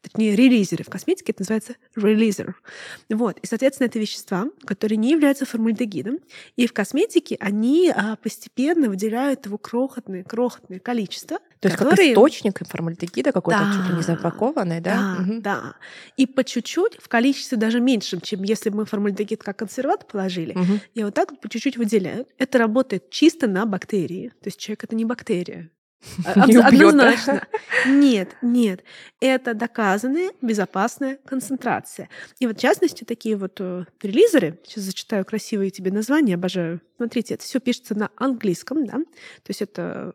точнее, 0.00 0.36
релизеры. 0.36 0.84
В 0.84 0.90
косметике 0.90 1.32
это 1.32 1.42
называется 1.42 1.74
релизер. 1.96 2.54
Вот. 3.08 3.36
И, 3.38 3.46
соответственно, 3.48 3.88
это 3.88 3.98
вещества, 3.98 4.46
которые 4.64 4.96
не 4.96 5.10
являются 5.10 5.46
формальдегидом. 5.46 6.20
И 6.54 6.68
в 6.68 6.72
косметике 6.72 7.36
они 7.40 7.90
а, 7.90 8.14
постепенно 8.14 8.88
выделяют 8.88 9.46
его 9.46 9.58
крохотное, 9.58 10.22
крохотное 10.22 10.78
количество, 10.78 11.40
То 11.60 11.68
есть 11.68 11.76
как 11.78 11.90
которые- 11.90 12.12
источник 12.12 12.62
информальдегида 12.62 13.32
какой-то 13.32 13.60
Да. 13.60 13.72
чуть 13.76 13.90
ли 13.90 13.96
не 13.96 14.02
запакованный, 14.02 14.80
да? 14.80 14.94
Да, 14.94 15.22
Мгм. 15.22 15.42
да. 15.42 15.74
И 16.16 16.26
по 16.26 16.42
чуть-чуть, 16.42 16.96
в 17.00 17.08
количестве 17.08 17.58
даже 17.58 17.80
меньшем, 17.80 18.20
чем 18.22 18.42
если 18.42 18.70
бы 18.70 18.78
мы 18.78 18.84
формальдегид 18.86 19.42
как 19.42 19.58
консервант 19.58 20.06
положили, 20.06 20.52
Мгм. 20.54 20.80
и 20.94 21.04
вот 21.04 21.14
так 21.14 21.30
вот 21.32 21.40
по 21.42 21.48
чуть-чуть 21.50 21.76
выделяют. 21.76 22.28
Это 22.38 22.58
работает 22.58 23.10
чисто 23.10 23.46
на 23.46 23.66
бактерии. 23.66 24.28
То 24.42 24.46
есть 24.48 24.58
человек 24.58 24.84
это 24.84 24.96
не 24.96 25.04
бактерия. 25.04 25.70
А- 26.24 26.46
Не? 26.46 26.56
Однозначно. 26.56 27.46
Нет, 27.86 28.30
нет. 28.40 28.82
Это 29.20 29.52
доказанная 29.52 30.30
безопасная 30.40 31.18
концентрация. 31.26 32.08
И 32.38 32.46
вот 32.46 32.56
в 32.56 32.60
частности 32.60 33.04
такие 33.04 33.36
вот 33.36 33.60
э, 33.60 33.84
релизеры, 34.02 34.58
сейчас 34.66 34.84
зачитаю 34.84 35.26
красивые 35.26 35.70
тебе 35.70 35.90
названия, 35.92 36.36
обожаю. 36.36 36.80
Смотрите, 36.96 37.34
это 37.34 37.44
все 37.44 37.60
пишется 37.60 37.94
на 37.94 38.08
английском, 38.16 38.86
да? 38.86 38.94
То 38.94 39.48
есть 39.48 39.60
это 39.60 40.14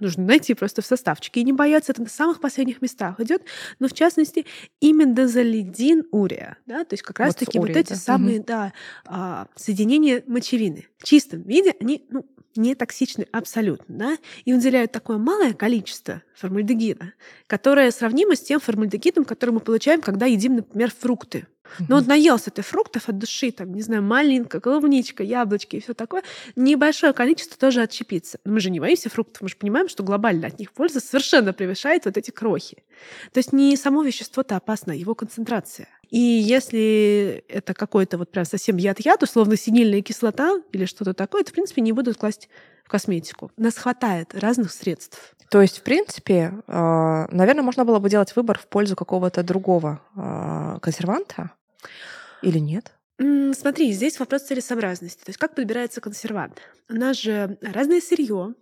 нужно 0.00 0.24
найти 0.24 0.54
просто 0.54 0.82
в 0.82 0.86
составчике 0.86 1.40
и 1.40 1.44
не 1.44 1.52
бояться, 1.52 1.92
это 1.92 2.02
на 2.02 2.08
самых 2.08 2.40
последних 2.40 2.82
местах 2.82 3.20
идет, 3.20 3.42
но 3.78 3.88
в 3.88 3.92
частности 3.92 4.46
имидазолидин 4.80 6.04
урия, 6.10 6.58
да, 6.66 6.84
то 6.84 6.94
есть 6.94 7.02
как 7.02 7.18
Вот 7.18 7.24
раз 7.26 7.34
таки 7.34 7.52
с 7.52 7.54
вот 7.54 7.64
урией, 7.64 7.80
эти 7.80 7.90
да. 7.90 7.96
самые, 7.96 8.40
да, 8.40 8.72
а, 9.06 9.46
соединения 9.56 10.22
мочевины. 10.26 10.86
В 10.98 11.04
чистом 11.04 11.42
виде 11.42 11.74
они, 11.80 12.06
ну, 12.10 12.26
не 12.56 12.74
токсичны 12.74 13.26
абсолютно, 13.32 13.94
да, 13.96 14.18
и 14.44 14.52
выделяют 14.52 14.92
такое 14.92 15.18
малое 15.18 15.52
количество 15.52 16.22
формальдегида, 16.34 17.12
которое 17.46 17.90
сравнимо 17.90 18.34
с 18.34 18.40
тем 18.40 18.60
формальдегидом, 18.60 19.24
который 19.24 19.50
мы 19.50 19.60
получаем, 19.60 20.00
когда 20.00 20.26
едим, 20.26 20.56
например, 20.56 20.90
фрукты. 20.90 21.46
Ну 21.78 21.96
вот 21.96 22.06
наелся 22.06 22.50
ты 22.50 22.62
фруктов 22.62 23.08
от 23.08 23.18
души, 23.18 23.50
там, 23.52 23.72
не 23.74 23.82
знаю, 23.82 24.02
малинка, 24.02 24.60
клубничка, 24.60 25.22
яблочки 25.22 25.76
и 25.76 25.80
все 25.80 25.94
такое, 25.94 26.22
небольшое 26.56 27.12
количество 27.12 27.56
тоже 27.58 27.82
отщепится. 27.82 28.38
Но 28.44 28.52
мы 28.52 28.60
же 28.60 28.70
не 28.70 28.80
боимся 28.80 29.10
фруктов, 29.10 29.42
мы 29.42 29.48
же 29.48 29.56
понимаем, 29.56 29.88
что 29.88 30.02
глобально 30.02 30.48
от 30.48 30.58
них 30.58 30.72
польза 30.72 31.00
совершенно 31.00 31.52
превышает 31.52 32.04
вот 32.04 32.16
эти 32.16 32.30
крохи. 32.30 32.82
То 33.32 33.38
есть 33.38 33.52
не 33.52 33.76
само 33.76 34.02
вещество-то 34.02 34.56
опасно, 34.56 34.92
а 34.92 34.96
его 34.96 35.14
концентрация. 35.14 35.88
И 36.10 36.18
если 36.18 37.44
это 37.48 37.72
какой-то 37.72 38.18
вот 38.18 38.30
прям 38.30 38.44
совсем 38.44 38.76
яд-яд, 38.76 39.22
условно 39.22 39.56
синильная 39.56 40.02
кислота 40.02 40.60
или 40.72 40.84
что-то 40.84 41.14
такое, 41.14 41.44
то, 41.44 41.50
в 41.50 41.52
принципе, 41.52 41.82
не 41.82 41.92
будут 41.92 42.16
класть 42.16 42.48
в 42.84 42.88
косметику. 42.88 43.52
Нас 43.56 43.76
хватает 43.76 44.34
разных 44.34 44.72
средств. 44.72 45.36
То 45.50 45.60
есть, 45.60 45.78
в 45.78 45.82
принципе, 45.82 46.52
а, 46.68 47.26
наверное, 47.30 47.62
можно 47.62 47.84
было 47.84 47.98
бы 47.98 48.08
делать 48.08 48.34
выбор 48.36 48.58
в 48.58 48.66
пользу 48.68 48.94
какого-то 48.94 49.42
другого 49.42 50.00
а, 50.16 50.78
консерванта, 50.80 51.52
или 52.42 52.58
нет? 52.58 52.92
Смотри, 53.18 53.92
здесь 53.92 54.18
вопрос 54.18 54.42
целесообразности. 54.42 55.24
То 55.24 55.30
есть 55.30 55.38
как 55.38 55.54
подбирается 55.54 56.00
консервант? 56.00 56.62
У 56.88 56.94
нас 56.94 57.18
же 57.20 57.58
разное 57.60 58.00
сырье, 58.00 58.54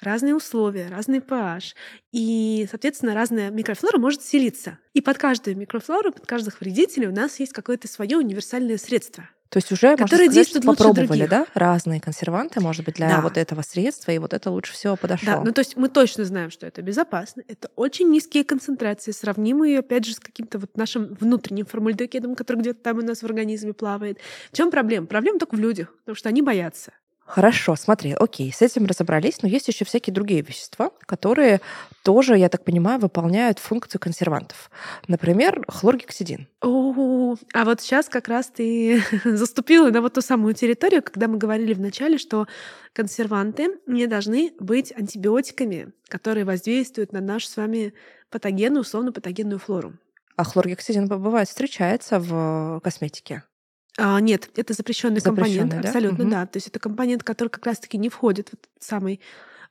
разные 0.00 0.34
условия, 0.34 0.88
разный 0.88 1.20
pH, 1.20 1.74
и, 2.10 2.66
соответственно, 2.68 3.14
разная 3.14 3.50
микрофлора 3.50 3.98
может 3.98 4.22
селиться. 4.22 4.78
И 4.92 5.00
под 5.00 5.18
каждую 5.18 5.56
микрофлору, 5.56 6.12
под 6.12 6.26
каждых 6.26 6.60
вредителей 6.60 7.06
у 7.06 7.12
нас 7.12 7.38
есть 7.38 7.52
какое-то 7.52 7.86
свое 7.86 8.16
универсальное 8.16 8.76
средство. 8.76 9.28
То 9.52 9.58
есть 9.58 9.70
уже, 9.70 9.98
которые 9.98 10.30
сказать, 10.30 10.48
что 10.48 10.62
попробовали, 10.62 11.26
да, 11.26 11.44
разные 11.52 12.00
консерванты, 12.00 12.60
может 12.60 12.86
быть, 12.86 12.94
для 12.94 13.08
да. 13.10 13.20
вот 13.20 13.36
этого 13.36 13.60
средства, 13.60 14.10
и 14.10 14.16
вот 14.18 14.32
это 14.32 14.50
лучше 14.50 14.72
всего 14.72 14.96
подошло. 14.96 15.26
Да, 15.26 15.42
ну 15.44 15.52
то 15.52 15.60
есть 15.60 15.76
мы 15.76 15.90
точно 15.90 16.24
знаем, 16.24 16.50
что 16.50 16.66
это 16.66 16.80
безопасно, 16.80 17.42
это 17.46 17.68
очень 17.76 18.10
низкие 18.10 18.44
концентрации, 18.44 19.10
сравнимые, 19.10 19.80
опять 19.80 20.06
же, 20.06 20.14
с 20.14 20.20
каким-то 20.20 20.58
вот 20.58 20.74
нашим 20.78 21.14
внутренним 21.20 21.66
формальдегидом, 21.66 22.34
который 22.34 22.60
где-то 22.62 22.82
там 22.82 23.00
у 23.00 23.02
нас 23.02 23.18
в 23.18 23.26
организме 23.26 23.74
плавает. 23.74 24.20
В 24.50 24.56
чем 24.56 24.70
проблема? 24.70 25.06
Проблема 25.06 25.38
только 25.38 25.54
в 25.54 25.60
людях, 25.60 25.94
потому 25.98 26.16
что 26.16 26.30
они 26.30 26.40
боятся. 26.40 26.92
Хорошо, 27.24 27.76
смотри, 27.76 28.12
окей, 28.12 28.52
с 28.52 28.60
этим 28.62 28.84
разобрались, 28.84 29.42
но 29.42 29.48
есть 29.48 29.68
еще 29.68 29.84
всякие 29.84 30.12
другие 30.12 30.42
вещества, 30.42 30.90
которые 31.06 31.60
тоже, 32.02 32.36
я 32.36 32.48
так 32.48 32.64
понимаю, 32.64 33.00
выполняют 33.00 33.58
функцию 33.58 34.00
консервантов. 34.00 34.70
Например, 35.08 35.64
хлоргексидин. 35.68 36.48
О, 36.60 36.92
а 37.52 37.64
вот 37.64 37.80
сейчас 37.80 38.08
как 38.08 38.28
раз 38.28 38.48
ты 38.48 39.02
заступила 39.24 39.90
на 39.90 40.00
вот 40.00 40.14
ту 40.14 40.20
самую 40.20 40.54
территорию, 40.54 41.02
когда 41.02 41.28
мы 41.28 41.38
говорили 41.38 41.74
вначале, 41.74 42.18
что 42.18 42.46
консерванты 42.92 43.78
не 43.86 44.06
должны 44.06 44.52
быть 44.58 44.92
антибиотиками, 44.96 45.92
которые 46.08 46.44
воздействуют 46.44 47.12
на 47.12 47.20
нашу 47.20 47.48
с 47.48 47.56
вами 47.56 47.94
патогенную, 48.30 48.82
условно 48.82 49.12
патогенную 49.12 49.58
флору. 49.58 49.94
А 50.36 50.44
хлоргексидин 50.44 51.06
бывает 51.06 51.48
встречается 51.48 52.18
в 52.18 52.80
косметике? 52.82 53.44
А, 53.98 54.20
нет, 54.20 54.48
это 54.56 54.72
запрещенный 54.72 55.20
компонент, 55.20 55.70
да? 55.70 55.80
абсолютно, 55.80 56.24
угу. 56.24 56.30
да. 56.30 56.46
То 56.46 56.56
есть 56.56 56.68
это 56.68 56.78
компонент, 56.78 57.22
который 57.22 57.48
как 57.48 57.66
раз-таки 57.66 57.98
не 57.98 58.08
входит 58.08 58.50
в 58.78 58.84
самый 58.84 59.20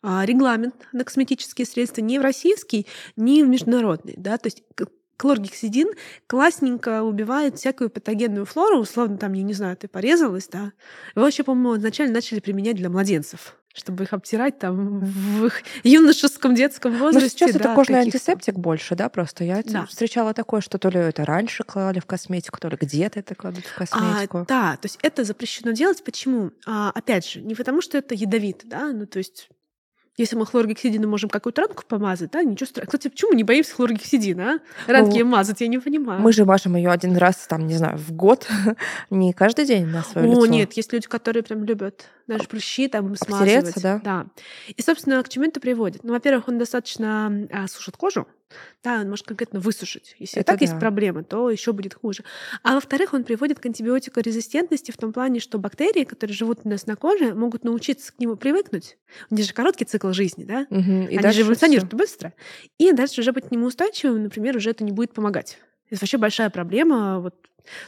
а, 0.03 0.23
регламент 0.25 0.75
на 0.93 1.03
косметические 1.03 1.65
средства 1.65 2.01
ни 2.01 2.17
в 2.17 2.21
российский, 2.21 2.87
ни 3.15 3.41
в 3.41 3.47
международный, 3.47 4.13
да. 4.17 4.37
То 4.37 4.47
есть 4.47 4.63
хлоргексидин 5.21 5.89
классненько 6.27 7.03
убивает 7.03 7.57
всякую 7.57 7.89
патогенную 7.89 8.45
флору, 8.45 8.79
условно, 8.79 9.17
там, 9.17 9.33
я 9.33 9.43
не 9.43 9.53
знаю, 9.53 9.77
ты 9.77 9.87
порезалась, 9.87 10.47
да. 10.47 10.73
Его 11.15 11.25
вообще, 11.25 11.43
по-моему, 11.43 11.77
изначально 11.77 12.15
начали 12.15 12.39
применять 12.39 12.75
для 12.75 12.89
младенцев 12.89 13.55
чтобы 13.73 14.03
их 14.03 14.11
обтирать 14.11 14.59
там 14.59 14.99
в 14.99 15.45
их 15.45 15.63
юношеском 15.83 16.55
детском 16.55 16.91
возрасте. 16.97 17.21
Но 17.21 17.29
сейчас 17.29 17.51
да, 17.53 17.59
это 17.59 17.75
кожный 17.75 17.99
антисептик 17.99 18.55
больше, 18.55 18.95
да, 18.95 19.07
просто. 19.07 19.45
Я 19.45 19.63
да. 19.63 19.85
встречала 19.85 20.33
такое, 20.33 20.59
что 20.59 20.77
то 20.77 20.89
ли 20.89 20.99
это 20.99 21.23
раньше 21.23 21.63
клали 21.63 21.99
в 21.99 22.05
косметику, 22.05 22.59
то 22.59 22.67
ли 22.67 22.77
где-то 22.79 23.21
это 23.21 23.33
кладут 23.33 23.65
в 23.65 23.73
косметику. 23.73 24.39
А, 24.39 24.45
да, 24.45 24.75
то 24.75 24.87
есть 24.87 24.99
это 25.01 25.23
запрещено 25.23 25.71
делать. 25.71 26.03
Почему? 26.03 26.51
А, 26.65 26.91
опять 26.91 27.25
же, 27.25 27.41
не 27.41 27.55
потому 27.55 27.81
что 27.81 27.97
это 27.97 28.13
ядовито, 28.13 28.67
да, 28.67 28.91
ну 28.91 29.05
то 29.05 29.19
есть 29.19 29.47
если 30.21 30.35
мы 30.35 30.45
хлоргексидином 30.45 31.09
можем 31.09 31.29
какую-то 31.29 31.63
ранку 31.63 31.83
помазать, 31.87 32.31
да, 32.31 32.43
ничего 32.43 32.67
страшного. 32.67 32.85
Кстати, 32.97 33.11
почему 33.11 33.31
мы 33.31 33.37
не 33.37 33.43
боимся 33.43 33.73
хлоргексидина, 33.75 34.59
а? 34.87 34.91
Ранки 34.91 35.19
ну, 35.19 35.25
мазать, 35.25 35.61
я 35.61 35.67
не 35.67 35.79
понимаю. 35.79 36.21
Мы 36.21 36.31
же 36.31 36.45
мажем 36.45 36.75
ее 36.75 36.89
один 36.91 37.17
раз, 37.17 37.47
там, 37.47 37.67
не 37.67 37.75
знаю, 37.75 37.97
в 37.97 38.11
год, 38.13 38.47
не 39.09 39.33
каждый 39.33 39.65
день 39.65 39.85
на 39.85 40.03
свое 40.03 40.27
О, 40.27 40.31
лицо. 40.31 40.45
нет, 40.45 40.73
есть 40.73 40.93
люди, 40.93 41.07
которые 41.07 41.43
прям 41.43 41.63
любят 41.63 42.05
даже 42.27 42.47
прыщи 42.47 42.87
там 42.87 43.15
смазывать. 43.15 43.81
да? 43.81 44.01
Да. 44.03 44.25
И, 44.67 44.81
собственно, 44.81 45.21
к 45.23 45.29
чему 45.29 45.45
это 45.45 45.59
приводит? 45.59 46.03
Ну, 46.03 46.13
во-первых, 46.13 46.47
он 46.47 46.57
достаточно 46.57 47.47
а, 47.51 47.67
сушит 47.67 47.97
кожу, 47.97 48.27
да, 48.83 49.01
он 49.01 49.09
может 49.09 49.25
конкретно 49.25 49.59
высушить. 49.59 50.15
Если 50.19 50.39
это 50.39 50.47
так 50.47 50.59
да. 50.59 50.65
есть 50.65 50.79
проблемы, 50.79 51.23
то 51.23 51.49
еще 51.49 51.73
будет 51.73 51.93
хуже. 51.93 52.23
А 52.63 52.75
во-вторых, 52.75 53.13
он 53.13 53.23
приводит 53.23 53.59
к 53.59 53.65
антибиотикорезистентности 53.65 54.91
в 54.91 54.97
том 54.97 55.13
плане, 55.13 55.39
что 55.39 55.57
бактерии, 55.59 56.03
которые 56.03 56.35
живут 56.35 56.59
у 56.63 56.69
нас 56.69 56.87
на 56.87 56.95
коже, 56.95 57.33
могут 57.33 57.63
научиться 57.63 58.13
к 58.13 58.19
нему 58.19 58.35
привыкнуть. 58.35 58.97
У 59.29 59.35
них 59.35 59.45
же 59.45 59.53
короткий 59.53 59.85
цикл 59.85 60.11
жизни, 60.11 60.43
да? 60.43 60.67
Угу, 60.69 61.09
и 61.09 61.17
Они 61.17 61.31
же 61.31 61.41
эволюционируют 61.41 61.93
быстро. 61.93 62.33
И 62.77 62.91
дальше 62.91 63.21
уже 63.21 63.31
быть 63.31 63.47
к 63.47 63.51
нему 63.51 63.67
устойчивым, 63.67 64.23
например, 64.23 64.57
уже 64.57 64.69
это 64.69 64.83
не 64.83 64.91
будет 64.91 65.13
помогать. 65.13 65.57
Это 65.91 66.01
вообще 66.01 66.17
большая 66.17 66.49
проблема. 66.49 67.19
Вот 67.19 67.35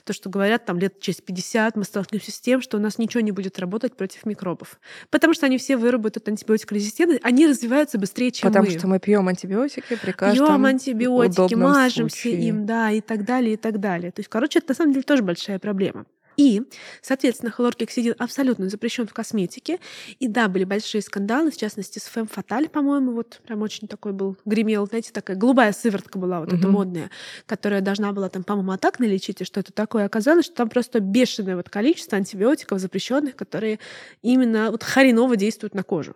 то, 0.04 0.14
что 0.14 0.30
говорят, 0.30 0.66
там 0.66 0.78
лет 0.78 1.00
через 1.00 1.22
50 1.22 1.76
мы 1.76 1.84
столкнемся 1.84 2.32
с 2.32 2.40
тем, 2.40 2.62
что 2.62 2.78
у 2.78 2.80
нас 2.80 2.98
ничего 2.98 3.22
не 3.22 3.32
будет 3.32 3.58
работать 3.60 3.96
против 3.96 4.26
микробов. 4.26 4.80
Потому 5.10 5.34
что 5.34 5.46
они 5.46 5.58
все 5.58 5.78
выработают 5.78 6.28
антибиотикорезистентность, 6.28 7.22
они 7.24 7.48
развиваются 7.48 7.98
быстрее, 7.98 8.32
чем 8.32 8.50
Потому 8.50 8.68
мы. 8.70 8.78
что 8.78 8.88
мы 8.88 9.00
пьем 9.00 9.28
антибиотики 9.28 9.96
при 9.96 10.12
каждом 10.12 10.46
Пьем 10.48 10.66
антибиотики, 10.66 11.56
мажемся 11.56 12.22
случае. 12.22 12.48
им, 12.48 12.66
да, 12.66 12.92
и 12.92 13.02
так 13.02 13.26
далее, 13.26 13.54
и 13.54 13.58
так 13.58 13.80
далее. 13.80 14.12
То 14.12 14.20
есть, 14.20 14.30
короче, 14.30 14.60
это 14.60 14.70
на 14.70 14.76
самом 14.76 14.94
деле 14.94 15.04
тоже 15.04 15.24
большая 15.24 15.60
проблема. 15.60 16.06
И, 16.38 16.64
соответственно, 17.02 17.52
хлоргексидин 17.52 18.16
абсолютно 18.18 18.70
запрещен 18.70 19.08
в 19.08 19.14
косметике. 19.14 19.80
И 20.20 20.28
да, 20.28 20.48
были 20.48 20.64
большие 20.64 21.02
скандалы, 21.02 21.52
в 21.52 21.58
частности, 21.58 22.00
с 22.00 22.04
Фэм 22.04 22.28
Фаталь, 22.28 22.70
по-моему, 22.70 23.12
вот 23.12 23.42
прям 23.46 23.62
очень 23.62 23.88
такой 23.88 24.14
был, 24.14 24.38
гремел, 24.46 24.88
знаете, 24.88 25.12
такая 25.12 25.38
голубая 25.38 25.72
сыворотка 25.74 26.18
была 26.18 26.40
вот 26.40 26.50
угу. 26.50 26.58
эта 26.58 26.68
модная, 26.68 27.12
которая 27.46 27.82
должна 27.82 28.12
была 28.12 28.30
там, 28.30 28.44
по-моему, 28.44 28.72
атак 28.72 29.00
налечить, 29.00 29.42
и 29.42 29.46
что 29.46 29.60
это 29.60 29.72
такое. 29.72 30.06
Оказалось, 30.06 30.46
что 30.46 30.56
там 30.56 30.70
просто 30.70 31.00
бешеное 31.00 31.56
вот 31.56 31.70
количество 31.70 32.18
антибиотиков 32.18 32.80
запрещенных, 32.80 33.36
которые 33.36 33.80
именно 34.22 34.72
вот 34.72 34.84
хреново 34.84 35.36
действуют 35.36 35.76
на 35.76 35.84
кожу. 35.84 36.16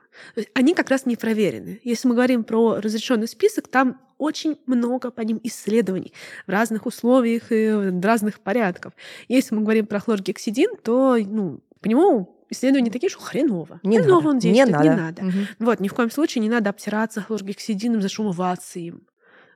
Они 0.53 0.73
как 0.73 0.89
раз 0.89 1.05
не 1.05 1.15
проверены. 1.15 1.79
Если 1.83 2.07
мы 2.07 2.15
говорим 2.15 2.43
про 2.43 2.75
разрешенный 2.81 3.27
список, 3.27 3.67
там 3.67 3.99
очень 4.17 4.57
много 4.65 5.11
по 5.11 5.21
ним 5.21 5.39
исследований 5.43 6.13
в 6.45 6.51
разных 6.51 6.85
условиях 6.85 7.51
и 7.51 7.69
в 7.69 8.05
разных 8.05 8.39
порядков. 8.39 8.93
Если 9.27 9.55
мы 9.55 9.61
говорим 9.61 9.85
про 9.85 9.99
хлоргексидин, 9.99 10.77
то 10.83 11.17
ну, 11.17 11.61
по 11.81 11.87
нему 11.87 12.37
исследования 12.49 12.91
такие, 12.91 13.09
что 13.09 13.19
хреново. 13.19 13.79
Не 13.83 13.99
хреново 13.99 14.17
надо. 14.17 14.29
он 14.29 14.39
действует, 14.39 14.67
не 14.67 14.89
надо. 14.89 14.89
Не 14.89 14.95
надо. 14.95 15.21
Угу. 15.23 15.47
Вот, 15.59 15.79
ни 15.79 15.87
в 15.87 15.93
коем 15.93 16.11
случае 16.11 16.41
не 16.41 16.49
надо 16.49 16.69
обтираться 16.69 17.21
хлоргексидином, 17.21 18.01
зашумываться 18.01 18.79
им. 18.79 19.07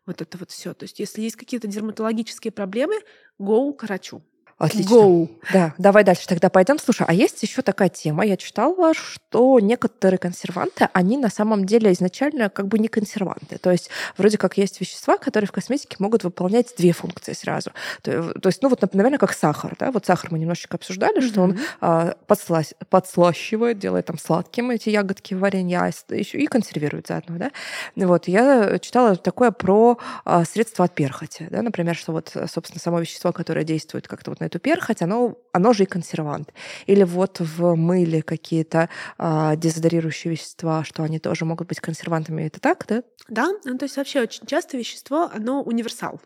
Вот 0.06 0.22
это 0.22 0.38
вот 0.38 0.52
все. 0.52 0.74
То 0.74 0.84
есть, 0.84 1.00
если 1.00 1.22
есть 1.22 1.36
какие-то 1.36 1.68
дерматологические 1.68 2.52
проблемы, 2.52 2.96
go 3.40 3.74
к 3.74 3.84
врачу. 3.84 4.24
Отлично. 4.62 4.94
Go. 4.94 5.30
Да, 5.52 5.74
давай 5.80 6.04
дальше 6.04 6.28
тогда 6.28 6.50
пойдем. 6.50 6.78
Слушай, 6.78 7.08
а 7.08 7.14
есть 7.14 7.42
еще 7.42 7.64
такая 7.64 7.90
тема. 7.90 8.24
Я 8.24 8.38
читала, 8.38 8.94
что 8.94 9.60
некоторые 9.60 10.20
консерванты, 10.20 10.88
они 10.94 11.18
на 11.18 11.32
самом 11.32 11.66
деле 11.66 11.92
изначально 11.94 12.50
как 12.50 12.68
бы 12.68 12.78
не 12.78 12.88
консерванты. 12.88 13.58
То 13.58 13.72
есть 13.72 13.90
вроде 14.18 14.38
как 14.38 14.60
есть 14.60 14.80
вещества, 14.80 15.18
которые 15.18 15.48
в 15.48 15.52
косметике 15.52 15.96
могут 15.98 16.24
выполнять 16.24 16.76
две 16.78 16.92
функции 16.92 17.34
сразу. 17.34 17.72
То, 18.04 18.34
то 18.34 18.50
есть, 18.50 18.62
ну 18.62 18.70
вот, 18.70 18.82
наверное, 18.94 19.18
как 19.18 19.34
сахар. 19.34 19.76
Да? 19.80 19.92
Вот 19.92 20.06
сахар 20.06 20.32
мы 20.32 20.38
немножечко 20.38 20.78
обсуждали, 20.78 21.18
mm-hmm. 21.18 21.28
что 21.28 21.42
он 21.42 21.60
а, 21.80 22.14
подслащ, 22.28 22.68
подслащивает, 22.90 23.80
делает 23.80 24.06
там 24.06 24.20
сладким 24.20 24.70
эти 24.70 24.90
ягодки 24.90 25.34
варенья 25.34 25.92
еще 26.10 26.38
и 26.38 26.46
консервирует 26.46 27.08
заодно. 27.08 27.38
Да? 27.40 27.52
Вот, 27.96 28.28
я 28.28 28.78
читала 28.78 29.16
такое 29.16 29.50
про 29.50 29.98
а, 30.24 30.46
средства 30.46 30.86
от 30.86 30.94
перхоти. 30.94 31.48
Да? 31.50 31.64
Например, 31.64 31.96
что 31.96 32.12
вот, 32.12 32.32
собственно, 32.48 32.80
само 32.80 33.00
вещество, 33.00 33.32
которое 33.32 33.64
действует 33.64 34.08
как-то 34.08 34.30
вот 34.30 34.40
на 34.40 34.51
эту 34.52 34.60
перхоть, 34.60 35.02
оно, 35.02 35.38
оно 35.54 35.74
же 35.74 35.84
и 35.84 35.86
консервант. 35.86 36.54
Или 36.86 37.04
вот 37.04 37.40
в 37.40 37.76
мыле 37.76 38.22
какие-то 38.22 38.90
а, 39.18 39.56
дезодорирующие 39.56 40.32
вещества, 40.32 40.84
что 40.84 41.04
они 41.04 41.20
тоже 41.20 41.46
могут 41.46 41.68
быть 41.70 41.80
консервантами. 41.80 42.44
Это 42.44 42.60
так, 42.60 42.86
да? 42.88 43.04
Да, 43.30 43.48
ну, 43.64 43.78
то 43.78 43.86
есть 43.86 43.98
вообще 43.98 44.22
очень 44.22 44.46
часто 44.46 44.78
вещество, 44.78 45.30
оно 45.34 45.62
универсал. 45.62 46.20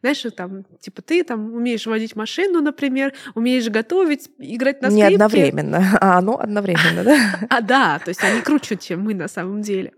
Знаешь, 0.00 0.24
там, 0.36 0.64
типа, 0.80 1.02
ты 1.02 1.22
там 1.24 1.54
умеешь 1.54 1.86
водить 1.86 2.16
машину, 2.16 2.60
например, 2.60 3.12
умеешь 3.34 3.68
готовить, 3.68 4.28
играть 4.38 4.82
на 4.82 4.90
скрипке. 4.90 5.08
Не 5.08 5.14
одновременно, 5.14 5.98
а 6.00 6.18
оно 6.18 6.38
одновременно, 6.38 7.04
да? 7.04 7.18
А, 7.48 7.60
да, 7.60 7.98
то 7.98 8.08
есть 8.08 8.22
они 8.24 8.40
круче, 8.40 8.76
чем 8.76 9.02
мы 9.02 9.14
на 9.14 9.28
самом 9.28 9.62
деле. 9.62 9.92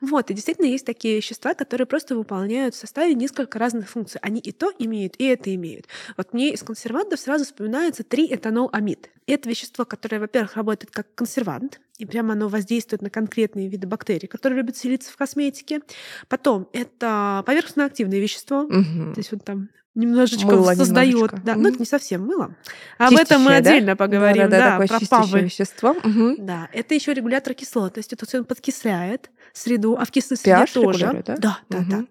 Вот, 0.00 0.30
и 0.30 0.34
действительно 0.34 0.66
есть 0.66 0.86
такие 0.86 1.16
вещества, 1.16 1.54
которые 1.54 1.86
просто 1.86 2.14
выполняют 2.14 2.74
в 2.74 2.78
составе 2.78 3.14
несколько 3.14 3.58
разных 3.58 3.88
функций. 3.88 4.20
Они 4.22 4.40
и 4.40 4.52
то 4.52 4.72
имеют, 4.78 5.14
и 5.18 5.24
это 5.24 5.54
имеют. 5.54 5.86
Вот 6.16 6.32
мне 6.32 6.50
из 6.50 6.62
консервантов 6.62 7.20
сразу 7.20 7.44
вспоминается 7.44 8.02
3-этанол-амид. 8.02 9.08
Это 9.26 9.48
вещество, 9.48 9.84
которое, 9.84 10.20
во-первых, 10.20 10.56
работает 10.56 10.90
как 10.90 11.14
консервант, 11.14 11.80
и 12.00 12.06
прямо 12.06 12.32
оно 12.32 12.48
воздействует 12.48 13.02
на 13.02 13.10
конкретные 13.10 13.68
виды 13.68 13.86
бактерий, 13.86 14.26
которые 14.28 14.58
любят 14.58 14.76
селиться 14.76 15.12
в 15.12 15.16
косметике. 15.16 15.80
Потом 16.28 16.68
это 16.72 17.42
поверхностно-активные 17.46 18.20
вещества, 18.20 18.62
Мгм. 18.64 19.12
то 19.14 19.20
есть 19.20 19.30
вот 19.32 19.44
там 19.44 19.68
немножечко 19.94 20.46
Мыло 20.46 20.72
создает, 20.74 21.14
немножечко. 21.14 21.42
да, 21.44 21.54
ну 21.54 21.60
Мгм. 21.60 21.68
это 21.70 21.78
не 21.80 21.84
совсем 21.84 22.24
мыло. 22.26 22.54
Об 22.98 23.14
этом 23.14 23.42
мы 23.42 23.50
да? 23.50 23.56
отдельно 23.56 23.96
поговорим, 23.96 24.44
Да-да-да, 24.44 24.64
да, 24.64 24.70
такое 24.72 24.86
про 24.88 24.98
чистящее 25.00 25.32
павы. 25.32 25.40
вещество. 25.44 25.94
Мгм. 26.02 26.46
Да, 26.46 26.68
это 26.72 26.94
еще 26.94 27.12
регулятор 27.12 27.54
кислотности, 27.54 28.14
то 28.14 28.22
есть 28.24 28.34
он 28.34 28.44
подкисляет 28.44 29.30
среду, 29.52 29.96
а 29.98 30.04
в 30.04 30.10
кислой 30.10 30.36
среде 30.38 30.64
тоже. 30.72 31.22
да? 31.26 31.36
Да, 31.36 31.58
да, 31.68 31.78
да. 31.90 32.04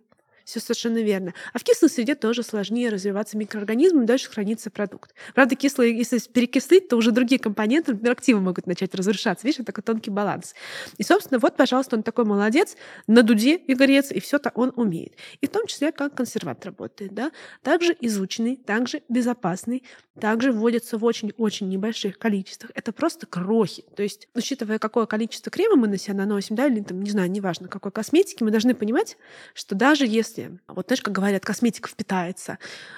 Все 0.49 0.59
совершенно 0.59 0.97
верно. 0.97 1.35
А 1.53 1.59
в 1.59 1.63
кислой 1.63 1.91
среде 1.91 2.15
тоже 2.15 2.41
сложнее 2.41 2.89
развиваться 2.89 3.37
микроорганизмам, 3.37 4.07
дальше 4.07 4.31
хранится 4.31 4.71
продукт. 4.71 5.13
Правда, 5.35 5.55
кислые, 5.55 5.95
если 5.95 6.17
перекислить, 6.17 6.87
то 6.87 6.97
уже 6.97 7.11
другие 7.11 7.37
компоненты, 7.37 7.91
например, 7.91 8.13
активы 8.13 8.41
могут 8.41 8.65
начать 8.65 8.95
разрушаться. 8.95 9.45
Видишь, 9.45 9.59
это 9.59 9.67
такой 9.67 9.83
тонкий 9.83 10.09
баланс. 10.09 10.55
И, 10.97 11.03
собственно, 11.03 11.37
вот, 11.37 11.55
пожалуйста, 11.55 11.97
он 11.97 12.01
такой 12.01 12.25
молодец, 12.25 12.75
на 13.05 13.21
дуде 13.21 13.61
игорец, 13.67 14.11
и 14.11 14.19
все 14.19 14.37
это 14.37 14.51
он 14.55 14.73
умеет. 14.75 15.13
И 15.39 15.45
в 15.45 15.51
том 15.51 15.67
числе, 15.67 15.91
как 15.91 16.15
консервант 16.15 16.65
работает. 16.65 17.13
Да? 17.13 17.31
Также 17.61 17.95
изученный, 18.01 18.55
также 18.55 19.03
безопасный, 19.07 19.83
также 20.19 20.51
вводится 20.51 20.97
в 20.97 21.05
очень-очень 21.05 21.69
небольших 21.69 22.17
количествах. 22.17 22.71
Это 22.75 22.91
просто 22.91 23.25
крохи. 23.25 23.83
То 23.95 24.03
есть, 24.03 24.27
учитывая, 24.33 24.79
какое 24.79 25.05
количество 25.05 25.51
крема 25.51 25.75
мы 25.75 25.87
на 25.87 25.97
себя 25.97 26.15
наносим, 26.15 26.55
да, 26.55 26.67
или 26.67 26.81
там, 26.81 27.01
не 27.01 27.11
знаю, 27.11 27.31
неважно, 27.31 27.67
какой 27.67 27.91
косметики, 27.91 28.43
мы 28.43 28.51
должны 28.51 28.73
понимать, 28.73 29.17
что 29.53 29.75
даже 29.75 30.05
если, 30.05 30.38
вот 30.67 30.87
знаешь, 30.87 31.01
как 31.01 31.13
говорят, 31.13 31.43
косметика 31.45 31.89
впитается, 31.89 32.57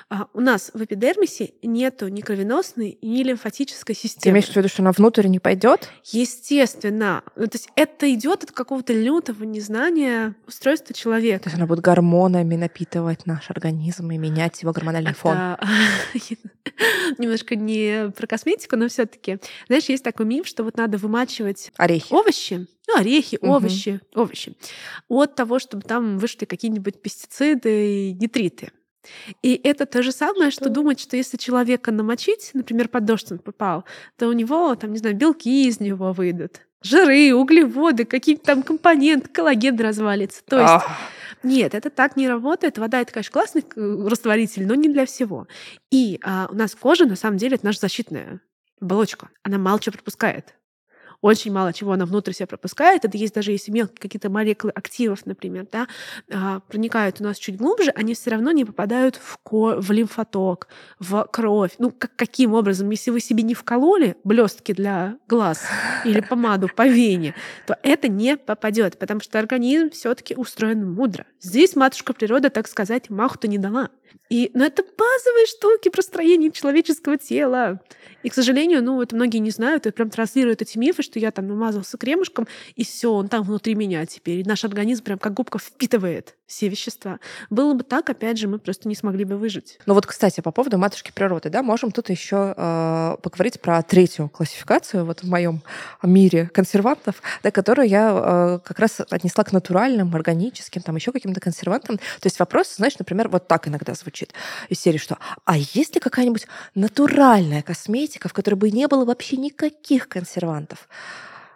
а, 0.09 0.27
у 0.33 0.41
нас 0.41 0.71
в 0.73 0.83
эпидермисе 0.83 1.53
нету 1.63 2.07
ни 2.07 2.21
кровеносной, 2.21 2.97
ни 3.01 3.23
лимфатической 3.23 3.95
Ты 3.95 4.01
системы. 4.01 4.33
имеешь 4.33 4.49
в 4.49 4.55
виду, 4.55 4.67
что 4.67 4.81
она 4.81 4.91
внутрь 4.91 5.27
не 5.27 5.39
пойдет? 5.39 5.89
Естественно. 6.11 7.23
Ну, 7.35 7.47
то 7.47 7.57
есть 7.57 7.69
это 7.75 8.11
идет 8.13 8.43
от 8.43 8.51
какого-то 8.51 8.93
лютого 8.93 9.43
незнания 9.43 10.35
устройства 10.47 10.87
То 10.87 10.93
человека. 10.99 11.43
есть 11.49 11.57
она 11.57 11.65
будет 11.67 11.79
гормонами 11.81 12.55
напитывать 12.55 13.25
наш 13.25 13.49
организм 13.49 14.11
и 14.11 14.17
менять 14.17 14.61
его 14.61 14.71
гормональный 14.71 15.13
фон. 15.13 15.35
Это 15.37 15.59
немножко 17.17 17.55
не 17.55 18.11
про 18.15 18.27
косметику, 18.27 18.75
но 18.75 18.87
все-таки. 18.87 19.37
Знаешь, 19.67 19.85
есть 19.85 20.03
такой 20.03 20.25
миф, 20.25 20.47
что 20.47 20.63
вот 20.63 20.77
надо 20.77 20.97
вымачивать 20.97 21.71
Орехи. 21.77 22.13
овощи, 22.13 22.67
ну, 22.87 22.97
орехи, 22.97 23.37
овощи, 23.41 24.01
овощи, 24.15 24.55
от 25.07 25.35
того, 25.35 25.59
чтобы 25.59 25.83
там 25.83 26.17
вышли 26.17 26.45
какие-нибудь 26.45 27.01
пестициды 27.01 28.09
и 28.09 28.13
нитриты. 28.13 28.71
И 29.41 29.59
это 29.63 29.85
то 29.85 30.03
же 30.03 30.11
самое, 30.11 30.51
что 30.51 30.65
Что? 30.65 30.73
думать, 30.73 30.99
что 30.99 31.17
если 31.17 31.37
человека 31.37 31.91
намочить, 31.91 32.51
например, 32.53 32.87
под 32.87 33.05
дождь 33.05 33.31
он 33.31 33.39
попал, 33.39 33.85
то 34.17 34.27
у 34.27 34.33
него, 34.33 34.75
там, 34.75 34.91
не 34.91 34.99
знаю, 34.99 35.15
белки 35.15 35.67
из 35.67 35.79
него 35.79 36.13
выйдут, 36.13 36.61
жиры, 36.83 37.33
углеводы, 37.33 38.05
какие-то 38.05 38.43
там 38.43 38.63
компоненты, 38.63 39.29
коллаген 39.29 39.79
развалится. 39.79 40.43
То 40.45 40.59
есть 40.59 40.73
Ах. 40.73 40.87
нет, 41.43 41.73
это 41.73 41.89
так 41.89 42.15
не 42.15 42.27
работает. 42.27 42.77
Вода 42.77 43.01
это, 43.01 43.11
конечно, 43.11 43.31
классный 43.31 43.63
э, 43.75 44.07
растворитель, 44.07 44.67
но 44.67 44.75
не 44.75 44.89
для 44.89 45.05
всего. 45.05 45.47
И 45.89 46.19
а, 46.23 46.47
у 46.51 46.55
нас 46.55 46.75
кожа, 46.75 47.05
на 47.05 47.15
самом 47.15 47.37
деле, 47.37 47.55
это 47.55 47.65
наша 47.65 47.79
защитная 47.79 48.41
оболочка. 48.79 49.29
Она 49.43 49.57
мало 49.57 49.79
чего 49.79 49.93
пропускает. 49.93 50.55
Очень 51.21 51.51
мало 51.53 51.71
чего 51.71 51.91
она 51.91 52.05
внутрь 52.05 52.33
себя 52.33 52.47
пропускает. 52.47 53.05
Это 53.05 53.15
есть 53.17 53.33
даже 53.35 53.51
если 53.51 53.71
мелкие 53.71 53.97
какие-то 53.99 54.29
молекулы 54.29 54.71
активов, 54.71 55.25
например, 55.25 55.67
да, 55.71 55.87
а, 56.31 56.61
проникают 56.61 57.21
у 57.21 57.23
нас 57.23 57.37
чуть 57.37 57.57
глубже, 57.57 57.91
они 57.91 58.15
все 58.15 58.31
равно 58.31 58.51
не 58.51 58.65
попадают 58.65 59.17
в, 59.17 59.37
ко- 59.43 59.79
в 59.79 59.91
лимфоток, 59.91 60.67
в 60.99 61.27
кровь. 61.31 61.73
Ну, 61.77 61.91
как, 61.91 62.15
каким 62.15 62.53
образом? 62.53 62.89
Если 62.89 63.11
вы 63.11 63.19
себе 63.19 63.43
не 63.43 63.53
вкололи 63.53 64.15
блестки 64.23 64.71
для 64.73 65.17
глаз 65.27 65.63
или 66.05 66.21
помаду 66.21 66.69
по 66.75 66.87
вене, 66.87 67.35
то 67.67 67.77
это 67.83 68.07
не 68.07 68.35
попадет, 68.35 68.97
потому 68.97 69.21
что 69.21 69.37
организм 69.37 69.91
все-таки 69.91 70.33
устроен 70.35 70.91
мудро. 70.91 71.25
Здесь 71.39 71.75
матушка 71.75 72.13
природа, 72.13 72.49
так 72.49 72.67
сказать, 72.67 73.09
маху-то 73.09 73.47
не 73.47 73.59
дала. 73.59 73.89
И, 74.29 74.51
ну, 74.53 74.63
это 74.63 74.83
базовые 74.83 75.45
штуки 75.45 75.89
про 75.89 76.01
строение 76.01 76.51
человеческого 76.51 77.17
тела. 77.17 77.81
И, 78.23 78.29
к 78.29 78.33
сожалению, 78.33 78.83
ну, 78.83 79.01
это 79.01 79.15
многие 79.15 79.37
не 79.39 79.51
знают, 79.51 79.85
и 79.87 79.91
прям 79.91 80.09
транслируют 80.09 80.61
эти 80.61 80.77
мифы, 80.77 81.03
что 81.11 81.19
я 81.19 81.31
там 81.31 81.47
намазался 81.47 81.97
кремушком, 81.97 82.47
и 82.75 82.85
все, 82.85 83.11
он 83.11 83.27
там 83.27 83.43
внутри 83.43 83.75
меня 83.75 84.05
теперь. 84.05 84.39
И 84.39 84.43
наш 84.45 84.63
организм 84.63 85.03
прям 85.03 85.19
как 85.19 85.33
губка 85.33 85.59
впитывает 85.59 86.37
все 86.47 86.67
вещества. 86.67 87.19
Было 87.49 87.73
бы 87.73 87.83
так, 87.83 88.09
опять 88.09 88.37
же, 88.37 88.47
мы 88.47 88.59
просто 88.59 88.87
не 88.87 88.95
смогли 88.95 89.25
бы 89.25 89.37
выжить. 89.37 89.79
Ну 89.85 89.93
вот, 89.93 90.05
кстати, 90.05 90.41
по 90.41 90.51
поводу 90.51 90.77
матушки 90.77 91.11
природы, 91.13 91.49
да, 91.49 91.63
можем 91.63 91.91
тут 91.91 92.09
еще 92.09 92.53
э, 92.55 93.17
поговорить 93.21 93.61
про 93.61 93.81
третью 93.83 94.29
классификацию 94.29 95.05
вот 95.05 95.23
в 95.23 95.29
моем 95.29 95.61
мире 96.03 96.49
консервантов, 96.53 97.21
да, 97.43 97.51
которую 97.51 97.87
я 97.87 98.11
э, 98.11 98.59
как 98.65 98.79
раз 98.79 99.01
отнесла 99.09 99.43
к 99.43 99.51
натуральным, 99.51 100.13
органическим, 100.15 100.81
там 100.81 100.95
еще 100.95 101.11
каким-то 101.11 101.39
консервантам. 101.39 101.97
То 101.97 102.25
есть 102.25 102.39
вопрос, 102.39 102.75
знаешь, 102.75 102.97
например, 102.99 103.29
вот 103.29 103.47
так 103.47 103.67
иногда 103.67 103.93
звучит 103.93 104.33
из 104.69 104.79
серии, 104.79 104.97
что 104.97 105.17
а 105.45 105.57
есть 105.57 105.95
ли 105.95 106.01
какая-нибудь 106.01 106.47
натуральная 106.75 107.61
косметика, 107.61 108.29
в 108.29 108.33
которой 108.33 108.55
бы 108.55 108.71
не 108.71 108.87
было 108.87 109.05
вообще 109.05 109.37
никаких 109.37 110.09
консервантов? 110.09 110.89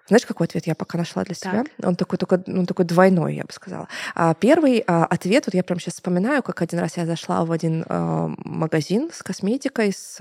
Знаешь, 0.07 0.25
какой 0.27 0.45
ответ 0.45 0.67
я 0.67 0.75
пока 0.75 0.99
нашла 0.99 1.23
для 1.23 1.33
себя? 1.33 1.63
Он 1.81 1.95
такой, 1.95 2.19
только, 2.19 2.43
ну, 2.45 2.67
такой 2.67 2.85
двойной, 2.85 3.37
я 3.37 3.43
бы 3.43 3.51
сказала. 3.51 3.87
А 4.13 4.35
первый 4.35 4.83
а, 4.85 5.03
ответ, 5.05 5.47
вот 5.47 5.55
я 5.55 5.63
прям 5.63 5.79
сейчас 5.79 5.95
вспоминаю, 5.95 6.43
как 6.43 6.61
один 6.61 6.77
раз 6.77 6.95
я 6.97 7.07
зашла 7.07 7.43
в 7.43 7.51
один 7.51 7.83
а, 7.89 8.31
магазин 8.37 9.09
с 9.11 9.23
косметикой, 9.23 9.93
с 9.93 10.19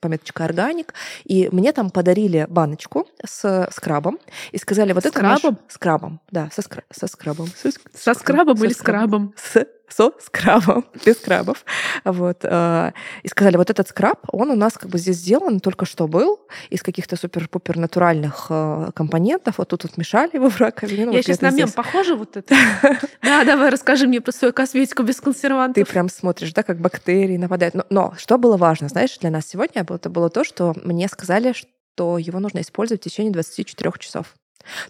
пометочкой 0.00 0.46
«Органик», 0.46 0.94
и 1.24 1.48
мне 1.50 1.72
там 1.72 1.90
подарили 1.90 2.46
баночку 2.48 3.08
с 3.26 3.68
скрабом, 3.72 4.20
и 4.52 4.58
сказали, 4.58 4.92
вот 4.92 5.04
это 5.04 5.20
наш- 5.20 5.40
Скрабом? 5.40 5.58
Скрабом, 5.66 6.20
да, 6.30 6.48
со, 6.54 6.60
скра- 6.60 6.84
со 6.92 7.08
скрабом. 7.08 7.48
Со, 7.60 7.68
ск- 7.70 7.80
Со 7.92 8.14
скрабом 8.14 8.56
со 8.56 8.66
или 8.66 8.72
скрабом? 8.72 9.34
С, 9.36 9.66
со 9.88 10.12
скрабом, 10.20 10.84
без 11.04 11.18
скрабов. 11.18 11.64
Вот. 12.04 12.38
э, 12.42 12.92
И 13.22 13.28
сказали, 13.28 13.56
вот 13.56 13.70
этот 13.70 13.88
скраб, 13.88 14.20
он 14.32 14.50
у 14.50 14.56
нас 14.56 14.74
как 14.74 14.90
бы 14.90 14.98
здесь 14.98 15.16
сделан, 15.16 15.60
только 15.60 15.86
что 15.86 16.08
был, 16.08 16.40
из 16.70 16.82
каких-то 16.82 17.16
супер-пупер 17.16 17.76
натуральных 17.78 18.46
э, 18.50 18.90
компонентов. 18.94 19.58
Вот 19.58 19.68
тут 19.68 19.84
вот 19.84 19.96
мешали 19.96 20.30
его 20.34 20.50
в 20.50 20.60
раковине. 20.60 21.06
ну, 21.06 21.12
я 21.12 21.18
вот 21.18 21.24
сейчас 21.24 21.40
на 21.40 21.50
мем 21.50 21.70
похожа 21.70 22.16
вот 22.16 22.36
это? 22.36 22.54
Да, 23.22 23.44
давай 23.44 23.70
расскажи 23.70 24.06
мне 24.06 24.20
про 24.20 24.32
свою 24.32 24.52
косметику 24.52 25.02
без 25.02 25.16
Ты 25.16 25.22
консервантов. 25.22 25.88
прям 25.88 26.08
смотришь, 26.08 26.52
да, 26.52 26.62
как 26.62 26.78
бактерии 26.80 27.36
нападают. 27.36 27.74
Но, 27.74 27.84
но 27.90 28.14
что 28.18 28.38
было 28.38 28.56
важно, 28.56 28.88
знаешь, 28.88 29.16
для 29.18 29.30
нас 29.30 29.46
сегодня 29.46 29.82
это 29.88 30.10
было 30.10 30.28
то, 30.30 30.44
что 30.44 30.74
мне 30.84 31.08
сказали, 31.08 31.52
что 31.52 32.18
его 32.18 32.40
нужно 32.40 32.60
использовать 32.60 33.00
в 33.00 33.04
течение 33.04 33.32
24 33.32 33.92
часов. 33.98 34.34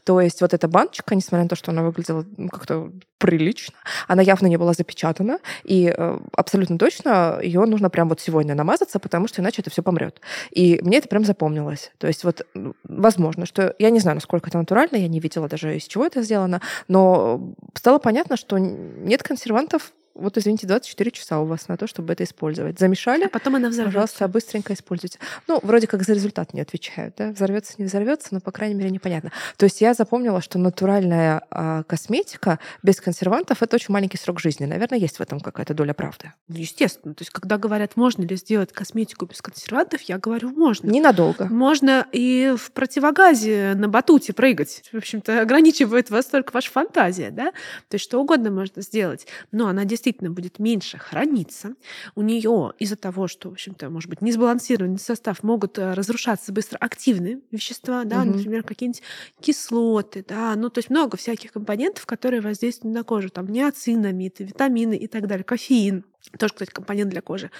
То 0.04 0.20
есть 0.20 0.40
вот 0.40 0.54
эта 0.54 0.68
баночка, 0.68 1.14
несмотря 1.14 1.44
на 1.44 1.48
то, 1.48 1.56
что 1.56 1.70
она 1.70 1.82
выглядела 1.82 2.24
ну, 2.36 2.48
как-то 2.48 2.92
прилично, 3.18 3.74
она 4.06 4.22
явно 4.22 4.46
не 4.46 4.56
была 4.56 4.72
запечатана, 4.72 5.38
и 5.64 5.92
э, 5.96 6.18
абсолютно 6.32 6.78
точно 6.78 7.38
ее 7.42 7.64
нужно 7.64 7.90
прям 7.90 8.08
вот 8.08 8.20
сегодня 8.20 8.54
намазаться, 8.54 8.98
потому 8.98 9.28
что 9.28 9.40
иначе 9.40 9.62
это 9.62 9.70
все 9.70 9.82
помрет. 9.82 10.20
И 10.50 10.78
мне 10.82 10.98
это 10.98 11.08
прям 11.08 11.24
запомнилось. 11.24 11.92
То 11.98 12.06
есть 12.06 12.24
вот 12.24 12.46
возможно, 12.84 13.46
что 13.46 13.74
я 13.78 13.90
не 13.90 14.00
знаю, 14.00 14.16
насколько 14.16 14.48
это 14.48 14.58
натурально, 14.58 14.96
я 14.96 15.08
не 15.08 15.20
видела 15.20 15.48
даже 15.48 15.76
из 15.76 15.84
чего 15.84 16.06
это 16.06 16.22
сделано, 16.22 16.60
но 16.88 17.54
стало 17.74 17.98
понятно, 17.98 18.36
что 18.36 18.58
нет 18.58 19.22
консервантов 19.22 19.92
вот, 20.14 20.38
извините, 20.38 20.66
24 20.66 21.10
часа 21.10 21.40
у 21.40 21.44
вас 21.44 21.68
на 21.68 21.76
то, 21.76 21.86
чтобы 21.86 22.12
это 22.12 22.24
использовать. 22.24 22.78
Замешали, 22.78 23.24
А 23.24 23.28
потом 23.28 23.56
она 23.56 23.68
взорвется. 23.68 23.92
пожалуйста, 23.94 24.28
быстренько 24.28 24.72
используйте. 24.72 25.18
Ну, 25.48 25.58
вроде 25.62 25.86
как 25.86 26.02
за 26.04 26.12
результат 26.12 26.54
не 26.54 26.60
отвечают, 26.60 27.14
да? 27.18 27.30
Взорвется, 27.32 27.74
не 27.78 27.84
взорвется, 27.84 28.28
но, 28.30 28.40
по 28.40 28.52
крайней 28.52 28.74
мере, 28.74 28.90
непонятно. 28.90 29.32
То 29.56 29.64
есть 29.64 29.80
я 29.80 29.92
запомнила, 29.92 30.40
что 30.40 30.58
натуральная 30.58 31.42
а, 31.50 31.82
косметика 31.82 32.58
без 32.82 33.00
консервантов— 33.00 33.62
это 33.62 33.76
очень 33.76 33.92
маленький 33.92 34.16
срок 34.16 34.40
жизни. 34.40 34.64
Наверное, 34.66 34.98
есть 34.98 35.18
в 35.18 35.20
этом 35.20 35.40
какая-то 35.40 35.74
доля 35.74 35.94
правды. 35.94 36.32
Ну, 36.48 36.56
естественно. 36.58 37.14
То 37.14 37.22
есть, 37.22 37.30
когда 37.32 37.58
говорят, 37.58 37.96
можно 37.96 38.22
ли 38.22 38.36
сделать 38.36 38.72
косметику 38.72 39.26
без 39.26 39.42
консервантов, 39.42 40.00
я 40.02 40.18
говорю, 40.18 40.50
можно. 40.50 40.88
Ненадолго. 40.90 41.46
Можно 41.46 42.06
и 42.12 42.54
в 42.56 42.70
противогазе 42.72 43.74
на 43.74 43.88
батуте 43.88 44.32
прыгать. 44.32 44.82
В 44.92 44.96
общем-то, 44.96 45.40
ограничивает 45.42 46.10
вас 46.10 46.26
только 46.26 46.52
ваша 46.52 46.70
фантазия, 46.70 47.30
да? 47.30 47.50
То 47.88 47.94
есть 47.94 48.04
что 48.04 48.20
угодно 48.20 48.50
можно 48.50 48.80
сделать. 48.80 49.26
Но 49.50 49.66
она 49.68 49.84
действительно 49.84 50.03
будет 50.12 50.58
меньше 50.58 50.98
храниться. 50.98 51.74
У 52.14 52.22
нее 52.22 52.72
из-за 52.78 52.96
того, 52.96 53.28
что, 53.28 53.50
в 53.50 53.52
общем-то, 53.52 53.90
может 53.90 54.08
быть, 54.10 54.20
несбалансированный 54.22 54.98
состав, 54.98 55.42
могут 55.42 55.78
э, 55.78 55.94
разрушаться 55.94 56.52
быстро 56.52 56.78
активные 56.78 57.40
вещества, 57.50 58.04
да, 58.04 58.24
Мгм. 58.24 58.36
например, 58.36 58.62
какие-нибудь 58.62 59.02
кислоты, 59.40 60.24
да, 60.26 60.54
ну, 60.56 60.70
то 60.70 60.78
есть 60.78 60.90
много 60.90 61.16
всяких 61.16 61.52
компонентов, 61.52 62.06
которые 62.06 62.40
воздействуют 62.40 62.94
на 62.94 63.04
кожу, 63.04 63.30
там, 63.30 63.46
неоцинамиды, 63.48 64.44
витамины 64.44 64.96
и 64.96 65.06
так 65.06 65.26
далее, 65.26 65.44
кофеин, 65.44 66.04
тоже, 66.38 66.54
кстати, 66.54 66.70
компонент 66.70 67.10
для 67.10 67.20
кожи. 67.20 67.50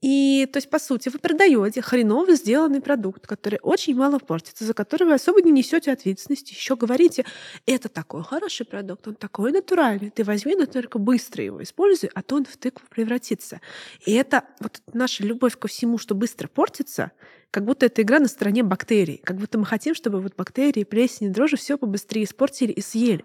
И, 0.00 0.48
то 0.52 0.56
есть, 0.56 0.70
по 0.70 0.78
сути, 0.78 1.08
вы 1.08 1.18
продаете 1.18 1.82
хреново 1.82 2.34
сделанный 2.34 2.80
продукт, 2.80 3.26
который 3.26 3.58
очень 3.62 3.94
мало 3.94 4.18
портится, 4.18 4.64
за 4.64 4.74
который 4.74 5.04
вы 5.04 5.14
особо 5.14 5.42
не 5.42 5.52
несете 5.52 5.92
ответственности. 5.92 6.52
Еще 6.52 6.76
говорите, 6.76 7.24
это 7.66 7.88
такой 7.88 8.24
хороший 8.24 8.66
продукт, 8.66 9.06
он 9.06 9.14
такой 9.14 9.52
натуральный. 9.52 10.10
Ты 10.10 10.24
возьми, 10.24 10.56
но 10.56 10.66
только 10.66 10.98
быстро 10.98 11.44
его 11.44 11.62
используй, 11.62 12.10
а 12.14 12.22
то 12.22 12.36
он 12.36 12.44
в 12.44 12.56
тыкву 12.56 12.86
превратится. 12.88 13.60
И 14.04 14.12
это 14.12 14.44
вот 14.60 14.80
наша 14.92 15.22
любовь 15.22 15.56
ко 15.58 15.68
всему, 15.68 15.98
что 15.98 16.14
быстро 16.14 16.48
портится, 16.48 17.12
как 17.50 17.64
будто 17.64 17.86
эта 17.86 18.02
игра 18.02 18.18
на 18.18 18.28
стороне 18.28 18.62
бактерий. 18.62 19.20
Как 19.24 19.38
будто 19.38 19.58
мы 19.58 19.64
хотим, 19.64 19.94
чтобы 19.94 20.20
вот 20.20 20.36
бактерии, 20.36 20.84
плесень, 20.84 21.32
дрожжи 21.32 21.56
все 21.56 21.78
побыстрее 21.78 22.24
испортили 22.24 22.72
и 22.72 22.80
съели. 22.82 23.24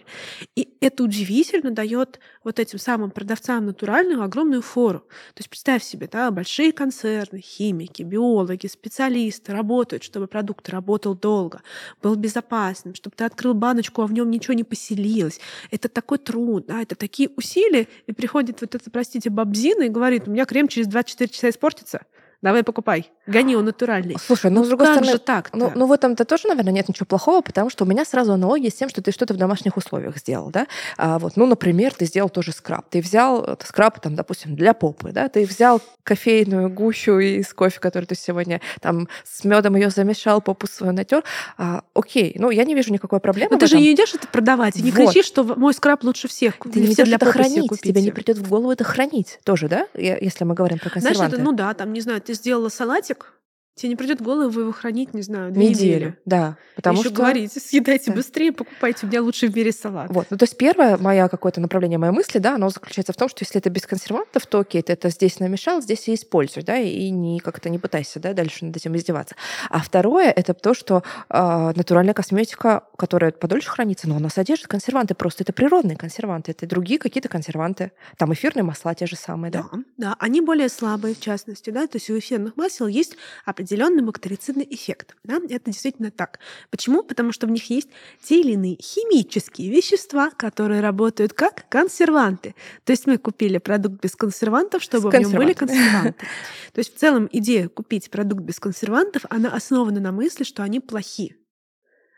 И 0.56 0.78
это 0.80 1.04
удивительно 1.04 1.72
дает 1.72 2.20
вот 2.44 2.60
этим 2.60 2.80
самым 2.80 3.12
продавцам 3.12 3.66
натуральную 3.66 4.24
огромную 4.24 4.62
фору. 4.62 5.00
То 5.00 5.40
есть 5.40 5.50
представь 5.50 5.84
себе, 5.84 6.08
да, 6.12 6.32
большие 6.32 6.72
концерны, 6.72 7.40
химики, 7.40 8.04
биологи, 8.04 8.68
специалисты 8.68 9.52
работают, 9.52 10.04
чтобы 10.04 10.28
продукт 10.28 10.68
работал 10.70 11.16
долго, 11.16 11.62
был 12.02 12.16
безопасным, 12.16 12.96
чтобы 12.96 13.16
ты 13.16 13.26
открыл 13.26 13.54
баночку, 13.54 14.02
а 14.02 14.08
в 14.08 14.14
нем 14.14 14.30
ничего 14.32 14.54
не 14.54 14.64
поселилось. 14.64 15.40
Это 15.70 15.88
такой 15.88 16.18
труд, 16.18 16.66
да, 16.68 16.82
это 16.82 16.96
такие 16.96 17.30
усилия, 17.36 17.88
и 18.08 18.14
приходит 18.14 18.62
вот 18.62 18.76
это, 18.76 18.90
простите, 18.90 19.30
бабзина 19.30 19.84
и 19.84 19.90
говорит, 19.90 20.28
у 20.28 20.32
меня 20.32 20.46
крем 20.46 20.68
через 20.68 20.88
24 20.88 21.30
часа 21.30 21.50
испортится. 21.50 22.06
Давай 22.42 22.64
покупай. 22.64 23.12
Гони, 23.28 23.56
он 23.56 23.66
натуральный. 23.66 24.16
Слушай, 24.20 24.50
ну, 24.50 24.62
ну 24.62 24.66
с 24.66 24.68
другой 24.70 24.88
как 24.88 24.96
стороны, 24.96 25.14
же 25.14 25.20
так 25.20 25.50
ну, 25.54 25.72
ну, 25.76 25.86
в 25.86 25.92
этом-то 25.92 26.26
тоже, 26.26 26.48
наверное, 26.48 26.74
нет 26.74 26.90
ничего 26.90 27.06
плохого, 27.06 27.42
потому 27.42 27.70
что 27.70 27.86
у 27.86 27.88
меня 27.88 28.04
сразу 28.04 28.34
аналогия 28.34 28.70
с 28.70 28.74
тем, 28.74 28.90
что 28.90 29.02
ты 29.02 29.12
что-то 29.12 29.34
в 29.34 29.38
домашних 29.38 29.78
условиях 29.78 30.18
сделал, 30.18 30.50
да? 30.50 30.68
А, 30.98 31.20
вот, 31.20 31.38
ну, 31.38 31.46
например, 31.46 31.94
ты 31.94 32.06
сделал 32.06 32.30
тоже 32.30 32.52
скраб. 32.52 32.86
Ты 32.90 33.02
взял 33.02 33.44
э, 33.44 33.56
скраб, 33.64 34.00
там, 34.00 34.16
допустим, 34.16 34.56
для 34.56 34.74
попы, 34.74 35.12
да? 35.12 35.30
Ты 35.30 35.46
взял 35.46 35.82
кофейную 36.04 36.70
гущу 36.70 37.20
из 37.20 37.54
кофе, 37.54 37.80
который 37.80 38.06
ты 38.06 38.16
сегодня 38.16 38.60
там 38.80 39.08
с 39.24 39.44
медом 39.44 39.76
ее 39.76 39.92
замешал, 39.92 40.42
попу 40.42 40.66
свою 40.68 40.94
натер. 40.94 41.24
А, 41.58 41.84
окей, 41.94 42.36
ну, 42.40 42.50
я 42.50 42.66
не 42.66 42.74
вижу 42.74 42.92
никакой 42.92 43.20
проблемы 43.20 43.52
Но 43.52 43.60
ты 43.60 43.68
же 43.68 43.78
не 43.78 43.94
идешь 43.94 44.16
это 44.16 44.28
продавать, 44.28 44.78
и 44.78 44.82
не 44.82 44.92
Вот. 44.92 45.12
кричишь, 45.12 45.28
что 45.28 45.44
мой 45.44 45.74
скраб 45.76 46.04
лучше 46.04 46.28
всех. 46.28 46.56
Ты 46.58 46.80
не 46.80 46.88
все 46.88 47.04
идешь 47.04 47.14
это 47.14 47.32
хранить, 47.32 47.70
тебе 47.82 48.02
не 48.02 48.12
придет 48.12 48.38
в 48.38 48.50
голову 48.50 48.72
это 48.72 48.84
хранить 48.84 49.40
тоже, 49.44 49.68
да? 49.68 49.88
Если 49.94 50.44
мы 50.44 50.56
говорим 50.56 50.80
про 50.80 50.90
Знаешь, 50.90 51.06
консерванты. 51.06 51.36
это, 51.36 51.46
ну 51.46 51.52
да, 51.52 51.74
там, 51.76 51.94
не 51.94 52.02
знаю, 52.02 52.20
сделала 52.34 52.70
салатик, 52.70 53.34
тебе 53.76 53.90
не 53.90 53.96
придет 53.96 54.20
в 54.20 54.24
голову 54.24 54.60
его 54.60 54.72
хранить, 54.72 55.14
не 55.14 55.22
знаю, 55.22 55.52
две 55.52 55.70
недели. 55.70 55.96
неделю, 55.96 56.16
да. 56.26 56.58
Потому 56.76 57.00
Еще 57.00 57.10
что... 57.10 57.18
говорите, 57.18 57.60
съедайте 57.60 58.12
Да. 58.12 58.18
быстрее, 58.18 58.52
покупайте, 58.52 59.06
у 59.06 59.10
меня 59.10 59.22
лучше 59.22 59.48
в 59.48 59.56
мире 59.56 59.72
салат. 59.72 60.10
Вот. 60.12 60.28
Ну, 60.30 60.38
то 60.38 60.44
есть 60.44 60.58
первое 60.58 60.98
моя 60.98 61.30
какое-то 61.30 61.62
направление 61.62 61.98
моей 61.98 62.12
мысли, 62.12 62.40
да, 62.40 62.56
оно 62.56 62.70
заключается 62.70 63.14
в 63.14 63.16
том, 63.16 63.30
что 63.30 63.44
если 63.44 63.60
это 63.60 63.70
без 63.70 63.88
консервантов, 63.88 64.46
то 64.46 64.60
окей, 64.60 64.82
ты 64.82 64.94
это 64.94 65.10
здесь 65.10 65.40
намешал, 65.40 65.82
здесь 65.82 66.08
и 66.08 66.14
используй, 66.16 66.64
да, 66.64 66.78
и 66.78 67.10
не 67.10 67.40
как-то 67.40 67.70
не 67.70 67.80
пытайся, 67.80 68.20
да, 68.20 68.34
дальше 68.34 68.66
над 68.66 68.76
этим 68.76 68.96
издеваться. 68.96 69.36
А 69.70 69.80
второе 69.80 70.30
это 70.32 70.54
то, 70.54 70.74
что 70.74 71.04
а, 71.30 71.72
натуральная 71.76 72.14
косметика, 72.14 72.84
которая 72.98 73.32
подольше 73.32 73.70
хранится, 73.70 74.08
но 74.08 74.18
она 74.18 74.30
содержит 74.30 74.68
консерванты 74.68 75.16
просто. 75.16 75.44
Это 75.44 75.54
природные 75.54 75.98
консерванты, 75.98 76.52
это 76.52 76.68
другие 76.68 77.00
какие-то 77.00 77.30
консерванты. 77.30 77.92
Там 78.18 78.34
эфирные 78.34 78.64
масла 78.64 78.94
те 78.96 79.06
же 79.08 79.16
самые, 79.16 79.52
да? 79.52 79.64
Да, 79.72 79.80
да, 79.98 80.16
они 80.20 80.42
более 80.42 80.70
слабые, 80.70 81.16
в 81.16 81.20
частности, 81.20 81.70
да, 81.70 81.88
то 81.88 81.98
есть 81.98 82.10
у 82.10 82.18
эфирных 82.20 82.58
масел 82.58 82.88
есть 82.88 83.16
определенный 83.62 84.02
бактерицидный 84.02 84.68
эффект, 84.70 85.16
да, 85.24 85.40
это 85.50 85.72
действительно 85.72 86.10
так. 86.10 86.40
Почему? 86.72 87.04
Потому 87.04 87.32
что 87.32 87.46
в 87.46 87.52
них 87.52 87.70
есть 87.70 87.90
те 88.24 88.42
или 88.42 88.54
иные 88.54 88.78
химические 88.82 89.70
вещества, 89.70 90.32
которые 90.32 90.82
работают 90.82 91.34
как 91.34 91.70
консерванты. 91.70 92.56
То 92.84 92.92
есть 92.92 93.06
мы 93.06 93.20
купили 93.20 93.60
продукт 93.60 94.02
без 94.02 94.16
консервантов, 94.16 94.82
чтобы 94.82 95.12
в 95.12 95.14
нем 95.14 95.32
были 95.32 95.54
консерванты. 95.54 96.26
То 96.74 96.80
есть 96.80 96.96
в 96.96 96.98
целом 96.98 97.30
идея 97.32 97.70
купить 97.70 98.10
продукт 98.10 98.42
без 98.42 98.60
консервантов, 98.60 99.26
она 99.30 99.54
основана 99.54 100.00
на 100.00 100.12
мысли, 100.12 100.44
что 100.44 100.64
они 100.64 100.80
плохи. 100.80 101.36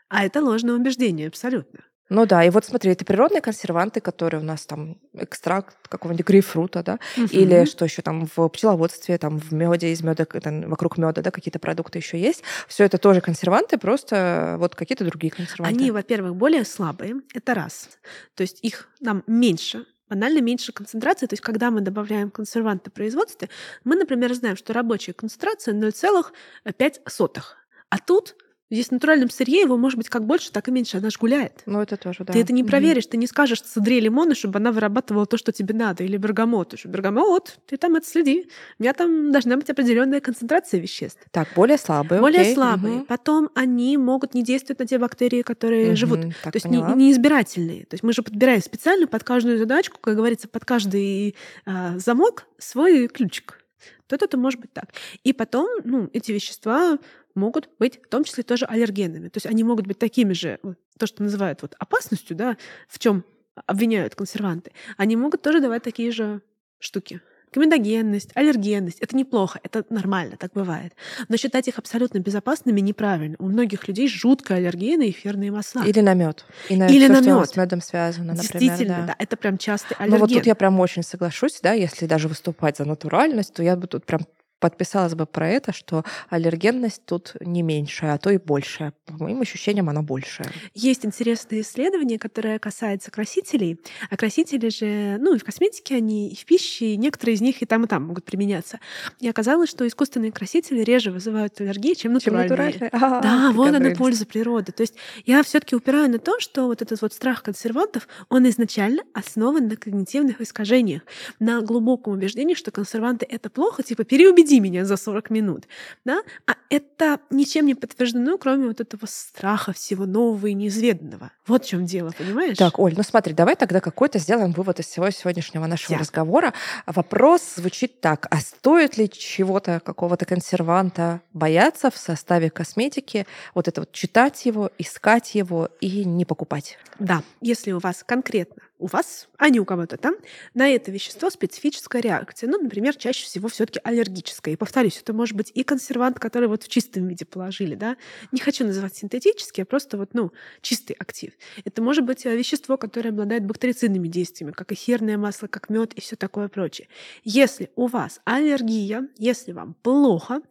А 0.08 0.24
это 0.24 0.42
ложное 0.42 0.76
убеждение, 0.76 1.28
абсолютно. 1.28 1.80
Ну 2.10 2.26
да, 2.26 2.44
и 2.44 2.50
вот 2.50 2.64
смотри, 2.66 2.92
это 2.92 3.04
природные 3.04 3.40
консерванты, 3.40 4.00
которые 4.00 4.40
у 4.40 4.44
нас 4.44 4.66
там 4.66 4.98
экстракт 5.14 5.76
какого-нибудь 5.88 6.26
грейпфрута, 6.26 6.82
да, 6.82 6.98
или 7.16 7.56
Мгм. 7.60 7.66
что 7.66 7.84
еще 7.86 8.02
там 8.02 8.28
в 8.36 8.48
пчеловодстве, 8.48 9.16
там 9.18 9.38
в 9.38 9.52
меде 9.52 9.90
из 9.92 10.02
меда, 10.02 10.26
вокруг 10.68 10.98
меда, 10.98 11.22
да, 11.22 11.30
какие-то 11.30 11.58
продукты 11.58 11.98
еще 11.98 12.18
есть. 12.20 12.42
Все 12.68 12.84
это 12.84 12.98
тоже 12.98 13.20
консерванты, 13.22 13.78
просто 13.78 14.56
вот 14.58 14.74
какие-то 14.74 15.04
другие 15.04 15.30
консерванты. 15.30 15.74
Они, 15.74 15.90
во-первых, 15.90 16.36
более 16.36 16.64
слабые, 16.64 17.16
это 17.32 17.54
раз. 17.54 17.88
То 18.34 18.42
есть 18.42 18.58
их 18.62 18.88
нам 19.00 19.22
меньше, 19.26 19.86
банально 20.10 20.40
меньше 20.40 20.72
концентрации. 20.72 21.26
То 21.26 21.32
есть 21.32 21.42
когда 21.42 21.70
мы 21.70 21.80
добавляем 21.80 22.30
консерванты 22.30 22.90
в 22.90 22.92
производстве, 22.92 23.48
мы, 23.84 23.96
например, 23.96 24.34
знаем, 24.34 24.56
что 24.56 24.74
рабочая 24.74 25.14
концентрация 25.14 25.72
0,5. 25.74 27.56
А 27.88 27.98
тут 27.98 28.36
здесь 28.74 28.88
в 28.88 28.92
натуральном 28.92 29.30
сырье 29.30 29.60
его 29.60 29.76
может 29.76 29.96
быть 29.98 30.08
как 30.08 30.24
больше, 30.24 30.50
так 30.52 30.68
и 30.68 30.70
меньше. 30.70 30.98
Она 30.98 31.10
ж 31.10 31.18
гуляет. 31.18 31.62
Ну 31.66 31.80
это 31.80 31.96
тоже, 31.96 32.24
да. 32.24 32.32
Ты 32.32 32.40
это 32.40 32.52
не 32.52 32.64
проверишь, 32.64 33.06
ты 33.06 33.16
не 33.16 33.26
скажешь 33.26 33.60
цедре 33.60 34.00
лимона, 34.00 34.34
чтобы 34.34 34.58
она 34.58 34.72
вырабатывала 34.72 35.26
то, 35.26 35.36
что 35.36 35.52
тебе 35.52 35.74
надо, 35.74 36.04
или 36.04 36.16
бергамот. 36.16 36.78
Что, 36.78 36.88
Бергамот, 36.88 37.58
ты 37.66 37.76
там 37.76 37.96
это 37.96 38.06
следи. 38.06 38.48
У 38.78 38.82
меня 38.82 38.92
там 38.92 39.32
должна 39.32 39.56
быть 39.56 39.70
определенная 39.70 40.20
концентрация 40.20 40.80
веществ. 40.80 41.20
Так, 41.30 41.48
более 41.56 41.78
слабые. 41.78 42.20
Более 42.20 42.42
окей, 42.42 42.54
слабые. 42.54 42.96
мгм. 42.96 43.06
Потом 43.06 43.50
они 43.54 43.96
могут 43.96 44.34
не 44.34 44.42
действовать 44.42 44.80
на 44.80 44.86
те 44.86 44.98
бактерии, 44.98 45.42
которые 45.42 45.94
живут. 45.96 46.18
Мгм, 46.20 46.32
так, 46.42 46.52
То 46.52 46.56
есть 46.56 46.66
не, 46.66 46.78
не 46.94 47.12
избирательные. 47.12 47.84
То 47.86 47.94
есть 47.94 48.02
мы 48.02 48.12
же 48.12 48.22
подбираем 48.22 48.60
специально 48.60 49.06
под 49.06 49.24
каждую 49.24 49.58
задачку, 49.58 49.98
как 50.00 50.16
говорится, 50.16 50.48
под 50.48 50.64
каждый 50.64 51.36
а, 51.66 51.98
замок 51.98 52.46
свой 52.58 53.08
ключик. 53.08 53.60
То 54.06 54.16
это 54.16 54.36
может 54.36 54.60
быть 54.60 54.72
так. 54.72 54.90
И 55.22 55.32
потом, 55.32 55.68
ну, 55.84 56.10
эти 56.12 56.32
вещества 56.32 56.98
могут 57.34 57.68
быть 57.78 58.00
в 58.04 58.08
том 58.08 58.24
числе 58.24 58.42
тоже 58.44 58.64
аллергенами. 58.66 59.28
То 59.28 59.38
есть 59.38 59.46
они 59.46 59.64
могут 59.64 59.86
быть 59.86 59.98
такими 59.98 60.32
же, 60.32 60.58
вот, 60.62 60.78
то, 60.98 61.06
что 61.06 61.22
называют 61.22 61.62
вот 61.62 61.74
опасностью, 61.78 62.36
да, 62.36 62.56
в 62.88 62.98
чем 62.98 63.24
обвиняют 63.66 64.14
консерванты. 64.14 64.72
Они 64.96 65.16
могут 65.16 65.42
тоже 65.42 65.60
давать 65.60 65.82
такие 65.82 66.10
же 66.12 66.40
штуки. 66.78 67.20
Комедогенность, 67.52 68.30
аллергенность. 68.34 68.98
Это 68.98 69.14
неплохо, 69.16 69.60
это 69.62 69.84
нормально, 69.88 70.36
так 70.36 70.50
бывает. 70.54 70.92
Но 71.28 71.36
считать 71.36 71.68
их 71.68 71.78
абсолютно 71.78 72.18
безопасными 72.18 72.80
неправильно. 72.80 73.36
У 73.38 73.46
многих 73.46 73.86
людей 73.86 74.08
жуткая 74.08 74.58
аллергия 74.58 74.98
на 74.98 75.08
эфирные 75.08 75.52
масла. 75.52 75.84
Или 75.86 76.00
на 76.00 76.14
мед. 76.14 76.44
И 76.68 76.74
на 76.76 76.88
Или 76.88 77.04
всё, 77.04 77.12
на 77.12 77.20
мёд. 77.20 77.48
с 77.48 77.56
медом 77.56 77.80
связано, 77.80 78.34
например. 78.34 78.60
Действительно, 78.60 79.04
да. 79.06 79.14
это 79.20 79.36
прям 79.36 79.56
частый 79.58 79.96
Ну 80.00 80.04
аллерген. 80.04 80.20
вот 80.20 80.32
тут 80.32 80.46
я 80.46 80.56
прям 80.56 80.80
очень 80.80 81.04
соглашусь, 81.04 81.60
да, 81.62 81.72
если 81.74 82.06
даже 82.06 82.26
выступать 82.26 82.76
за 82.78 82.86
натуральность, 82.86 83.54
то 83.54 83.62
я 83.62 83.76
бы 83.76 83.86
тут 83.86 84.04
прям 84.04 84.22
подписалась 84.64 85.14
бы 85.14 85.26
про 85.26 85.46
это, 85.46 85.74
что 85.74 86.04
аллергенность 86.30 87.02
тут 87.04 87.34
не 87.40 87.60
меньшая, 87.60 88.14
а 88.14 88.18
то 88.18 88.30
и 88.30 88.38
большая. 88.38 88.94
По 89.04 89.24
моим 89.24 89.42
ощущениям, 89.42 89.90
она 89.90 90.00
большая. 90.00 90.50
Есть 90.72 91.04
интересные 91.04 91.60
исследования, 91.60 92.18
которые 92.18 92.58
касаются 92.58 93.10
красителей. 93.10 93.78
А 94.08 94.16
красители 94.16 94.70
же, 94.70 95.18
ну, 95.20 95.34
и 95.34 95.38
в 95.38 95.44
косметике 95.44 95.96
они, 95.96 96.30
и 96.30 96.34
в 96.34 96.46
пище, 96.46 96.94
и 96.94 96.96
некоторые 96.96 97.34
из 97.34 97.42
них 97.42 97.60
и 97.60 97.66
там, 97.66 97.84
и 97.84 97.86
там 97.88 98.04
могут 98.04 98.24
применяться. 98.24 98.80
И 99.20 99.28
оказалось, 99.28 99.68
что 99.68 99.86
искусственные 99.86 100.32
красители 100.32 100.80
реже 100.80 101.10
вызывают 101.10 101.60
аллергии, 101.60 101.92
чем 101.92 102.18
Чем 102.18 102.32
натуральные. 102.32 102.88
А, 102.94 103.20
Да, 103.20 103.52
вот 103.52 103.74
она 103.74 103.90
польза 103.94 104.24
природы. 104.24 104.72
То 104.72 104.80
есть 104.80 104.94
я 105.26 105.42
все-таки 105.42 105.76
упираю 105.76 106.10
на 106.10 106.18
то, 106.18 106.40
что 106.40 106.68
вот 106.68 106.80
этот 106.80 107.02
вот 107.02 107.12
страх 107.12 107.42
консервантов, 107.42 108.08
он 108.30 108.48
изначально 108.48 109.02
основан 109.12 109.68
на 109.68 109.76
когнитивных 109.76 110.40
искажениях, 110.40 111.02
на 111.38 111.60
глубоком 111.60 112.14
убеждении, 112.14 112.54
что 112.54 112.70
консерванты 112.70 113.26
это 113.28 113.50
плохо, 113.50 113.82
типа 113.82 114.04
переубеди 114.04 114.53
меня 114.60 114.84
за 114.84 114.96
40 114.96 115.30
минут, 115.30 115.64
да? 116.04 116.22
А 116.46 116.54
это 116.70 117.20
ничем 117.30 117.66
не 117.66 117.74
подтверждено, 117.74 118.38
кроме 118.38 118.68
вот 118.68 118.80
этого 118.80 119.06
страха 119.06 119.72
всего 119.72 120.06
нового 120.06 120.46
и 120.46 120.54
неизведанного. 120.54 121.30
Вот 121.46 121.64
в 121.64 121.68
чем 121.68 121.86
дело, 121.86 122.12
понимаешь? 122.16 122.56
Так, 122.56 122.78
Оль, 122.78 122.94
ну 122.96 123.02
смотри, 123.02 123.34
давай 123.34 123.56
тогда 123.56 123.80
какой-то 123.80 124.18
сделаем 124.18 124.52
вывод 124.52 124.80
из 124.80 124.86
всего 124.86 125.10
сегодняшнего 125.10 125.66
нашего 125.66 125.94
Я. 125.94 125.98
разговора. 125.98 126.52
Вопрос 126.86 127.42
звучит 127.56 128.00
так. 128.00 128.26
А 128.30 128.40
стоит 128.40 128.96
ли 128.96 129.08
чего-то, 129.08 129.80
какого-то 129.80 130.24
консерванта 130.24 131.20
бояться 131.32 131.90
в 131.90 131.96
составе 131.96 132.50
косметики? 132.50 133.26
Вот 133.54 133.68
это 133.68 133.82
вот 133.82 133.92
читать 133.92 134.44
его, 134.46 134.70
искать 134.78 135.34
его 135.34 135.68
и 135.80 136.04
не 136.04 136.24
покупать. 136.24 136.78
Да, 136.98 137.22
если 137.40 137.72
у 137.72 137.78
вас 137.78 138.02
конкретно 138.04 138.62
у 138.84 138.86
вас, 138.86 139.28
а 139.38 139.48
не 139.48 139.60
у 139.60 139.64
кого-то 139.64 139.96
там, 139.96 140.14
на 140.52 140.68
это 140.68 140.90
вещество 140.90 141.30
специфическая 141.30 142.02
реакция. 142.02 142.50
Ну, 142.50 142.60
например, 142.62 142.94
чаще 142.94 143.24
всего 143.24 143.48
все 143.48 143.64
таки 143.64 143.80
аллергическая. 143.82 144.52
И 144.52 144.56
повторюсь, 144.58 145.00
это 145.00 145.14
может 145.14 145.34
быть 145.34 145.50
и 145.54 145.64
консервант, 145.64 146.18
который 146.18 146.48
вот 146.48 146.64
в 146.64 146.68
чистом 146.68 147.08
виде 147.08 147.24
положили, 147.24 147.76
да. 147.76 147.96
Не 148.30 148.40
хочу 148.40 148.66
называть 148.66 148.94
синтетический, 148.94 149.62
а 149.62 149.66
просто 149.66 149.96
вот, 149.96 150.10
ну, 150.12 150.32
чистый 150.60 150.92
актив. 150.98 151.32
Это 151.64 151.80
может 151.80 152.04
быть 152.04 152.26
э, 152.26 152.36
вещество, 152.36 152.76
которое 152.76 153.08
обладает 153.08 153.46
бактерицидными 153.46 154.08
действиями, 154.08 154.52
как 154.52 154.70
эфирное 154.72 155.16
масло, 155.16 155.46
как 155.46 155.70
мед 155.70 155.94
и 155.94 156.02
все 156.02 156.16
такое 156.16 156.48
прочее. 156.48 156.88
Если 157.24 157.70
у 157.76 157.86
вас 157.86 158.20
аллергия, 158.26 159.08
если 159.16 159.52
вам 159.52 159.76
плохо, 159.82 160.42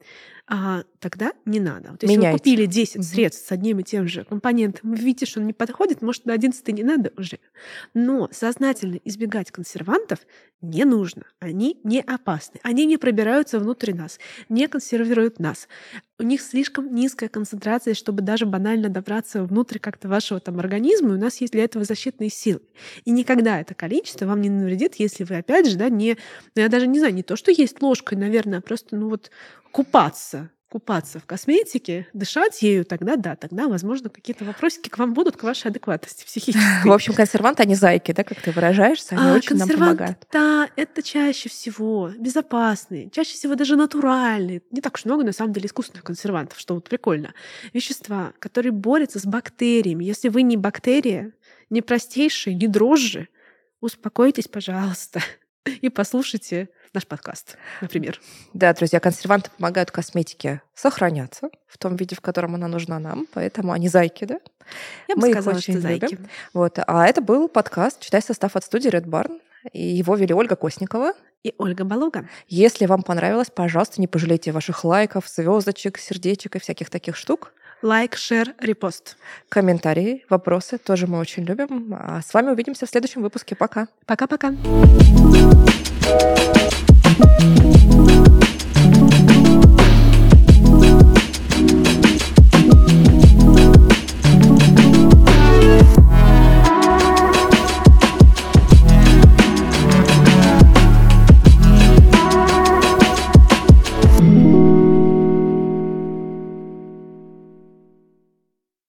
а, 0.47 0.83
тогда 0.99 1.31
не 1.45 1.59
надо. 1.59 1.91
Вот 1.91 2.03
если 2.03 2.17
Меняйте. 2.17 2.33
вы 2.33 2.39
купили 2.39 2.65
10 2.65 2.95
Мгм. 2.97 3.03
средств 3.03 3.47
с 3.47 3.51
одним 3.51 3.79
и 3.79 3.83
тем 3.83 4.07
же 4.07 4.25
компонентом, 4.25 4.91
вы 4.91 4.97
видите, 4.97 5.25
что 5.25 5.39
он 5.39 5.47
не 5.47 5.53
подходит, 5.53 6.01
может, 6.01 6.25
на 6.25 6.33
11 6.33 6.71
не 6.73 6.83
надо 6.83 7.13
уже. 7.17 7.39
Но 7.93 8.27
сознательно 8.31 8.99
избегать 9.05 9.51
консервантов 9.51 10.19
не 10.61 10.83
нужно. 10.85 11.23
Они 11.39 11.79
не 11.83 12.01
опасны. 12.01 12.59
Они 12.63 12.85
не 12.85 12.97
пробираются 12.97 13.59
внутрь 13.59 13.93
нас, 13.93 14.19
не 14.49 14.67
консервируют 14.67 15.39
нас. 15.39 15.67
У 16.23 16.25
них 16.25 16.41
слишком 16.41 16.95
низкая 16.95 17.27
концентрация, 17.27 17.93
чтобы 17.93 18.21
даже 18.21 18.45
банально 18.45 18.87
добраться 18.87 19.43
внутрь 19.43 19.77
как-то 19.77 20.07
вашего 20.07 20.39
там 20.39 20.57
организма, 20.57 21.09
и 21.09 21.17
у 21.17 21.19
нас 21.19 21.41
есть 21.41 21.51
для 21.51 21.65
этого 21.65 21.83
защитные 21.83 22.29
силы. 22.29 22.61
И 23.03 23.11
никогда 23.11 23.59
это 23.59 23.73
количество 23.73 24.25
вам 24.25 24.39
не 24.39 24.49
навредит, 24.49 24.95
если 24.95 25.25
вы, 25.25 25.35
опять 25.35 25.69
же, 25.69 25.77
да, 25.77 25.89
не... 25.89 26.17
ну, 26.55 26.61
Я 26.61 26.69
даже 26.69 26.87
не 26.87 26.99
знаю, 26.99 27.13
не 27.13 27.23
то, 27.23 27.35
что 27.35 27.51
есть 27.51 27.81
ложкой, 27.81 28.17
наверное, 28.17 28.59
а 28.59 28.61
просто, 28.61 28.95
ну 28.95 29.09
вот, 29.09 29.31
купаться 29.73 30.49
купаться 30.73 31.19
в 31.19 31.27
косметике, 31.27 32.07
дышать 32.13 32.63
ею, 32.63 32.83
тогда 32.83 33.15
да, 33.15 33.35
тогда, 33.35 33.67
возможно, 33.67 34.09
какие-то 34.09 34.43
вопросики 34.43 34.89
к 34.89 34.97
вам 34.97 35.13
будут, 35.13 35.37
к 35.37 35.43
вашей 35.43 35.67
адекватности 35.67 36.25
психической. 36.25 36.63
В 36.89 36.91
общем, 36.91 37.13
консерванты, 37.13 37.61
они 37.61 37.75
зайки, 37.75 38.11
да, 38.11 38.23
как 38.23 38.41
ты 38.41 38.49
выражаешься, 38.49 39.15
они 39.15 39.29
А, 39.29 39.35
очень 39.35 39.55
нам 39.55 39.67
консервант, 39.67 39.99
помогают. 39.99 40.27
Да, 40.31 40.67
это 40.75 41.03
чаще 41.03 41.47
всего 41.47 42.09
безопасные, 42.17 43.11
чаще 43.11 43.35
всего 43.35 43.53
даже 43.53 43.75
натуральные. 43.75 44.63
Не 44.71 44.81
так 44.81 44.95
уж 44.95 45.05
много, 45.05 45.23
на 45.23 45.31
самом 45.31 45.53
деле, 45.53 45.67
искусственных 45.67 46.03
консервантов, 46.03 46.59
что 46.59 46.73
вот 46.73 46.89
прикольно. 46.89 47.35
Вещества, 47.71 48.33
которые 48.39 48.71
борются 48.71 49.19
с 49.19 49.27
бактериями. 49.27 50.03
Если 50.05 50.29
вы 50.29 50.41
не 50.41 50.57
бактерия, 50.57 51.33
не 51.69 51.83
простейшие, 51.83 52.55
не 52.55 52.67
дрожжи, 52.67 53.27
успокойтесь, 53.79 54.47
пожалуйста, 54.47 55.21
и 55.81 55.89
послушайте 55.89 56.69
наш 56.93 57.07
подкаст, 57.07 57.57
например. 57.81 58.21
Да, 58.53 58.73
друзья, 58.73 58.99
консерванты 58.99 59.49
помогают 59.57 59.91
косметике 59.91 60.61
сохраняться 60.75 61.49
в 61.67 61.77
том 61.77 61.95
виде, 61.95 62.15
в 62.15 62.21
котором 62.21 62.55
она 62.55 62.67
нужна 62.67 62.99
нам, 62.99 63.27
поэтому 63.33 63.71
они 63.71 63.89
зайки, 63.89 64.25
да? 64.25 64.39
Я 65.07 65.15
бы 65.15 65.21
Мы 65.21 65.29
их 65.29 65.35
сказала, 65.35 65.57
очень 65.57 65.73
что 65.73 65.81
зайки. 65.81 66.11
любим. 66.11 66.29
Вот. 66.53 66.79
А 66.85 67.07
это 67.07 67.21
был 67.21 67.47
подкаст 67.47 67.99
«Читай 67.99 68.21
состав» 68.21 68.55
от 68.55 68.63
студии 68.63 68.91
Red 68.91 69.05
Barn. 69.05 69.39
И 69.71 69.81
его 69.81 70.15
вели 70.15 70.33
Ольга 70.33 70.55
Косникова. 70.55 71.13
И 71.43 71.53
Ольга 71.57 71.83
Балуга. 71.83 72.27
Если 72.47 72.85
вам 72.85 73.01
понравилось, 73.01 73.49
пожалуйста, 73.53 73.99
не 73.99 74.07
пожалейте 74.07 74.51
ваших 74.51 74.83
лайков, 74.83 75.27
звездочек, 75.27 75.97
сердечек 75.97 76.55
и 76.55 76.59
всяких 76.59 76.89
таких 76.89 77.15
штук. 77.15 77.53
Лайк, 77.83 78.15
шер, 78.15 78.55
репост. 78.61 79.17
Комментарии, 79.49 80.23
вопросы 80.29 80.77
тоже 80.77 81.05
мы 81.05 81.19
очень 81.19 81.43
любим. 81.43 81.93
А 81.99 82.21
с 82.21 82.33
вами 82.33 82.51
увидимся 82.51 82.85
в 82.85 82.89
следующем 82.89 83.21
выпуске. 83.21 83.57
Пока. 83.57 83.89
Пока-пока. 84.05 84.53
Thank 87.39 87.92